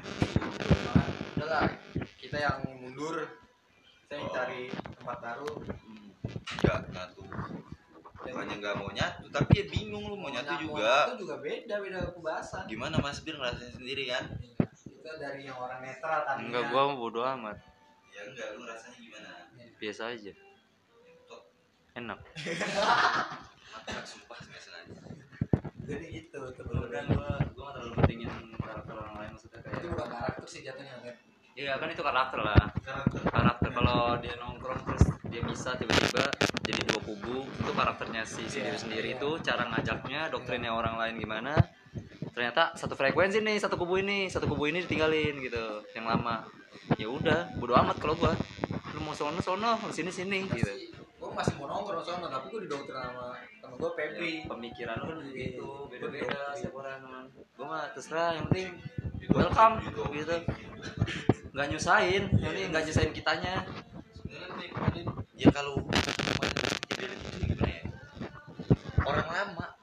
Udah 1.32 1.46
lah 1.46 1.64
kita 2.16 2.36
yang 2.36 2.60
mundur 2.76 3.24
saya 4.06 4.20
Oh. 4.20 4.30
cari 4.30 4.68
tempat 4.70 5.18
baru. 5.18 5.52
nggak 6.56 6.80
nyatu 6.90 7.22
bukannya 8.18 8.54
nggak 8.58 8.74
mau 8.74 8.90
nyatu 8.90 9.24
tapi 9.30 9.52
ya 9.54 9.64
bingung 9.66 10.04
lu 10.04 10.16
mau 10.16 10.28
nyatu 10.28 10.58
juga 10.58 11.08
Itu 11.08 11.24
juga 11.24 11.36
beda 11.38 11.74
beda 11.78 11.98
kebahasan. 12.10 12.64
gimana 12.66 12.98
mas 12.98 13.20
Bir 13.20 13.34
ngerasain 13.34 13.72
sendiri 13.72 14.08
kan 14.08 14.24
Kita 15.06 15.22
dari 15.22 15.46
yang 15.46 15.54
orang 15.54 15.86
netral 15.86 16.18
tadinya. 16.26 16.42
enggak 16.50 16.64
gua 16.74 16.82
mau 16.90 16.98
bodo 16.98 17.22
amat 17.22 17.62
ya 18.10 18.26
enggak 18.26 18.48
lu 18.58 18.66
rasanya 18.66 18.98
gimana 18.98 19.30
biasa 19.78 20.02
aja 20.10 20.32
enak 21.94 22.18
mata 23.70 23.92
sumpah 24.02 24.38
nggak 24.42 24.58
sengaja 24.66 24.92
Jadi 25.86 26.06
gitu 26.10 26.40
sebenarnya. 26.58 27.06
gua 27.06 27.38
gua 27.54 27.66
nggak 27.70 27.74
terlalu 27.78 27.92
pentingin 28.02 28.32
karakter 28.58 28.94
orang 28.98 29.14
lain 29.14 29.30
maksudnya 29.38 29.58
Itu 29.62 29.68
kayak 29.70 29.90
bukan 29.94 30.08
karakter 30.10 30.44
sih 30.50 30.60
jatuhnya 30.66 30.94
kan. 30.98 31.14
iya 31.54 31.72
kan 31.78 31.88
itu 31.94 32.02
karakter 32.02 32.40
lah 32.42 32.62
karakter 33.30 33.70
kalau 33.70 34.00
dia 34.18 34.34
nongkrong 34.42 34.80
terus 34.90 35.04
dia 35.30 35.42
bisa 35.46 35.70
tiba-tiba 35.78 36.24
jadi 36.66 36.82
dua 36.82 37.00
kubu 37.06 37.46
itu 37.46 37.70
karakternya 37.70 38.26
si 38.26 38.42
sendiri 38.50 38.74
sendiri 38.74 39.08
iya. 39.14 39.18
itu 39.22 39.30
cara 39.38 39.70
ngajaknya 39.70 40.34
doktrinnya 40.34 40.74
orang 40.74 40.98
lain 40.98 41.22
gimana 41.22 41.54
ternyata 42.36 42.76
satu 42.76 42.92
frekuensi 42.92 43.40
nih 43.40 43.56
satu 43.56 43.80
kubu 43.80 43.96
ini 44.04 44.28
satu 44.28 44.44
kubu 44.44 44.68
ini 44.68 44.84
ditinggalin 44.84 45.40
gitu 45.40 45.80
yang 45.96 46.04
lama. 46.04 46.44
Ya 47.00 47.08
udah 47.08 47.56
bodo 47.56 47.72
amat 47.72 47.96
kalau 47.96 48.12
gua. 48.12 48.36
Lu 48.92 49.00
mau 49.00 49.16
sono 49.16 49.40
sono 49.40 49.80
sini 49.88 50.12
sini 50.12 50.44
gitu. 50.52 50.68
Gue 51.16 51.32
masih 51.32 51.56
mau 51.56 51.64
nongkrong 51.72 52.04
soalnya 52.04 52.28
tapi 52.28 52.52
gue 52.52 52.60
didoktrin 52.68 52.92
sama 52.92 53.32
sama 53.64 53.74
gue 53.80 53.90
Febri. 53.96 54.32
pemikiran 54.44 55.00
lu 55.00 55.04
kan 55.08 55.18
begitu 55.24 55.64
Iya. 55.64 55.88
beda-beda 55.88 56.40
setiap 56.52 56.74
orang 56.76 57.00
gua 57.56 57.66
mah 57.66 57.84
terserah 57.96 58.36
yang 58.36 58.46
penting 58.52 58.68
welcome 59.32 59.74
gitu. 60.12 60.36
nggak 61.56 61.66
nyusahin 61.72 62.22
yang 62.36 62.52
penting 62.52 62.68
nggak 62.68 62.84
nyusahin 62.84 63.12
kitanya. 63.16 63.64
Ya 65.40 65.48
kalau 65.52 65.80
ya? 67.00 67.80
Orang 69.08 69.28
lama 69.32 69.75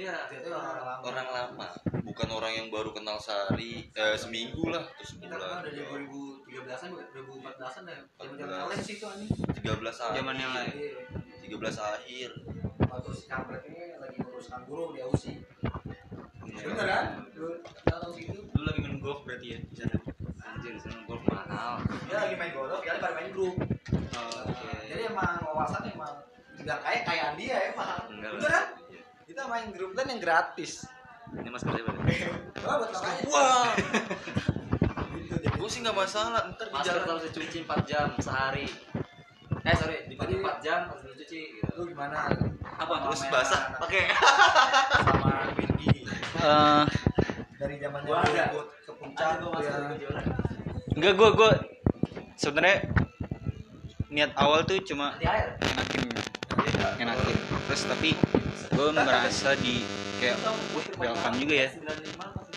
iya 0.00 0.16
Itu 0.26 0.48
orang 0.48 0.80
lama. 0.80 0.94
orang 1.04 1.28
lama 1.28 1.66
bukan 2.02 2.28
orang 2.30 2.52
yang 2.54 2.68
baru 2.68 2.90
kenal 2.90 3.16
sehari 3.18 3.92
eh, 3.92 4.16
seminggu 4.16 4.64
lah 4.66 4.80
atau 4.82 5.04
Kita 5.04 5.28
kenal 5.28 5.60
sebulan 5.60 5.60
dari 5.60 5.80
2013an, 6.48 6.88
2014an 7.12 7.82
ya. 7.84 7.98
Zaman 8.16 8.34
14. 8.40 8.64
kalian 8.64 8.80
sih 8.80 8.94
itu 8.96 9.04
anjing. 9.04 9.30
13 9.30 9.60
akhir 10.00 10.16
Zaman 10.16 10.36
yang 10.36 10.52
lain. 10.52 10.72
Iya. 10.72 11.00
13 11.50 11.90
akhir 11.92 12.30
Waktu 12.82 13.10
si 13.12 13.24
kampret 13.26 13.62
ini 13.64 13.94
lagi 13.96 14.16
nguruskan 14.18 14.60
burung 14.64 14.90
di 14.90 15.00
Aussie. 15.00 15.38
Bener. 16.40 16.64
Bener 16.64 16.86
kan? 16.86 17.04
Lu 17.30 17.48
tahu 17.84 18.08
gitu. 18.16 18.40
lu 18.50 18.62
lagi 18.64 18.80
main 18.80 18.98
golf 18.98 19.22
berarti 19.22 19.46
ya 19.48 19.58
di 19.60 19.74
sana 19.74 19.96
anjir 20.42 20.72
di 20.74 20.80
sana 20.80 20.98
golf 21.04 21.22
mahal 21.24 21.78
Dia 22.04 22.16
lagi 22.18 22.34
main 22.34 22.52
golf, 22.52 22.80
dia 22.80 22.98
pada 22.98 23.14
main 23.14 23.30
grup. 23.30 23.54
oh, 23.54 24.38
oke 24.42 24.70
Jadi 24.84 25.02
emang 25.06 25.38
wawasan 25.44 25.82
emang 25.86 26.14
nggak 26.58 26.78
kayak 26.80 27.02
kayaan 27.04 27.34
dia 27.36 27.56
emang. 27.70 28.00
Enggak 28.10 28.30
Bener 28.34 28.42
lah. 28.42 28.52
kan? 28.52 28.66
Kita 29.22 29.39
main 29.50 29.68
grup 29.70 29.92
dan 29.92 30.06
yang 30.06 30.20
gratis. 30.20 30.86
ini 31.32 31.46
masker 31.46 31.70
siapa 31.72 31.90
nih? 32.00 32.26
Wah, 32.58 32.74
buat 32.76 32.90
makanya. 32.90 33.22
wah 33.28 33.70
gue 35.60 35.68
sih 35.68 35.80
nggak 35.80 35.94
masalah 35.94 36.42
ntar 36.50 36.66
di 36.66 36.78
jalan 36.80 37.02
harus 37.04 37.24
dicuci 37.28 37.62
4 37.62 37.84
jam 37.84 38.08
sehari 38.18 38.66
eh 39.60 39.74
sorry 39.76 40.06
dibagi 40.06 40.34
4 40.36 40.58
jam 40.60 40.88
harus 40.88 41.02
dicuci 41.06 41.40
gitu. 41.54 41.70
Lu 41.76 41.84
gimana? 41.86 42.34
apa 42.72 42.94
terus 43.04 43.22
basah 43.28 43.76
pakai 43.76 44.08
sama 44.96 45.52
Windy 45.52 46.02
Eh, 46.32 46.84
dari 47.54 47.76
zamannya 47.76 48.08
Gua 48.08 48.18
ada. 48.18 48.44
ke 48.80 48.92
puncak 48.92 49.30
gua 49.38 49.50
masker 49.52 49.82
ya. 49.94 50.10
enggak 50.90 51.12
gue 51.14 51.28
gue 51.30 51.50
sebenarnya 52.34 52.78
niat 54.08 54.32
awal 54.34 54.64
tuh 54.64 54.80
cuma 54.82 55.14
enakin 55.20 56.08
enakin 56.96 57.36
terus 57.68 57.82
tapi 57.84 58.16
gue 58.80 58.96
merasa 58.96 59.52
di 59.60 59.84
kayak 60.16 60.40
wah 60.40 60.56
welcome 60.96 61.36
juga 61.36 61.54
ya. 61.68 61.70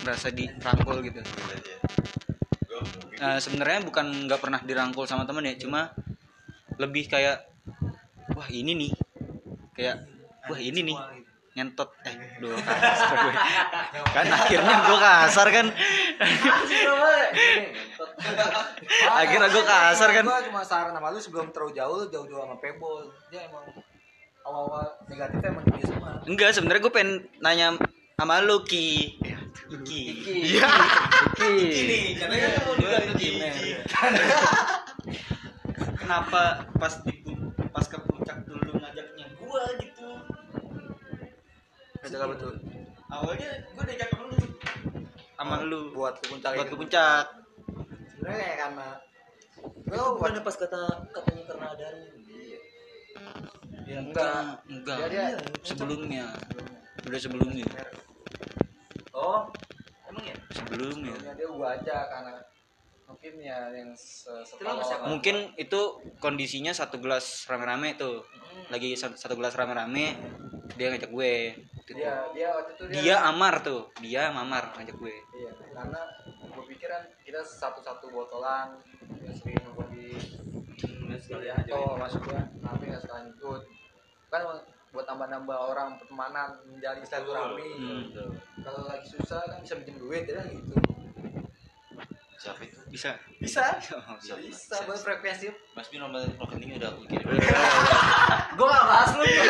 Merasa 0.00 0.32
dirangkul 0.32 0.96
gitu. 1.04 1.20
Eh, 3.20 3.38
sebenarnya 3.44 3.84
bukan 3.84 4.24
nggak 4.24 4.40
pernah 4.40 4.60
dirangkul 4.64 5.04
sama 5.04 5.28
temen 5.28 5.44
ya 5.44 5.54
cuma 5.60 5.92
lebih 6.80 7.12
kayak 7.12 7.44
wah 8.32 8.48
ini 8.48 8.72
nih. 8.72 8.92
Kayak 9.76 10.08
wah 10.48 10.56
ini 10.56 10.80
nih. 10.80 10.96
Ngentot. 11.54 11.92
Eh 12.08 12.16
dua 12.40 12.56
kasar 12.56 13.14
gue. 13.20 13.32
Kan 14.16 14.26
akhirnya 14.32 14.76
gue 14.80 14.98
kasar 14.98 15.46
kan. 15.52 15.66
Akhirnya 19.12 19.48
gue 19.52 19.64
kasar 19.68 20.08
kan. 20.08 20.24
Gua 20.24 20.40
cuma 20.40 20.62
saran 20.64 20.96
sama 20.96 21.12
lu 21.12 21.20
sebelum 21.20 21.52
terlalu 21.52 21.76
jauh 21.76 22.08
jauh-jauh 22.08 22.48
sama 22.48 22.56
Pebble. 22.64 23.12
Dia 23.28 23.44
emang 23.44 23.68
awal-awal 24.44 24.86
negatifnya 25.08 25.48
emang 25.50 25.64
dia 25.72 25.84
semua. 25.88 26.10
enggak 26.28 26.52
sebenarnya 26.52 26.82
gue 26.84 26.92
pengen 26.92 27.12
nanya 27.40 27.68
sama 28.14 28.44
lu 28.44 28.62
ki. 28.62 29.18
Ki. 29.82 30.00
Iya. 30.54 30.70
Ki. 31.34 31.66
Ini 31.66 31.98
katanya 32.14 32.46
kan 32.54 32.62
mau 32.62 32.74
Gua 32.78 32.98
diganti. 33.02 33.26
Ki. 33.42 33.70
kenapa 36.04 36.68
pas 36.78 36.94
di 37.02 37.14
pas 37.74 37.86
ke 37.90 37.98
puncak 38.06 38.46
dulu 38.46 38.78
ngajaknya 38.78 39.26
gua 39.40 39.64
gitu? 39.82 40.08
Ngajak 42.04 42.20
apa 42.22 42.34
tuh? 42.38 42.54
Awalnya 43.10 43.50
gue 43.66 43.84
diajak 43.88 44.08
temen 44.14 44.26
lu. 44.30 44.46
Sama 45.34 45.56
lu. 45.66 45.90
buat 45.90 46.14
ke 46.22 46.26
puncak 46.30 46.54
buat 46.54 46.68
ke 46.70 46.76
puncak. 46.78 47.24
Sebenarnya 48.14 48.38
kayak 48.38 48.58
karena 48.62 48.88
Lu 49.94 50.18
pas 50.18 50.56
kata 50.56 50.80
katanya 51.14 51.42
karena 51.46 51.66
ada 51.72 51.88
ya 53.84 53.98
enggak 54.00 54.32
enggak. 54.66 54.96
Dia- 55.08 55.36
dia- 55.36 55.38
sebelumnya. 55.62 56.24
Udah 57.04 57.20
sebelumnya. 57.20 57.66
Oh 59.12 59.46
Emang 60.08 60.24
ya? 60.24 60.36
sebelumnya. 60.50 61.12
Sebelumnya 61.14 61.32
dia 61.36 61.48
gua 61.50 61.68
aja 61.76 61.96
karena 62.10 62.32
mungkin 63.04 63.32
ya 63.38 63.58
yang 63.70 63.90
se- 63.94 64.26
mungkin 65.06 65.36
itu 65.54 65.80
kondisinya 66.18 66.72
satu 66.72 66.98
gelas 66.98 67.44
rame-rame 67.46 67.94
tuh. 67.94 68.24
Lagi 68.72 68.96
satu, 68.96 69.34
gelas 69.36 69.54
rame-rame 69.54 70.16
dia 70.74 70.86
ngajak 70.90 71.10
gue. 71.12 71.34
Dia 71.84 72.24
dia 72.32 72.48
waktu 72.56 72.70
itu 72.74 72.82
dia, 72.88 73.00
dia 73.04 73.16
amar 73.28 73.60
tuh. 73.60 73.92
Dia 74.00 74.32
mamar 74.32 74.72
ngajak 74.74 74.96
gue. 74.96 75.14
Iya 75.36 75.50
karena 75.76 76.00
gue 76.48 76.64
pikir 76.72 76.88
kan 76.88 77.04
kita 77.22 77.44
satu-satu 77.44 78.08
botolan 78.08 78.80
yang 79.20 79.34
sering 79.36 79.60
nongkrong 79.62 79.92
di 81.24 81.32
sekali 81.32 81.48
atau 81.48 81.96
maksudnya 81.96 82.44
tapi 82.60 82.84
nggak 82.84 83.00
sekalian 83.00 83.26
ikut. 83.32 83.62
Kan 84.28 84.40
buat 84.92 85.06
nambah-nambah 85.08 85.58
orang 85.64 85.88
pertemanan 85.96 86.48
menjalin 86.68 87.02
silaturahmi 87.02 87.66
Hmm. 87.74 88.04
kalau 88.60 88.86
lagi 88.86 89.06
susah 89.08 89.40
kan 89.42 89.58
bisa 89.58 89.74
pinjam 89.74 89.96
duit 89.98 90.22
ya 90.22 90.38
kan 90.38 90.46
gitu. 90.52 90.74
Siapa 92.36 92.60
itu? 92.60 92.76
Bisa. 92.92 93.10
Bisa? 93.40 93.64
Oh, 94.04 94.20
Siapa? 94.20 94.38
bisa. 94.38 94.76
buat 94.84 95.00
frekuensi. 95.00 95.48
Mas 95.72 95.88
Bin 95.88 95.98
nomor 95.98 96.20
rekeningnya 96.20 96.76
udah 96.78 96.88
aku 96.92 97.00
kirim. 97.08 97.26
Gue 98.54 98.66
gak 98.68 98.84
bahas 98.84 99.10
lu. 99.16 99.24
Iya 99.24 99.42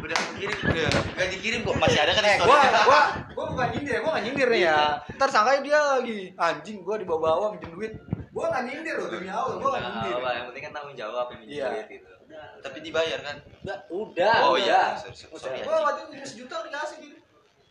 udah 0.00 0.16
aku 0.16 0.32
kirim 0.34 0.58
udah 0.64 0.88
nggak 1.12 1.28
dikirim 1.30 1.60
kok. 1.62 1.76
Masih 1.76 2.00
ada 2.00 2.12
kan 2.12 2.24
eh 2.24 2.36
story 2.36 2.48
gua 2.48 2.82
gua 2.82 3.00
gua 3.36 3.44
bukan 3.52 3.66
nyindir 3.70 3.96
gua 4.00 4.10
gak 4.16 4.24
nyindir 4.24 4.48
nih 4.48 4.62
ya 4.64 4.78
ntar 5.12 5.28
sangkanya 5.28 5.60
dia 5.60 5.78
lagi 5.78 6.20
anjing 6.34 6.76
gua 6.80 6.96
dibawa-bawa 6.96 7.52
minjem 7.52 7.70
duit 7.70 7.92
gua 8.36 8.46
gak 8.52 8.64
nyindir 8.68 8.94
loh 9.00 9.08
demi 9.08 9.28
Allah 9.32 9.56
gua 9.56 9.70
gak 9.72 9.82
nyindir. 9.88 10.14
Apa 10.20 10.30
yang 10.36 10.44
penting 10.52 10.64
kan 10.68 10.72
tanggung 10.76 10.96
jawab 11.00 11.26
yang 11.32 11.40
minjem 11.40 11.72
gitu. 11.88 12.12
tapi 12.60 12.78
dibayar 12.84 13.18
kan? 13.24 13.36
Udah, 13.64 13.78
udah. 13.88 14.36
oh 14.44 14.52
udah. 14.60 14.60
iya. 14.60 14.82
Sorry 15.16 15.64
gua 15.64 15.76
waktu 15.88 16.12
itu 16.12 16.26
sejuta 16.36 16.60
dikasih 16.68 16.96
gitu 17.00 17.18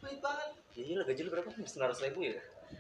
baik 0.05 0.19
banget. 0.21 0.49
Ya 0.77 0.83
iya 0.85 0.95
lah 1.01 1.05
gaji 1.05 1.21
lu 1.25 1.29
berapa? 1.33 1.49
Sembilan 1.49 1.89
ribu 1.93 2.21
ya? 2.25 2.37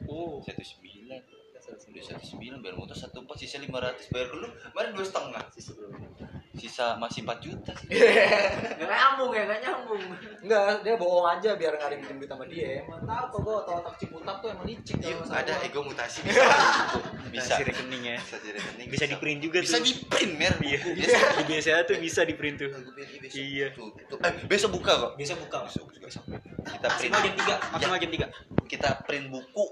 oh 0.09 0.41
satu 0.41 0.61
sembilan. 0.61 1.21
Udah 1.65 2.03
satu 2.05 2.25
sembilan 2.25 2.57
bayar 2.61 2.75
motor 2.77 2.97
satu 2.97 3.25
empat 3.25 3.37
sisa 3.41 3.57
lima 3.57 3.81
ratus 3.81 4.09
bayar 4.13 4.29
dulu. 4.29 4.47
Kemarin 4.73 4.89
dua 4.93 5.05
setengah. 5.05 5.43
Sisa 5.53 5.71
berapa? 5.73 5.97
Sisa 6.55 6.95
masih 6.95 7.27
empat 7.27 7.39
juta 7.43 7.71
sih. 7.77 7.89
Gak 8.79 8.87
nyambung 8.89 9.31
ya, 9.31 9.43
gak 9.45 9.59
nyambung. 9.63 10.01
enggak 10.45 10.83
dia 10.85 10.95
bohong 10.95 11.27
aja 11.27 11.49
biar 11.57 11.73
gak 11.75 11.87
ada 11.89 11.95
yang 11.99 12.17
duit 12.19 12.29
sama 12.29 12.45
dia. 12.47 12.83
Emang 12.85 13.03
tahu 13.03 13.25
kok 13.31 13.39
gua 13.43 13.55
otak 13.63 13.75
otak 13.83 13.95
ciputat 13.99 14.35
tuh 14.39 14.49
emang 14.53 14.65
licik 14.65 14.95
Iya, 15.01 15.15
ada 15.25 15.53
gua. 15.53 15.65
ego 15.67 15.79
mutasi. 15.83 16.19
Bisa. 16.29 16.45
Bisa. 17.31 17.53
Si 17.59 17.63
rekening 17.67 18.03
ya. 18.05 18.17
Bisa 18.21 18.37
di 18.39 18.49
rekening 18.55 18.87
bisa 18.87 19.05
di 19.05 19.15
print 19.19 19.39
juga 19.43 19.57
bisa 19.59 19.77
tuh. 19.77 19.85
di 19.85 19.93
print 20.07 20.33
mer. 20.39 20.53
Iya. 20.63 20.79
Biasa. 20.95 21.17
di 21.35 21.43
BCA 21.49 21.79
tuh 21.83 21.95
bisa 21.99 22.21
di 22.23 22.33
print 22.37 22.55
tuh 22.63 22.69
Iya. 23.35 23.67
Eh, 24.23 24.33
besok 24.47 24.79
buka 24.79 24.91
kok. 24.95 25.11
Bisa 25.19 25.33
buka. 25.35 25.67
Besok 25.67 25.91
besok 25.99 26.23
kita 26.25 26.87
print. 26.95 27.11
maksimal 27.11 27.19
jam 27.21 27.33
tiga 27.35 27.55
maksimal 27.73 27.97
jam 27.99 28.11
tiga. 28.11 28.27
Kita 28.65 28.89
print 29.03 29.25
buku 29.29 29.63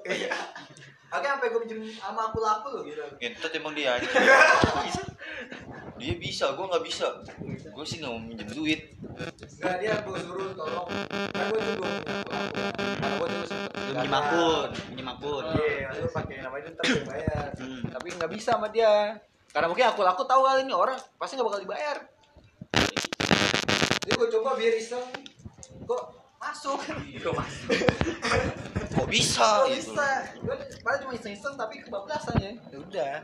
Oke, 1.14 1.30
sampai 1.30 1.48
gue 1.54 1.62
minjem 1.62 1.80
sama 1.94 2.34
aku 2.34 2.42
laku 2.42 2.68
loh 2.74 2.82
gitu. 2.82 3.06
Gentot 3.22 3.54
emang 3.54 3.78
dia 3.78 4.02
dia 6.02 6.20
bisa 6.20 6.52
gue 6.58 6.66
nggak 6.68 6.84
bisa 6.84 7.06
gue 7.48 7.86
sih 7.86 8.02
nggak 8.02 8.12
mau 8.12 8.20
minjem 8.20 8.50
duit 8.50 8.92
Enggak 9.40 9.78
dia 9.78 9.94
gue 10.02 10.18
suruh 10.18 10.58
tolong. 10.58 10.90
Kan 10.90 11.46
gue 11.54 11.62
laku. 11.62 11.86
Karena 12.98 13.14
gue 13.14 13.28
tuh 13.30 13.46
sempet 13.46 13.74
minjem 13.94 14.16
akun 14.18 14.70
minjem 14.90 15.08
akun 15.14 15.44
Iya, 15.54 15.88
lu 16.02 16.10
pakai 16.10 16.36
nama 16.42 16.56
itu 16.58 16.70
gue 16.82 17.06
bayar. 17.06 17.46
Hmm. 17.62 17.82
Tapi 17.94 18.08
nggak 18.18 18.32
bisa 18.34 18.50
sama 18.58 18.68
dia. 18.74 18.94
Karena 19.54 19.70
mungkin 19.70 19.86
aku 19.86 20.02
laku 20.02 20.26
tahu 20.26 20.42
kali 20.50 20.66
ini 20.66 20.74
orang 20.74 20.98
pasti 21.22 21.38
nggak 21.38 21.46
bakal 21.46 21.62
dibayar. 21.62 21.98
Jadi 24.02 24.12
gue 24.18 24.28
coba 24.34 24.58
biar 24.58 24.74
iseng. 24.82 25.06
Kok 25.86 26.04
masuk? 26.42 26.82
Kok 27.22 27.34
masuk? 27.38 27.70
kok 29.04 29.12
bisa 29.12 29.44
Kok 29.44 29.68
gitu 29.68 29.92
bisa? 29.92 30.08
Gue 30.40 30.56
padahal 30.80 31.00
cuma 31.04 31.12
iseng-iseng 31.20 31.54
tapi 31.60 31.76
kebablasan 31.84 32.36
ya. 32.40 32.52
Ya 32.72 32.78
udah. 32.80 33.16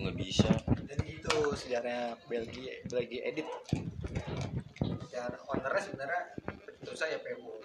nggak 0.00 0.16
bisa 0.16 0.48
Jadi 0.88 1.20
gitu 1.20 1.52
sejarahnya 1.52 2.16
Belgia 2.24 2.72
Belgia 2.88 3.20
edit. 3.28 3.44
Dan 5.12 5.32
ownernya 5.44 5.82
sebenarnya 5.84 6.22
tentu 6.80 6.96
saya 6.96 7.20
Pebo. 7.20 7.60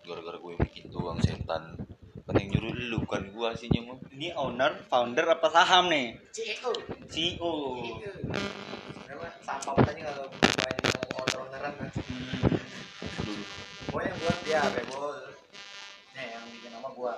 gara-gara 0.00 0.36
gue 0.36 0.50
yang 0.56 0.62
bikin 0.64 0.84
tuang 0.90 1.22
setan 1.22 1.76
kan 2.26 2.34
yang 2.34 2.48
nyuruh 2.56 2.72
lu 2.72 2.96
bukan 3.04 3.30
gue 3.30 3.46
aslinya 3.46 3.90
mah 3.90 3.98
ini 4.10 4.30
owner 4.34 4.82
founder 4.90 5.22
apa 5.28 5.48
saham 5.50 5.86
nih 5.86 6.18
CEO. 6.34 6.72
CEO 7.06 7.52
Sebenarnya 9.06 9.30
sampah 9.42 9.74
banget 9.76 10.06
kalau 10.06 10.26
banyak 10.30 10.82
yang 10.82 11.08
owner-owneran 11.14 11.72
kan. 11.74 11.90
Pokoknya 13.90 14.12
buat 14.18 14.38
dia 14.46 14.62
Pebo. 14.70 14.98
Nih 16.14 16.26
yang 16.34 16.44
bikin 16.50 16.70
nama 16.74 16.88
gua. 17.00 17.16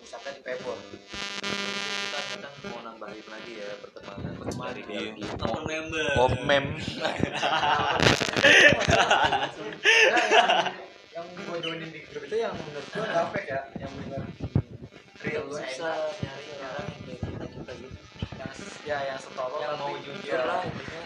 Pusatnya 0.00 0.32
di 0.32 0.40
Pebo. 0.40 0.72
Kita 0.80 2.20
kadang 2.32 2.54
mau 2.72 2.80
nambahin 2.80 3.26
lagi 3.28 3.60
ya 3.60 3.68
pertemanan 3.84 4.32
pertemanan 4.40 4.72
di 4.72 4.82
Iya. 4.88 5.12
Temen 5.36 5.62
member 5.68 6.06
oh 6.16 6.32
mem 6.40 6.66
yang, 11.12 11.28
gua 11.44 11.56
joinin 11.60 11.92
di 11.92 12.00
grup 12.08 12.24
itu 12.24 12.36
yang 12.40 12.56
menurut 12.56 12.86
gua 12.96 13.04
nggak 13.04 13.26
fake 13.36 13.48
ya, 13.52 13.60
yang 13.76 13.92
benar 14.00 14.24
real 15.20 15.44
gua 15.52 15.60
Susah 15.68 15.92
nyari 16.24 16.44
orang 16.56 16.88
yang 16.88 17.00
kayak 17.04 17.20
kita 17.28 17.44
kita 17.52 17.72
gitu. 17.76 18.00
yang 18.40 18.56
ya 18.88 18.98
yang 19.12 19.18
setolong 19.20 19.60
Yang 19.60 19.76
mau 19.76 19.92
jujur 20.00 20.32
ya. 20.40 20.48
lah 20.48 20.60
intinya. 20.64 21.00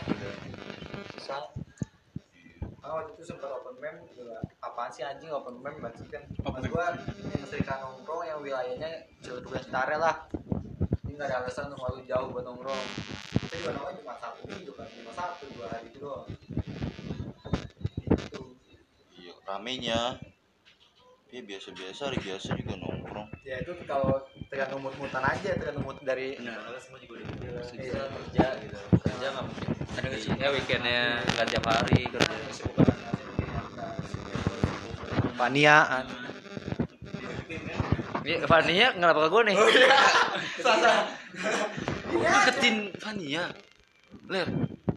Susah. 1.18 1.55
Ah, 2.86 3.02
waktu 3.02 3.18
itu 3.18 3.34
sempat 3.34 3.50
open 3.50 3.74
mem 3.82 3.98
juga. 4.14 4.38
Apaan 4.62 4.86
sih 4.94 5.02
anjing 5.02 5.26
open 5.34 5.58
mem 5.58 5.74
berarti 5.82 6.06
kan? 6.06 6.22
Open 6.46 6.62
Mas 6.62 6.70
gua 6.70 6.86
yang 7.34 7.46
serikan 7.50 7.82
nongkrong 7.82 8.22
yang 8.22 8.38
wilayahnya 8.38 9.10
Ciledug 9.18 9.58
dan 9.58 9.66
Citare 9.66 9.98
lah. 9.98 10.30
Ini 11.02 11.18
nggak 11.18 11.26
ada 11.26 11.36
alasan 11.42 11.66
untuk 11.74 11.82
malu 11.82 11.98
jauh 12.06 12.30
buat 12.30 12.46
nongkrong. 12.46 12.84
Kita 13.42 13.54
juga 13.58 13.70
nongkrong 13.74 13.96
cuma 14.06 14.14
satu 14.22 14.40
minggu 14.46 14.70
kan 14.78 14.86
cuma 14.86 15.12
satu 15.18 15.44
dua 15.50 15.66
hari 15.66 15.86
itu 15.90 15.98
doang. 15.98 16.30
Gitu 18.06 18.40
iya 19.18 19.34
ramenya 19.42 20.00
dia 21.26 21.40
biasa-biasa 21.42 22.00
hari 22.08 22.18
biasa 22.22 22.54
juga 22.54 22.74
nongkrong 22.78 23.28
ya 23.42 23.58
itu 23.62 23.72
kalau 23.84 24.22
tergantung 24.50 24.80
mood-moodan 24.86 25.24
aja 25.26 25.50
tergantung 25.58 25.84
mood 25.84 25.98
dari 26.02 26.38
Benar. 26.38 26.62
Kalau 26.66 26.80
semua 26.82 26.98
juga 27.02 27.12
udah 27.18 27.50
lah. 27.50 27.64
Iya. 27.74 28.02
Kerja 28.06 28.46
gitu. 28.62 28.78
Kerja 29.02 29.26
nggak 29.34 29.44
mungkin. 29.46 29.68
Ada 29.74 30.06
nggak 30.06 30.20
sih? 30.22 30.30
Ya 30.38 30.48
weekendnya 30.54 31.02
nggak 31.34 31.46
tiap 31.50 31.66
hari 31.66 32.00
kerja. 32.10 32.34
paniaan 35.36 36.04
Iya, 38.26 38.42
Fania 38.50 38.90
kenapa 38.90 39.22
ke 39.22 39.28
gue 39.30 39.42
nih? 39.46 39.54
Gue 39.54 39.70
deketin 42.46 42.76
Fania 42.98 43.44
Ler 44.30 44.48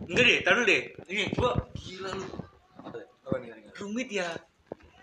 enggak 0.10 0.24
deh 0.26 0.38
taruh 0.42 0.64
deh 0.66 0.82
ini 1.10 1.30
gua 1.38 1.54
Gila 1.78 2.12
lu 2.18 2.26
oh, 3.30 3.38
nih, 3.38 3.50
nih. 3.54 3.74
rumit 3.78 4.10
ya 4.10 4.28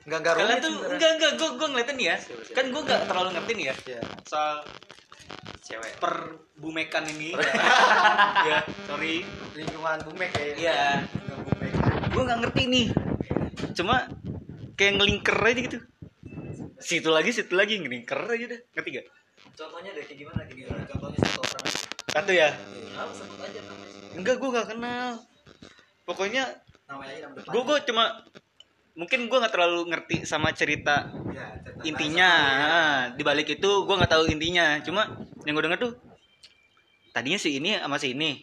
nggak 0.07 0.19
nggak 0.21 0.35
kalian 0.37 0.57
tuh 0.57 0.71
sebenarnya. 0.71 0.95
enggak 0.95 1.11
enggak 1.13 1.33
gua 1.35 1.51
gua 1.53 1.69
ngeliatin 1.69 1.97
nih 1.97 2.07
ya 2.07 2.17
kan 2.53 2.65
gua 2.71 2.81
enggak 2.81 3.01
terlalu 3.05 3.29
ngerti 3.33 3.53
nih 3.53 3.65
ya 3.65 3.75
Iya. 3.87 4.01
soal 4.23 4.57
Cewek. 5.61 5.93
perbumekan 5.99 7.05
ini 7.11 7.31
ya 8.49 8.59
sorry 8.87 9.27
lingkungan 9.53 9.99
bumek 10.05 10.31
kayak 10.31 10.55
Iya. 10.57 10.81
gua 12.09 12.23
nggak 12.25 12.39
ngerti 12.41 12.63
nih 12.67 12.87
cuma 13.75 13.97
kayak 14.75 14.93
ngelingker 14.95 15.37
aja 15.37 15.61
gitu 15.61 15.79
situ 16.79 17.09
lagi 17.09 17.31
situ 17.33 17.53
lagi 17.53 17.75
ngelingker 17.77 18.21
aja 18.23 18.47
deh 18.47 18.61
ngerti 18.73 18.91
gak 18.95 19.07
Contohnya 19.57 19.89
deh 19.91 20.05
kayak 20.05 20.19
gimana? 20.19 20.41
Kayak 20.45 20.59
gimana? 20.59 20.83
contohnya 20.87 21.19
satu 21.25 21.41
orang 21.41 21.65
satu 22.07 22.31
ya 22.31 22.49
Apa 22.95 23.13
sebut 23.13 23.39
aja 23.39 23.61
namanya. 23.61 24.09
enggak 24.15 24.37
gua 24.37 24.49
nggak 24.53 24.69
kenal 24.71 25.09
pokoknya 26.05 26.45
namanya 26.87 27.15
gua 27.49 27.63
gua 27.65 27.79
cuma 27.83 28.05
mungkin 28.97 29.29
gua 29.29 29.45
nggak 29.45 29.55
terlalu 29.55 29.81
ngerti 29.93 30.17
sama 30.25 30.51
cerita 30.51 31.13
ya, 31.31 31.47
intinya. 31.85 32.31
ah, 32.67 33.01
di 33.13 33.21
balik 33.21 33.53
itu 33.53 33.71
gue 33.85 33.95
nggak 33.95 34.09
tahu 34.11 34.25
intinya. 34.27 34.81
Cuma 34.81 35.05
yang 35.45 35.53
gue 35.55 35.65
denger 35.69 35.81
tuh 35.81 35.93
tadinya 37.13 37.37
si 37.37 37.61
ini 37.61 37.77
sama 37.77 38.01
si 38.01 38.17
ini. 38.17 38.41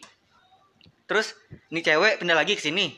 Terus 1.04 1.34
ini 1.68 1.82
cewek 1.82 2.22
pindah 2.22 2.38
lagi 2.38 2.56
ke 2.56 2.62
sini. 2.62 2.96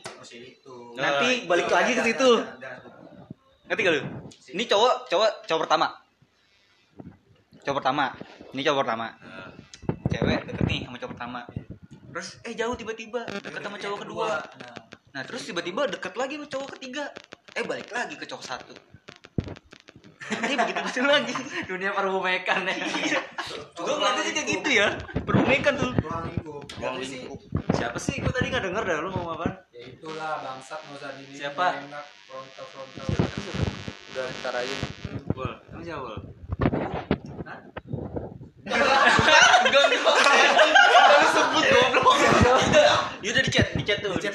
Oh. 0.68 0.94
Nanti 0.94 1.42
Nah, 1.42 1.48
balik 1.50 1.66
itu 1.66 1.74
lagi 1.74 1.92
ke 1.92 2.00
jangan- 2.00 2.08
situ. 2.12 2.30
jangan- 2.38 2.60
jangan- 2.62 3.66
ngerti 3.66 3.80
gak 3.82 3.92
lu? 3.92 4.02
Ini 4.54 4.62
cowok 4.68 4.94
cowok 5.10 5.30
cowok 5.44 5.60
pertama. 5.66 5.86
Cowok 7.66 7.76
pertama. 7.82 8.04
Ini 8.54 8.60
cowok 8.62 8.78
pertama. 8.86 9.06
Cewek 10.06 10.40
deket 10.46 10.64
nih 10.70 10.80
sama 10.86 10.96
cowok 10.96 11.12
pertama. 11.18 11.40
Terus 12.14 12.28
eh 12.46 12.54
jauh 12.54 12.76
tiba-tiba 12.78 13.20
deket 13.26 13.60
sama 13.60 13.76
cowok 13.76 13.98
kedua. 14.06 14.28
Nah, 14.38 14.74
nah 15.12 15.22
terus 15.26 15.42
tiba-tiba 15.44 15.82
deket 15.90 16.14
lagi 16.14 16.38
sama 16.38 16.46
cowok 16.46 16.68
ketiga 16.78 17.10
eh 17.56 17.64
balik 17.64 17.88
lagi 17.88 18.14
ke 18.20 18.28
cowok 18.28 18.44
satu. 18.44 18.74
Nanti 20.26 20.54
begitu 20.60 20.80
begitu 20.84 21.00
lagi. 21.08 21.32
Dunia 21.64 21.90
perbumekan 21.96 22.68
ya. 22.68 22.76
Gue 23.72 23.92
ngeliatnya 23.96 24.22
sih 24.28 24.32
kayak 24.36 24.48
gitu 24.60 24.68
ya. 24.76 24.88
perbumekan 25.24 25.72
tuh. 25.80 25.92
Ruang 26.04 26.24
lingkup. 26.28 26.62
Ruang 26.76 26.96
siapa 27.76 27.98
sih? 28.00 28.20
Gue 28.20 28.32
tadi 28.32 28.52
nggak 28.52 28.64
denger 28.68 28.82
dah 28.84 28.96
lu 29.00 29.08
ngomong 29.12 29.40
apa 29.40 29.48
ya 29.76 29.84
itulah 29.92 30.40
bangsat 30.40 30.80
nggak 30.80 31.12
dini 31.20 31.34
Siapa? 31.36 31.66
enak 31.84 32.04
frontal 32.26 32.66
frontal. 32.72 33.06
Udah 34.12 34.26
ntar 34.40 34.54
aja. 34.56 34.76
Bol 35.32 35.52
kamu 35.70 35.82
siapa 35.84 36.00
bol? 36.00 36.18
Ya 43.22 43.30
udah 43.34 43.42
di 43.42 43.50
chat 43.50 43.68
di 43.74 43.74
chat 43.74 43.74
tuh 43.74 43.75
Di 43.75 43.75
chat 43.86 43.98
tuh, 44.00 44.10
aja. 44.10 44.18
di 44.18 44.26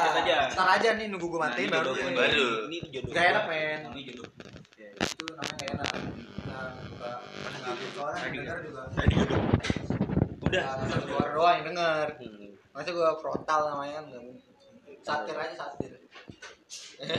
chat 0.00 0.16
aja 0.16 0.36
Ntar 0.48 0.68
aja 0.72 0.88
nih 0.94 1.06
nunggu 1.08 1.26
gue 1.26 1.36
Nah, 1.36 1.48
matiin 1.48 1.60
ini 1.60 1.72
baru. 1.72 1.90
jodoh 1.90 2.12
baru. 2.14 2.48
ini 2.64 2.76
jodoh 2.88 3.10
Gak 3.10 3.24
enak, 3.26 3.44
men. 3.46 3.78
Namanya 3.82 4.02
jodoh 4.06 4.28
Ya, 4.74 4.88
itu 4.96 5.24
namanya 5.28 5.54
gak 5.56 5.70
enak. 5.72 5.88
Nah, 6.40 6.66
ngambil 7.60 7.88
soalnya 7.90 8.20
yang 8.20 8.32
denger 8.34 8.56
juga. 8.62 8.80
tadi 8.90 9.14
jodoh 9.14 9.40
udah 10.40 10.62
Nah, 10.62 10.98
keluar 11.00 11.28
doang 11.30 11.54
yang 11.56 11.66
denger. 11.68 12.06
Masa 12.70 12.88
gue 12.88 13.08
frontal 13.18 13.60
namanya 13.68 13.92
kan 13.92 14.04
nggak 14.08 14.22
mungkin. 14.22 14.52
Satir 15.00 15.34
aja 15.34 15.54
satir. 15.56 15.92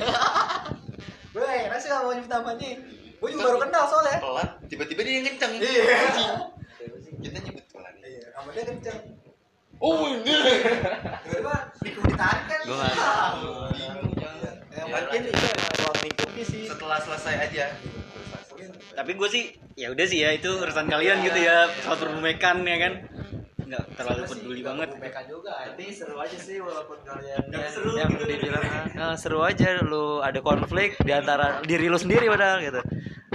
Gue 1.31 1.41
enak 1.43 1.77
sih 1.77 1.87
gak 1.87 2.01
mau 2.01 2.11
nyebut 2.11 2.27
namanya. 2.29 2.69
Gue 3.17 3.29
juga 3.29 3.43
baru 3.45 3.57
kenal 3.61 3.83
soalnya. 3.85 4.17
pelan 4.17 4.47
tiba-tiba 4.65 5.01
dia 5.01 5.13
yang 5.13 5.25
kenceng 5.27 5.51
Iya. 5.57 5.83
kita 7.17 7.37
nyebut 7.39 7.65
pelan 7.69 7.93
Iya, 7.97 8.25
sama 8.31 8.49
dia 8.51 8.63
kenceng. 8.65 8.99
Oh 9.81 10.05
ini. 10.07 10.29
Tiba-tiba 10.29 11.53
lingkup 11.81 12.03
ditarik 12.05 12.43
kan. 12.45 12.59
Bingung 12.61 14.13
jangan 14.13 14.55
Ya, 14.71 14.81
Ya, 14.81 14.83
mungkin 14.87 15.19
lanjut. 15.19 15.33
itu 15.33 15.47
ruang 15.75 15.97
lingkupnya 15.99 16.45
sih. 16.45 16.63
setelah 16.65 16.99
selesai 16.99 17.35
aja. 17.41 17.65
Tapi 18.91 19.11
gue 19.13 19.29
sih 19.29 19.43
ya 19.73 19.87
udah 19.89 20.05
sih 20.05 20.19
ya 20.19 20.29
itu 20.31 20.49
urusan 20.53 20.85
kalian 20.85 21.17
gitu 21.21 21.39
ya. 21.39 21.65
Soal 21.81 21.97
perbumekan 21.97 22.61
ya 22.61 22.77
kan? 22.79 22.93
Nggak 23.61 23.83
terlalu 23.95 24.21
peduli 24.27 24.61
banget. 24.61 24.89
Mereka 24.93 25.21
juga. 25.25 25.53
Tapi 25.65 25.85
seru 25.89 26.15
aja 26.17 26.37
sih 26.37 26.57
walaupun 26.57 26.97
kalian 27.01 27.41
Nggak 27.47 27.61
ya, 27.61 27.69
seru 27.69 27.91
yang 27.95 28.09
gitu. 28.11 28.23
dibilang 28.27 28.63
"Ah, 28.93 29.15
seru 29.15 29.39
aja 29.41 29.79
lu 29.81 30.19
ada 30.19 30.39
konflik 30.39 30.99
di 30.99 31.11
antara 31.11 31.63
diri 31.63 31.87
lu 31.87 31.95
sendiri 31.95 32.27
padahal 32.27 32.59
gitu. 32.59 32.81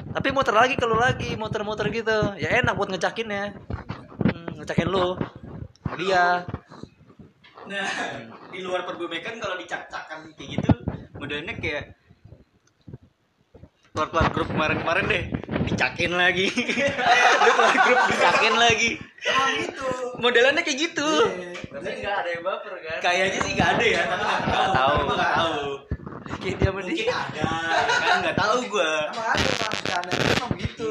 Tapi 0.06 0.28
muter 0.30 0.52
lagi 0.52 0.74
ke 0.74 0.84
lu 0.84 0.96
lagi 0.96 1.34
muter-muter 1.34 1.88
gitu. 1.90 2.16
Ya 2.36 2.60
enak 2.60 2.72
buat 2.74 2.88
ngecakinnya. 2.88 3.56
Hmm, 4.22 4.60
ngecakin 4.60 4.88
lu 4.88 5.16
dia. 5.94 6.42
Nah 7.66 7.88
di 8.50 8.60
luar 8.62 8.82
perbumekan 8.82 9.38
kalau 9.38 9.54
dicak-cakan 9.58 10.34
kayak 10.34 10.48
gitu 10.58 10.70
modelnya 11.16 11.54
kayak 11.58 11.94
keluar 13.94 14.08
keluar 14.12 14.28
grup 14.28 14.48
kemarin-kemarin 14.52 15.04
deh 15.06 15.24
dicakin 15.70 16.12
lagi. 16.14 16.46
Lu 17.46 17.50
keluar 17.54 17.76
grup 17.86 18.00
dicakin 18.10 18.54
lagi. 18.58 18.90
Emang 19.26 19.52
gitu. 19.62 19.88
modelannya 20.22 20.62
kayak 20.62 20.78
gitu. 20.90 21.10
Tapi 21.72 21.88
nggak 22.02 22.14
ada 22.22 22.30
yang 22.30 22.42
baper 22.46 22.74
kan? 22.82 22.98
Kayaknya 23.02 23.38
sih 23.42 23.52
nggak 23.54 23.70
ada 23.78 23.84
ya 23.86 24.02
tapi 24.06 24.24
nggak 24.24 24.70
tahu. 24.74 24.74
Tahu. 24.74 25.14
nggak 25.14 25.32
tahu 25.34 25.95
kayak 26.26 26.56
dia 26.58 26.70
mending 26.74 27.06
ada 27.06 27.50
ya 27.86 27.96
kan 28.02 28.16
nggak 28.22 28.36
tahu 28.36 28.66
gua 28.66 28.92
Emang 29.14 29.28
ada 29.30 29.46
emang 29.46 29.70
bercanda 29.70 30.10
itu 30.10 30.28
emang 30.36 30.50
begitu. 30.52 30.88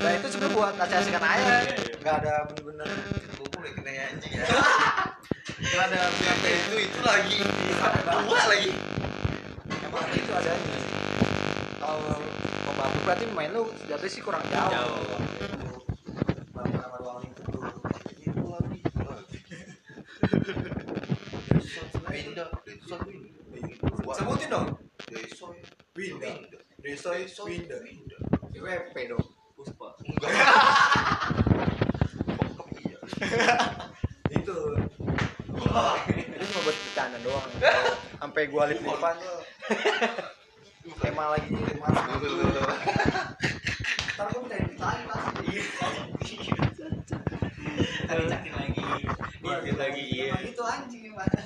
Nah 0.00 0.10
itu 0.16 0.26
sebenarnya 0.32 0.56
buat 0.56 0.74
asik-asikan 0.80 1.22
aja. 1.22 1.54
Gak 2.00 2.14
ada 2.24 2.32
bener-bener. 2.50 2.88
gue 3.36 3.46
udah 3.46 3.72
kena 3.76 3.92
anjing 4.08 4.32
ya 4.32 4.44
Gak 5.76 5.84
ada 5.92 6.00
Ternyata 6.08 6.48
itu 6.48 6.74
itu 6.80 7.00
lagi 7.04 7.36
dua 8.24 8.42
lagi 8.48 8.72
Emang 9.84 10.04
itu 10.16 10.32
adanya. 10.32 10.76
Kalau 11.80 12.16
pembantu 12.64 12.98
berarti 13.04 13.24
main 13.36 13.50
lu 13.52 13.68
sejatinya 13.84 14.10
sih 14.10 14.22
kurang 14.24 14.44
jauh. 14.48 14.70
Jauh. 14.72 15.00
Baru 16.56 16.70
sama 16.72 16.96
ruang 17.04 17.18
lingkup 17.24 17.46
tuh. 17.52 17.62
itu 18.20 18.44
lagi 18.48 18.80
pindah 22.10 22.48
Sebutin 24.14 24.48
dong. 24.52 24.66
besok 25.08 25.56
Winda. 25.96 26.30
Desoy 26.80 27.24
Winda. 27.48 27.78
WP 28.52 28.94
dong. 29.08 29.26
Puspa. 29.56 29.92
enggak 30.04 30.32
iya 32.80 32.98
Itu. 34.32 34.56
Itu 36.08 36.44
cuma 36.48 36.60
buat 36.64 36.76
bercanda 36.76 37.18
doang. 37.24 37.48
Sampai 38.20 38.48
gua 38.48 38.68
lip-lipan 38.68 39.16
tuh. 39.20 39.40
Tema 41.00 41.24
lagi 41.36 41.48
tema. 41.52 41.88
Ntar 44.16 44.26
gua 44.32 44.40
minta 44.44 44.56
ditanya 44.60 45.04
pasti. 45.08 45.46
Tadi 48.10 48.24
cakin 48.26 48.52
lagi 48.58 48.84
dikit 49.40 49.76
lagi 49.78 50.02
iya 50.02 50.24
Emang 50.34 50.44
itu 50.50 50.62
anjing 50.66 51.02
gimana? 51.10 51.40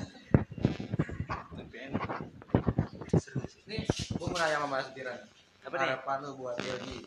Tapi 1.54 1.76
enak. 1.76 2.02
Nih, 3.64 3.82
nanya 4.44 4.60
sama 4.60 4.68
Mas 4.76 4.88
Diran. 4.92 5.20
Apa 5.64 5.74
nih? 5.80 5.88
Harapan 5.88 6.16
lu 6.20 6.30
buat 6.36 6.56
Yogi. 6.60 7.00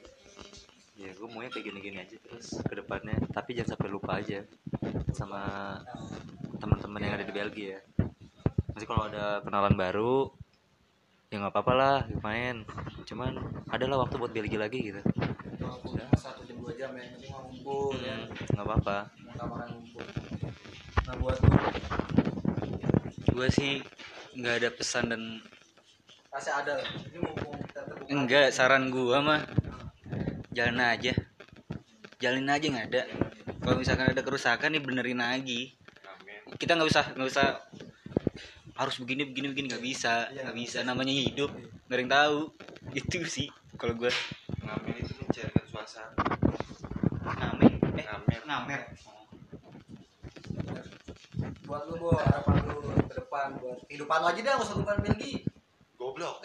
ya 0.98 1.14
gue 1.14 1.30
maunya 1.30 1.54
kayak 1.54 1.70
gini-gini 1.70 2.02
aja 2.02 2.18
terus 2.18 2.58
ke 2.58 2.74
depannya 2.74 3.22
tapi 3.30 3.54
jangan 3.54 3.78
sampai 3.78 3.94
lupa 3.94 4.18
aja 4.18 4.42
sama 5.14 5.78
teman-teman 6.58 7.06
yang 7.06 7.14
ada 7.14 7.22
di 7.22 7.30
Belgia 7.38 7.78
nanti 8.74 8.82
kalau 8.90 9.06
ada 9.06 9.46
kenalan 9.46 9.78
baru 9.78 10.26
ya 11.30 11.38
nggak 11.38 11.54
apa-apa 11.54 11.74
lah 11.78 11.98
main 12.26 12.66
cuman 13.06 13.38
adalah 13.70 14.10
waktu 14.10 14.18
buat 14.18 14.34
Belgia 14.34 14.58
lagi 14.58 14.90
gitu 14.90 15.06
satu 16.18 16.42
jam 16.50 16.58
dua 16.66 16.74
jam 16.74 16.90
ya, 16.98 17.06
yang 17.06 17.14
penting 17.14 17.30
mau 17.30 17.46
ngumpul 17.46 17.94
ya. 18.02 18.18
nggak 18.58 18.66
apa-apa 18.66 18.98
makan 19.38 19.68
ngumpul. 19.78 20.02
Nah 21.06 21.16
buat 21.22 21.38
gue 23.38 23.48
sih 23.54 23.86
nggak 24.34 24.66
ada 24.66 24.70
pesan 24.74 25.14
dan 25.14 25.22
kasih 26.32 26.54
ada. 26.54 26.76
Ini 27.08 27.18
mumpung 27.24 27.56
kita 27.66 27.82
terbuka. 27.88 28.10
enggak 28.12 28.48
saran 28.52 28.92
gua 28.92 29.24
mah 29.24 29.42
jalan 30.52 30.80
aja. 30.84 31.14
Jalin 32.18 32.50
aja 32.50 32.66
nggak 32.66 32.88
ada. 32.94 33.04
Kalau 33.62 33.78
misalkan 33.78 34.10
ada 34.10 34.22
kerusakan 34.26 34.74
nih 34.74 34.82
benerin 34.82 35.22
lagi. 35.22 35.78
Kita 36.58 36.74
nggak 36.74 36.90
usah 36.90 37.06
nggak 37.14 37.30
usah 37.30 37.48
harus 38.78 38.96
begini 39.02 39.30
begini 39.30 39.54
begini. 39.54 39.68
Nggak 39.70 39.84
bisa 39.86 40.14
nggak 40.34 40.58
bisa. 40.58 40.82
namanya 40.82 41.14
hidup 41.14 41.54
nggak 41.88 41.98
ada 41.98 42.02
yang 42.02 42.12
tahu. 42.12 42.40
Itu 42.98 43.22
sih 43.30 43.48
kalau 43.78 43.94
gua. 43.94 44.12
Ngamen 44.66 44.94
itu 44.98 45.14
mencairkan 45.22 45.66
suasana. 45.70 46.26
Ngamen 47.22 47.72
eh 48.02 48.06
ngamen 48.06 48.42
ngamer. 48.50 48.82
Buat 51.68 51.84
lu 51.92 52.00
bu, 52.00 52.16
harapan 52.16 52.64
lu 52.64 52.80
ke 53.12 53.14
depan 53.20 53.60
buat 53.60 53.84
kehidupan 53.92 54.18
lu 54.24 54.28
aja 54.32 54.40
dah, 54.40 54.54
nggak 54.56 54.66
usah 54.66 54.76
kehidupan 54.80 54.98
Belgi. 55.04 55.34
Goblok 55.98 56.38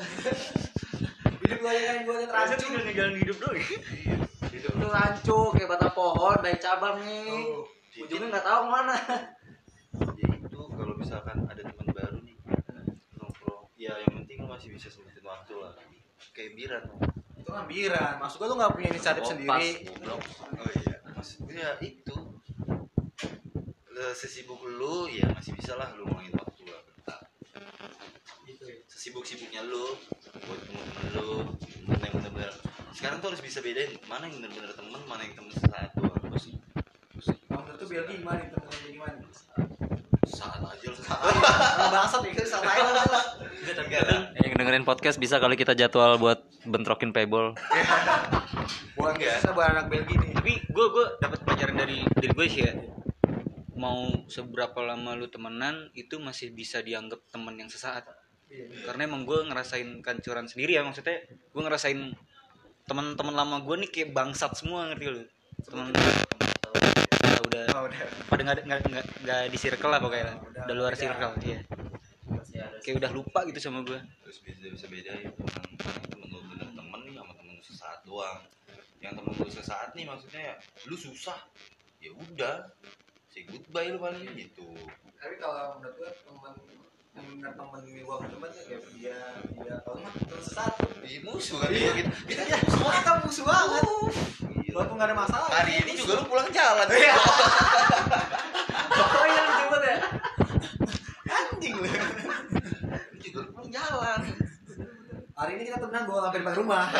Hidup 1.42 1.60
aja 1.66 1.80
kan 1.84 1.96
gua 2.06 2.14
liat 2.22 2.30
rancu. 2.32 2.54
tinggal 2.58 2.82
ngejalan 2.86 3.14
hidup 3.20 3.36
doang 3.42 3.58
hidup 4.52 4.72
lu 4.78 4.86
rancu 4.88 5.38
kayak 5.52 5.68
batang 5.68 5.92
pohon 5.92 6.38
dari 6.40 6.58
cabang 6.58 6.96
nih 7.04 7.28
Tuh. 7.92 8.02
ujungnya 8.06 8.26
nggak 8.32 8.46
tahu 8.46 8.60
ke 8.64 8.68
mana 8.70 8.96
ya 10.16 10.26
itu 10.32 10.60
kalau 10.72 10.94
misalkan 10.96 11.36
ada 11.44 11.62
teman 11.62 11.88
baru 11.92 12.18
nih 12.24 12.36
nongkrong 13.18 13.64
ya 13.76 13.92
yang 14.00 14.12
penting 14.22 14.36
lu 14.40 14.48
masih 14.48 14.68
bisa 14.72 14.88
sempetin 14.88 15.24
waktu 15.24 15.52
lah 15.60 15.72
kayak 16.32 16.56
biran 16.56 16.84
Itu 17.42 17.50
kan 17.50 17.66
biran. 17.66 18.22
Maksud 18.22 18.38
gua 18.38 18.48
lu 18.48 18.54
nggak 18.54 18.72
punya 18.78 18.88
inisiatif 18.94 19.26
sendiri. 19.26 19.82
goblok. 19.90 20.22
oh 20.62 20.70
iya 20.78 20.94
maksudnya 21.10 21.68
itu 21.82 22.16
sesibuk 24.14 24.58
lu 24.62 25.06
ya 25.10 25.26
masih 25.30 25.54
bisa 25.54 25.74
lah 25.78 25.90
lu 25.94 26.06
ngulangin 26.06 26.34
waktu 29.02 29.10
ya. 29.10 29.34
sesibuk-sibuknya 29.34 29.62
lu 29.66 29.98
buat 30.46 30.60
temen-temen 30.62 31.06
lu 31.18 31.28
mana 31.90 32.04
yang 32.06 32.14
bener-bener 32.22 32.52
sekarang 32.94 33.18
tuh 33.18 33.28
harus 33.34 33.42
bisa 33.42 33.58
bedain 33.58 33.90
mana 34.06 34.30
yang 34.30 34.38
bener-bener 34.38 34.70
temen 34.70 35.02
mana 35.10 35.22
yang 35.26 35.34
temen 35.34 35.50
sesaat 35.50 35.90
doang 35.98 36.14
terus 36.22 36.44
Kalau 37.50 37.62
menurut 37.66 37.80
lu 37.82 37.86
Belgi 37.90 38.14
gimana? 38.22 38.42
Temen 38.46 38.68
lu 38.70 38.88
gimana? 38.94 39.16
saat 40.22 40.62
aja 40.62 40.86
lah 40.86 41.02
Kalau 41.02 41.88
bangsat 41.90 42.20
ya, 42.22 42.30
kita 42.30 42.42
salah 42.46 42.72
aja 42.72 42.82
lah. 42.94 43.24
kadang 43.90 44.22
yang 44.38 44.54
dengerin 44.54 44.86
podcast 44.86 45.18
bisa 45.18 45.42
kali 45.42 45.58
kita 45.58 45.74
jadwal 45.74 46.14
buat 46.16 46.46
bentrokin 46.62 47.10
payball 47.10 47.58
Buat 48.98 49.18
Enggak. 49.18 49.42
kita 49.42 49.50
buat 49.50 49.66
anak 49.66 49.86
Belgi 49.90 50.14
nih. 50.14 50.30
tapi 50.30 50.52
gue 50.62 50.86
gue 50.94 51.06
dapat 51.18 51.38
pelajaran 51.42 51.74
dari 51.74 52.06
dari 52.06 52.28
gue 52.30 52.46
sih 52.46 52.62
ya 52.70 52.72
mau 53.74 54.14
seberapa 54.30 54.78
lama 54.78 55.18
lu 55.18 55.26
temenan 55.26 55.90
itu 55.98 56.22
masih 56.22 56.54
bisa 56.54 56.78
dianggap 56.86 57.18
teman 57.34 57.58
yang 57.58 57.66
sesaat. 57.66 58.06
Karena 58.84 59.02
emang 59.08 59.24
gue 59.24 59.38
ngerasain 59.48 60.04
kancuran 60.04 60.44
sendiri 60.44 60.76
ya 60.76 60.84
maksudnya 60.84 61.24
gue 61.24 61.62
ngerasain 61.62 62.12
teman-teman 62.84 63.34
lama 63.34 63.56
gue 63.64 63.76
nih 63.86 63.90
kayak 63.90 64.10
bangsat 64.12 64.52
semua 64.58 64.90
ngerti 64.92 65.06
lu? 65.08 65.22
Teman 65.64 65.88
udah 65.88 66.04
udah. 67.48 67.64
Oh, 67.76 67.84
udah. 67.88 67.96
pada 68.28 68.42
nggak 68.42 68.64
nggak 68.66 69.04
nggak 69.24 69.42
di 69.48 69.58
circle 69.60 69.92
lah 69.92 70.00
pokoknya 70.02 70.24
lah. 70.32 70.36
Udah 70.42 70.62
udah 70.68 70.74
luar 70.76 70.94
beda. 70.94 71.02
circle 71.02 71.32
iya. 71.46 71.58
Kayak 72.82 72.96
udah 73.00 73.10
lupa 73.14 73.40
gitu 73.48 73.58
sama 73.62 73.86
gue 73.86 73.98
terus 74.26 74.38
bisa 74.42 74.68
bisa 74.68 74.86
bedain 74.90 75.30
teman 75.32 75.62
mana 75.80 76.00
temen 76.10 76.28
lu 76.28 76.40
bener 76.52 76.68
temen 76.74 77.00
nih 77.06 77.14
sama 77.16 77.32
temen 77.38 77.52
lu 77.56 77.64
sesaat 77.64 77.98
doang. 78.04 78.38
Yang 79.00 79.12
temen 79.20 79.32
lu 79.32 79.48
sesaat 79.48 79.88
nih 79.96 80.04
maksudnya 80.04 80.42
ya 80.42 80.54
lu 80.90 80.96
susah. 80.98 81.38
Ya 82.02 82.10
udah 82.12 82.56
say 83.30 83.48
goodbye 83.48 83.88
lu 83.94 83.98
paling 84.02 84.28
gitu. 84.36 84.68
Tapi 85.16 85.34
kalau 85.38 85.78
menurut 85.78 85.94
gue 85.96 86.10
teman 86.26 86.52
yang 86.68 86.91
benar 87.12 87.52
teman 87.52 87.84
gue 87.84 88.16
teman 88.24 88.50
ya 88.56 88.62
kayak 88.64 88.82
dia 88.96 89.18
dia 89.52 89.74
kalau 89.84 90.00
nggak 90.00 90.14
terus 90.32 90.48
satu 90.48 90.88
di 91.04 91.20
musuh 91.20 91.60
kan 91.60 91.68
Iya. 91.68 91.92
kita 91.92 92.10
kita 92.24 92.42
kita 92.48 92.56
musuh 92.64 92.88
kita 92.88 93.12
musuh 93.20 93.44
banget. 93.44 93.84
Walaupun 94.72 94.96
nggak 94.96 95.08
ada 95.12 95.16
masalah. 95.20 95.48
Hari 95.52 95.72
ini 95.84 95.92
juga 96.00 96.12
lu 96.16 96.24
pulang 96.24 96.48
jalan. 96.48 96.88
Iya. 96.88 97.14
oh 98.96 99.26
iya 99.28 99.42
coba 99.44 99.76
ya. 99.84 99.98
Anjing 101.28 101.74
lu. 101.76 101.84
Juga 103.20 103.38
lu 103.44 103.48
pulang 103.52 103.68
jalan. 103.68 104.20
Hari 105.36 105.50
ini 105.60 105.62
kita 105.68 105.78
tenang 105.84 106.04
gue 106.08 106.16
sampai 106.16 106.40
depan 106.40 106.56
rumah. 106.56 106.84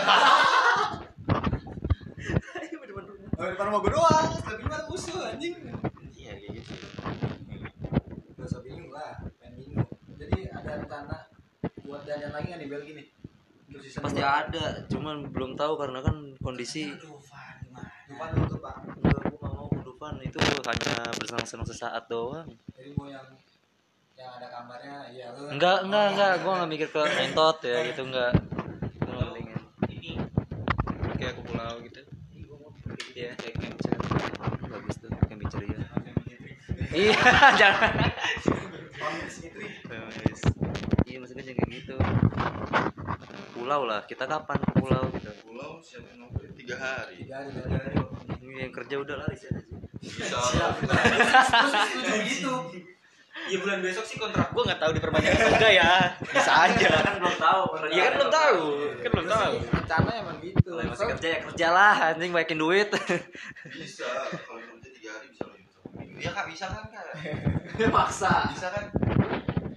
Sampai 3.33 3.59
depan 3.59 3.67
rumah. 3.73 3.81
Gue 3.81 3.93
doang. 3.97 4.29
Tapi 4.45 4.63
musuh 4.93 5.25
anjing 5.25 5.57
iya 6.13 6.37
kayak 6.37 6.61
gitu 6.61 6.73
Gak 8.37 8.47
usah 8.47 8.61
bingung 8.61 8.93
lah, 8.93 9.25
pengen 9.41 9.57
bingung. 9.57 9.89
Ada 10.73 10.89
rencana 10.89 11.17
buat 11.85 12.01
dandan 12.09 12.33
lagi 12.33 12.47
nggak 12.49 12.63
di 12.65 12.69
Belgia 12.73 12.93
nih? 12.97 13.07
Pasti 14.01 14.21
dua? 14.25 14.41
ada 14.41 14.65
cuman 14.89 15.17
belum 15.29 15.53
tahu 15.53 15.77
karena 15.77 16.01
kan 16.01 16.17
kondisi 16.41 16.89
Aduh, 16.89 17.21
Fan, 17.21 17.61
gimana? 17.61 17.93
Depan 18.09 18.29
tutup 18.41 18.61
pak. 18.65 18.77
Enggak, 18.89 19.21
gue 19.21 19.37
gak 19.37 19.53
mau 19.53 19.69
kehidupan 19.69 20.13
itu 20.25 20.39
hanya 20.41 20.97
bersenang-senang 21.13 21.69
sesaat 21.69 22.09
doang. 22.09 22.49
Jadi 22.73 22.89
mau 22.97 23.05
yang 23.05 23.37
yang 24.17 24.33
ada 24.41 24.49
kamarnya, 24.49 25.13
ya 25.13 25.29
lu. 25.37 25.53
enggak 25.53 25.79
enggak 25.85 26.07
enggak. 26.17 26.33
Gue 26.41 26.53
gak 26.57 26.71
mikir 26.73 26.89
ke 26.89 27.03
entot 27.21 27.59
ya 27.69 27.79
gitu 27.93 28.03
enggak. 28.09 28.33
Gue 28.97 29.13
gak 29.13 29.29
mendingin 29.29 29.61
ini 29.93 30.13
kayak 31.21 31.37
ke 31.37 31.43
pulau 31.53 31.75
gitu. 31.85 32.01
Ya 33.13 33.37
kayak 33.37 33.61
camping 33.61 33.77
bagus 34.73 34.97
tuh 34.97 35.13
camping 35.29 35.49
ceria 35.53 35.85
iya. 36.97 37.17
Jangan. 37.61 37.93
Pamit 38.97 40.52
iya 41.53 41.61
jangan 41.61 41.69
kayak 41.69 41.71
gitu. 41.85 41.95
Pulau 43.53 43.81
lah 43.85 44.01
kita 44.09 44.25
kapan 44.25 44.57
ke 44.57 44.71
pulau 44.81 45.05
gitu. 45.13 45.31
Pulau 45.45 45.71
siapa 45.85 46.17
nongkrong 46.17 46.55
tiga 46.57 46.77
hari. 46.81 47.29
Tiga 47.29 47.35
hari, 47.45 47.51
tiga 47.53 47.77
hari. 47.77 47.95
ini 48.43 48.69
yang 48.69 48.73
kerja 48.73 48.95
udah 49.01 49.17
lari 49.23 49.37
sih 49.37 49.49
bisa 50.03 50.35
Terus 50.35 51.73
setuju 51.73 52.15
gitu. 52.27 52.55
Iya 53.33 53.59
bulan 53.65 53.81
besok 53.81 54.05
sih 54.05 54.21
kontrak 54.21 54.53
gue 54.53 54.63
nggak 54.63 54.81
tahu 54.83 54.91
diperbanyak 54.93 55.33
atau 55.35 55.51
enggak 55.57 55.73
ya. 55.73 55.93
Bisa 56.21 56.53
aja. 56.69 56.89
Kan 57.01 57.15
belum 57.17 57.37
tahu 57.41 57.63
Iya 57.91 58.01
kan 58.07 58.13
belum 58.21 58.31
tahu. 58.31 58.61
Kan 59.01 59.11
belum 59.15 59.29
tahu. 59.31 59.53
Rencana 59.73 60.11
emang 60.21 60.37
gitu. 60.45 60.71
kalau 60.73 60.91
masih 60.93 61.07
kerja 61.17 61.27
ya 61.27 61.39
kerja 61.49 61.67
lah 61.73 61.97
anjing 62.13 62.31
baikin 62.35 62.61
duit. 62.61 62.93
Bisa. 63.79 64.09
Kalau 64.37 64.61
kerja 64.61 64.89
tiga 64.95 65.11
hari 65.17 65.27
bisa 65.33 65.43
lo 65.49 65.55
Jumat 65.57 65.73
Sabtu 65.81 65.91
minggu 65.97 66.21
ya 66.23 66.31
kak 66.31 66.47
bisa 66.53 66.67
kan 66.71 66.85
kak? 66.93 67.05
Maksa. 67.97 68.33
bisa 68.53 68.69
kan? 68.69 68.85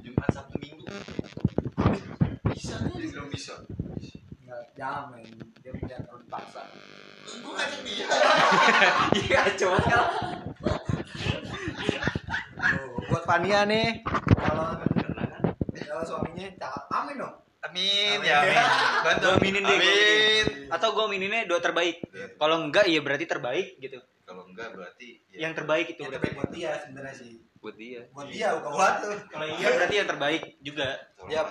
Jumat 0.03 0.29
Sabtu 0.29 0.55
Minggu 0.61 0.83
bisa 2.45 2.75
nih 2.81 2.93
dia 2.95 3.07
bilang 3.11 3.29
bisa 3.29 3.53
Enggak, 4.39 4.61
jangan 4.73 5.03
main. 5.09 5.33
Dia 5.59 5.71
tidak 5.73 5.99
terlalu 6.05 6.23
terus 6.29 7.35
gue 7.35 7.51
ngajak 7.51 7.79
dia 7.81 8.05
Iya, 9.17 9.41
coba 9.57 9.77
kan. 9.81 10.03
buat 13.05 13.23
Fania 13.23 13.63
nih, 13.63 14.01
kalau 14.35 14.77
kalau 15.75 16.03
suaminya 16.03 16.47
amin 16.91 17.15
dong. 17.17 17.35
amin 17.63 18.17
Amin. 18.17 18.27
ya 18.27 18.37
amin 18.41 18.57
bantu 19.01 19.25
Gua 19.25 19.37
aminin 19.37 19.63
deh, 19.63 19.77
amin 19.77 20.45
atau 20.67 20.87
gue 20.91 21.03
amininnya 21.03 21.41
doa 21.45 21.57
terbaik 21.57 21.97
kalau 22.35 22.61
enggak 22.61 22.85
ya 22.85 22.99
berarti 23.01 23.25
terbaik 23.25 23.77
gitu 23.79 23.97
kalau 24.21 24.45
enggak 24.45 24.69
berarti 24.69 25.21
ya. 25.29 25.47
yang 25.47 25.53
terbaik 25.53 25.85
itu 25.87 26.01
Yang 26.01 26.09
udah 26.09 26.19
terbaik 26.19 26.33
buat 26.35 26.49
dia 26.51 26.71
sebenarnya 26.81 27.13
sih. 27.15 27.31
Buat 27.65 27.75
dia 27.75 28.01
Buat 28.13 28.27
dia 28.29 28.47
bukan 28.53 28.71
buat 28.71 28.95
lu. 29.01 29.13
kalau 29.25 29.47
iya 29.57 29.67
berarti 29.73 29.95
yang 29.97 30.05
terbaik 30.07 30.43
juga 30.61 30.87
Ya. 31.25 31.41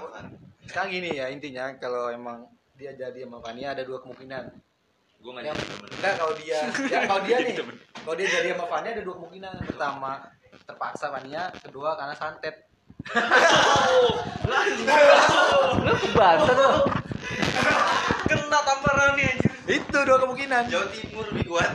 Sekarang 0.64 0.88
gini 0.88 1.10
ya 1.12 1.26
intinya 1.28 1.74
kalau 1.76 2.06
emang 2.08 2.46
dia 2.78 2.94
jadi 2.94 3.26
sama 3.26 3.42
Fania 3.42 3.74
ada 3.74 3.82
dua 3.82 3.98
kemungkinan. 3.98 4.44
gue 5.18 5.32
gak 5.32 5.40
Yang, 5.42 5.56
jadi 5.56 5.66
temen 5.72 5.88
enggak 5.90 6.14
kalau 6.14 6.34
dia, 6.36 6.58
ya, 6.84 6.98
kalau 7.08 7.20
dia 7.24 7.36
nih, 7.40 7.54
kalau 7.96 8.14
dia 8.14 8.28
jadi 8.28 8.48
sama 8.52 8.66
Fania 8.68 8.90
ada 8.92 9.02
dua 9.02 9.14
kemungkinan. 9.16 9.54
Pertama 9.66 10.10
terpaksa 10.62 11.06
Fania, 11.10 11.42
kedua 11.58 11.96
karena 11.96 12.14
santet. 12.14 12.54
lu 15.84 15.92
kebantet 15.98 16.56
lu 16.56 16.72
kena 18.24 18.58
tamparan 18.62 19.10
nih 19.14 19.26
anjir 19.28 19.52
Itu 19.66 19.98
dua 19.98 20.18
kemungkinan. 20.22 20.62
Jawa 20.68 20.86
Timur 20.88 21.24
lebih 21.32 21.44
kuat 21.50 21.70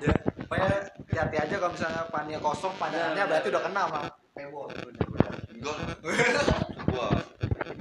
Ya, 0.00 0.12
hati-hati 1.10 1.36
aja 1.42 1.54
kalau 1.58 1.72
misalnya 1.74 2.02
Fania 2.06 2.38
kosong, 2.38 2.70
Fania 2.78 3.26
berarti 3.26 3.50
udah 3.50 3.62
kena 3.66 3.82
sama 3.90 4.00
Pewo. 4.30 4.62
enggak 5.50 5.74
gua. 5.98 6.14
Gua. 6.86 7.06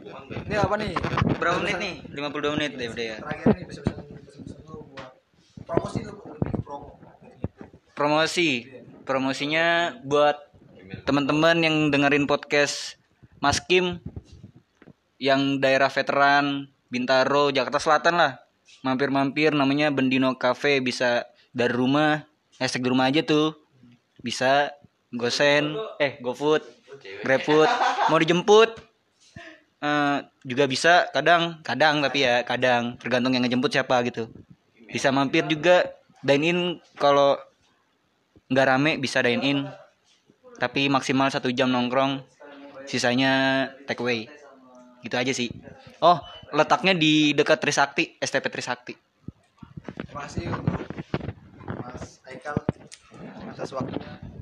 Kan 0.10 0.24
baik 0.26 0.50
Ini 0.50 0.56
apa 0.58 0.76
nih? 0.82 0.92
berapa 1.38 1.58
menit 1.62 1.78
nih? 1.78 1.94
52 2.10 2.56
menit 2.58 2.72
deh 2.74 2.88
udah 2.90 3.06
ya. 3.06 3.18
Terakhir 3.22 3.48
nih 3.54 3.66
bisa 3.70 3.82
bisa 3.86 4.02
bisa 4.42 4.58
lu 4.66 4.82
buat 4.90 5.14
promosi 5.64 6.00
lebih 6.02 6.22
promo. 6.66 6.90
promosi. 7.94 8.50
Promosinya 9.06 9.66
buat 10.02 10.38
teman-teman 11.06 11.62
yang 11.62 11.76
dengerin 11.90 12.26
podcast 12.26 12.98
Mas 13.38 13.62
Kim 13.62 14.02
yang 15.22 15.62
daerah 15.62 15.90
veteran 15.90 16.66
Bintaro 16.90 17.54
Jakarta 17.54 17.78
Selatan 17.78 18.18
lah. 18.18 18.34
Mampir-mampir 18.82 19.54
namanya 19.54 19.94
Bendino 19.94 20.34
Cafe 20.34 20.82
bisa 20.82 21.30
dari 21.54 21.74
rumah 21.74 22.29
hashtag 22.60 22.86
di 22.86 22.89
rumah 22.91 23.07
aja 23.07 23.24
tuh. 23.24 23.55
Bisa 24.20 24.76
gosen 25.10 25.80
eh 25.97 26.20
GoFood 26.20 26.62
GrabFood 27.24 27.70
mau 28.12 28.20
dijemput. 28.20 28.70
Eh, 29.80 30.18
juga 30.43 30.68
bisa 30.68 31.07
kadang 31.16 31.64
kadang 31.64 32.03
tapi 32.03 32.28
ya 32.28 32.43
kadang. 32.43 32.99
Tergantung 32.99 33.32
yang 33.32 33.43
ngejemput 33.47 33.72
siapa 33.72 34.03
gitu. 34.03 34.28
Bisa 34.91 35.14
mampir 35.14 35.47
juga 35.47 35.88
dine 36.20 36.45
in 36.51 36.60
kalau 36.99 37.39
nggak 38.51 38.68
rame 38.68 38.91
bisa 38.99 39.24
dine 39.24 39.43
in. 39.43 39.60
Tapi 40.60 40.91
maksimal 40.91 41.32
satu 41.32 41.47
jam 41.55 41.72
nongkrong 41.72 42.20
sisanya 42.84 43.66
take 43.88 44.03
away. 44.03 44.28
Gitu 44.99 45.16
aja 45.16 45.32
sih. 45.32 45.47
Oh 46.03 46.20
letaknya 46.51 46.97
di 46.97 47.32
dekat 47.32 47.62
Trisakti 47.64 48.20
STP 48.20 48.45
Trisakti. 48.51 48.93
Terima 50.10 50.26
kasih 52.30 52.62
untuk 52.62 52.94
Mas 53.42 53.58
Aikal 53.58 53.58
atas 53.58 53.74
waktunya. 53.74 54.39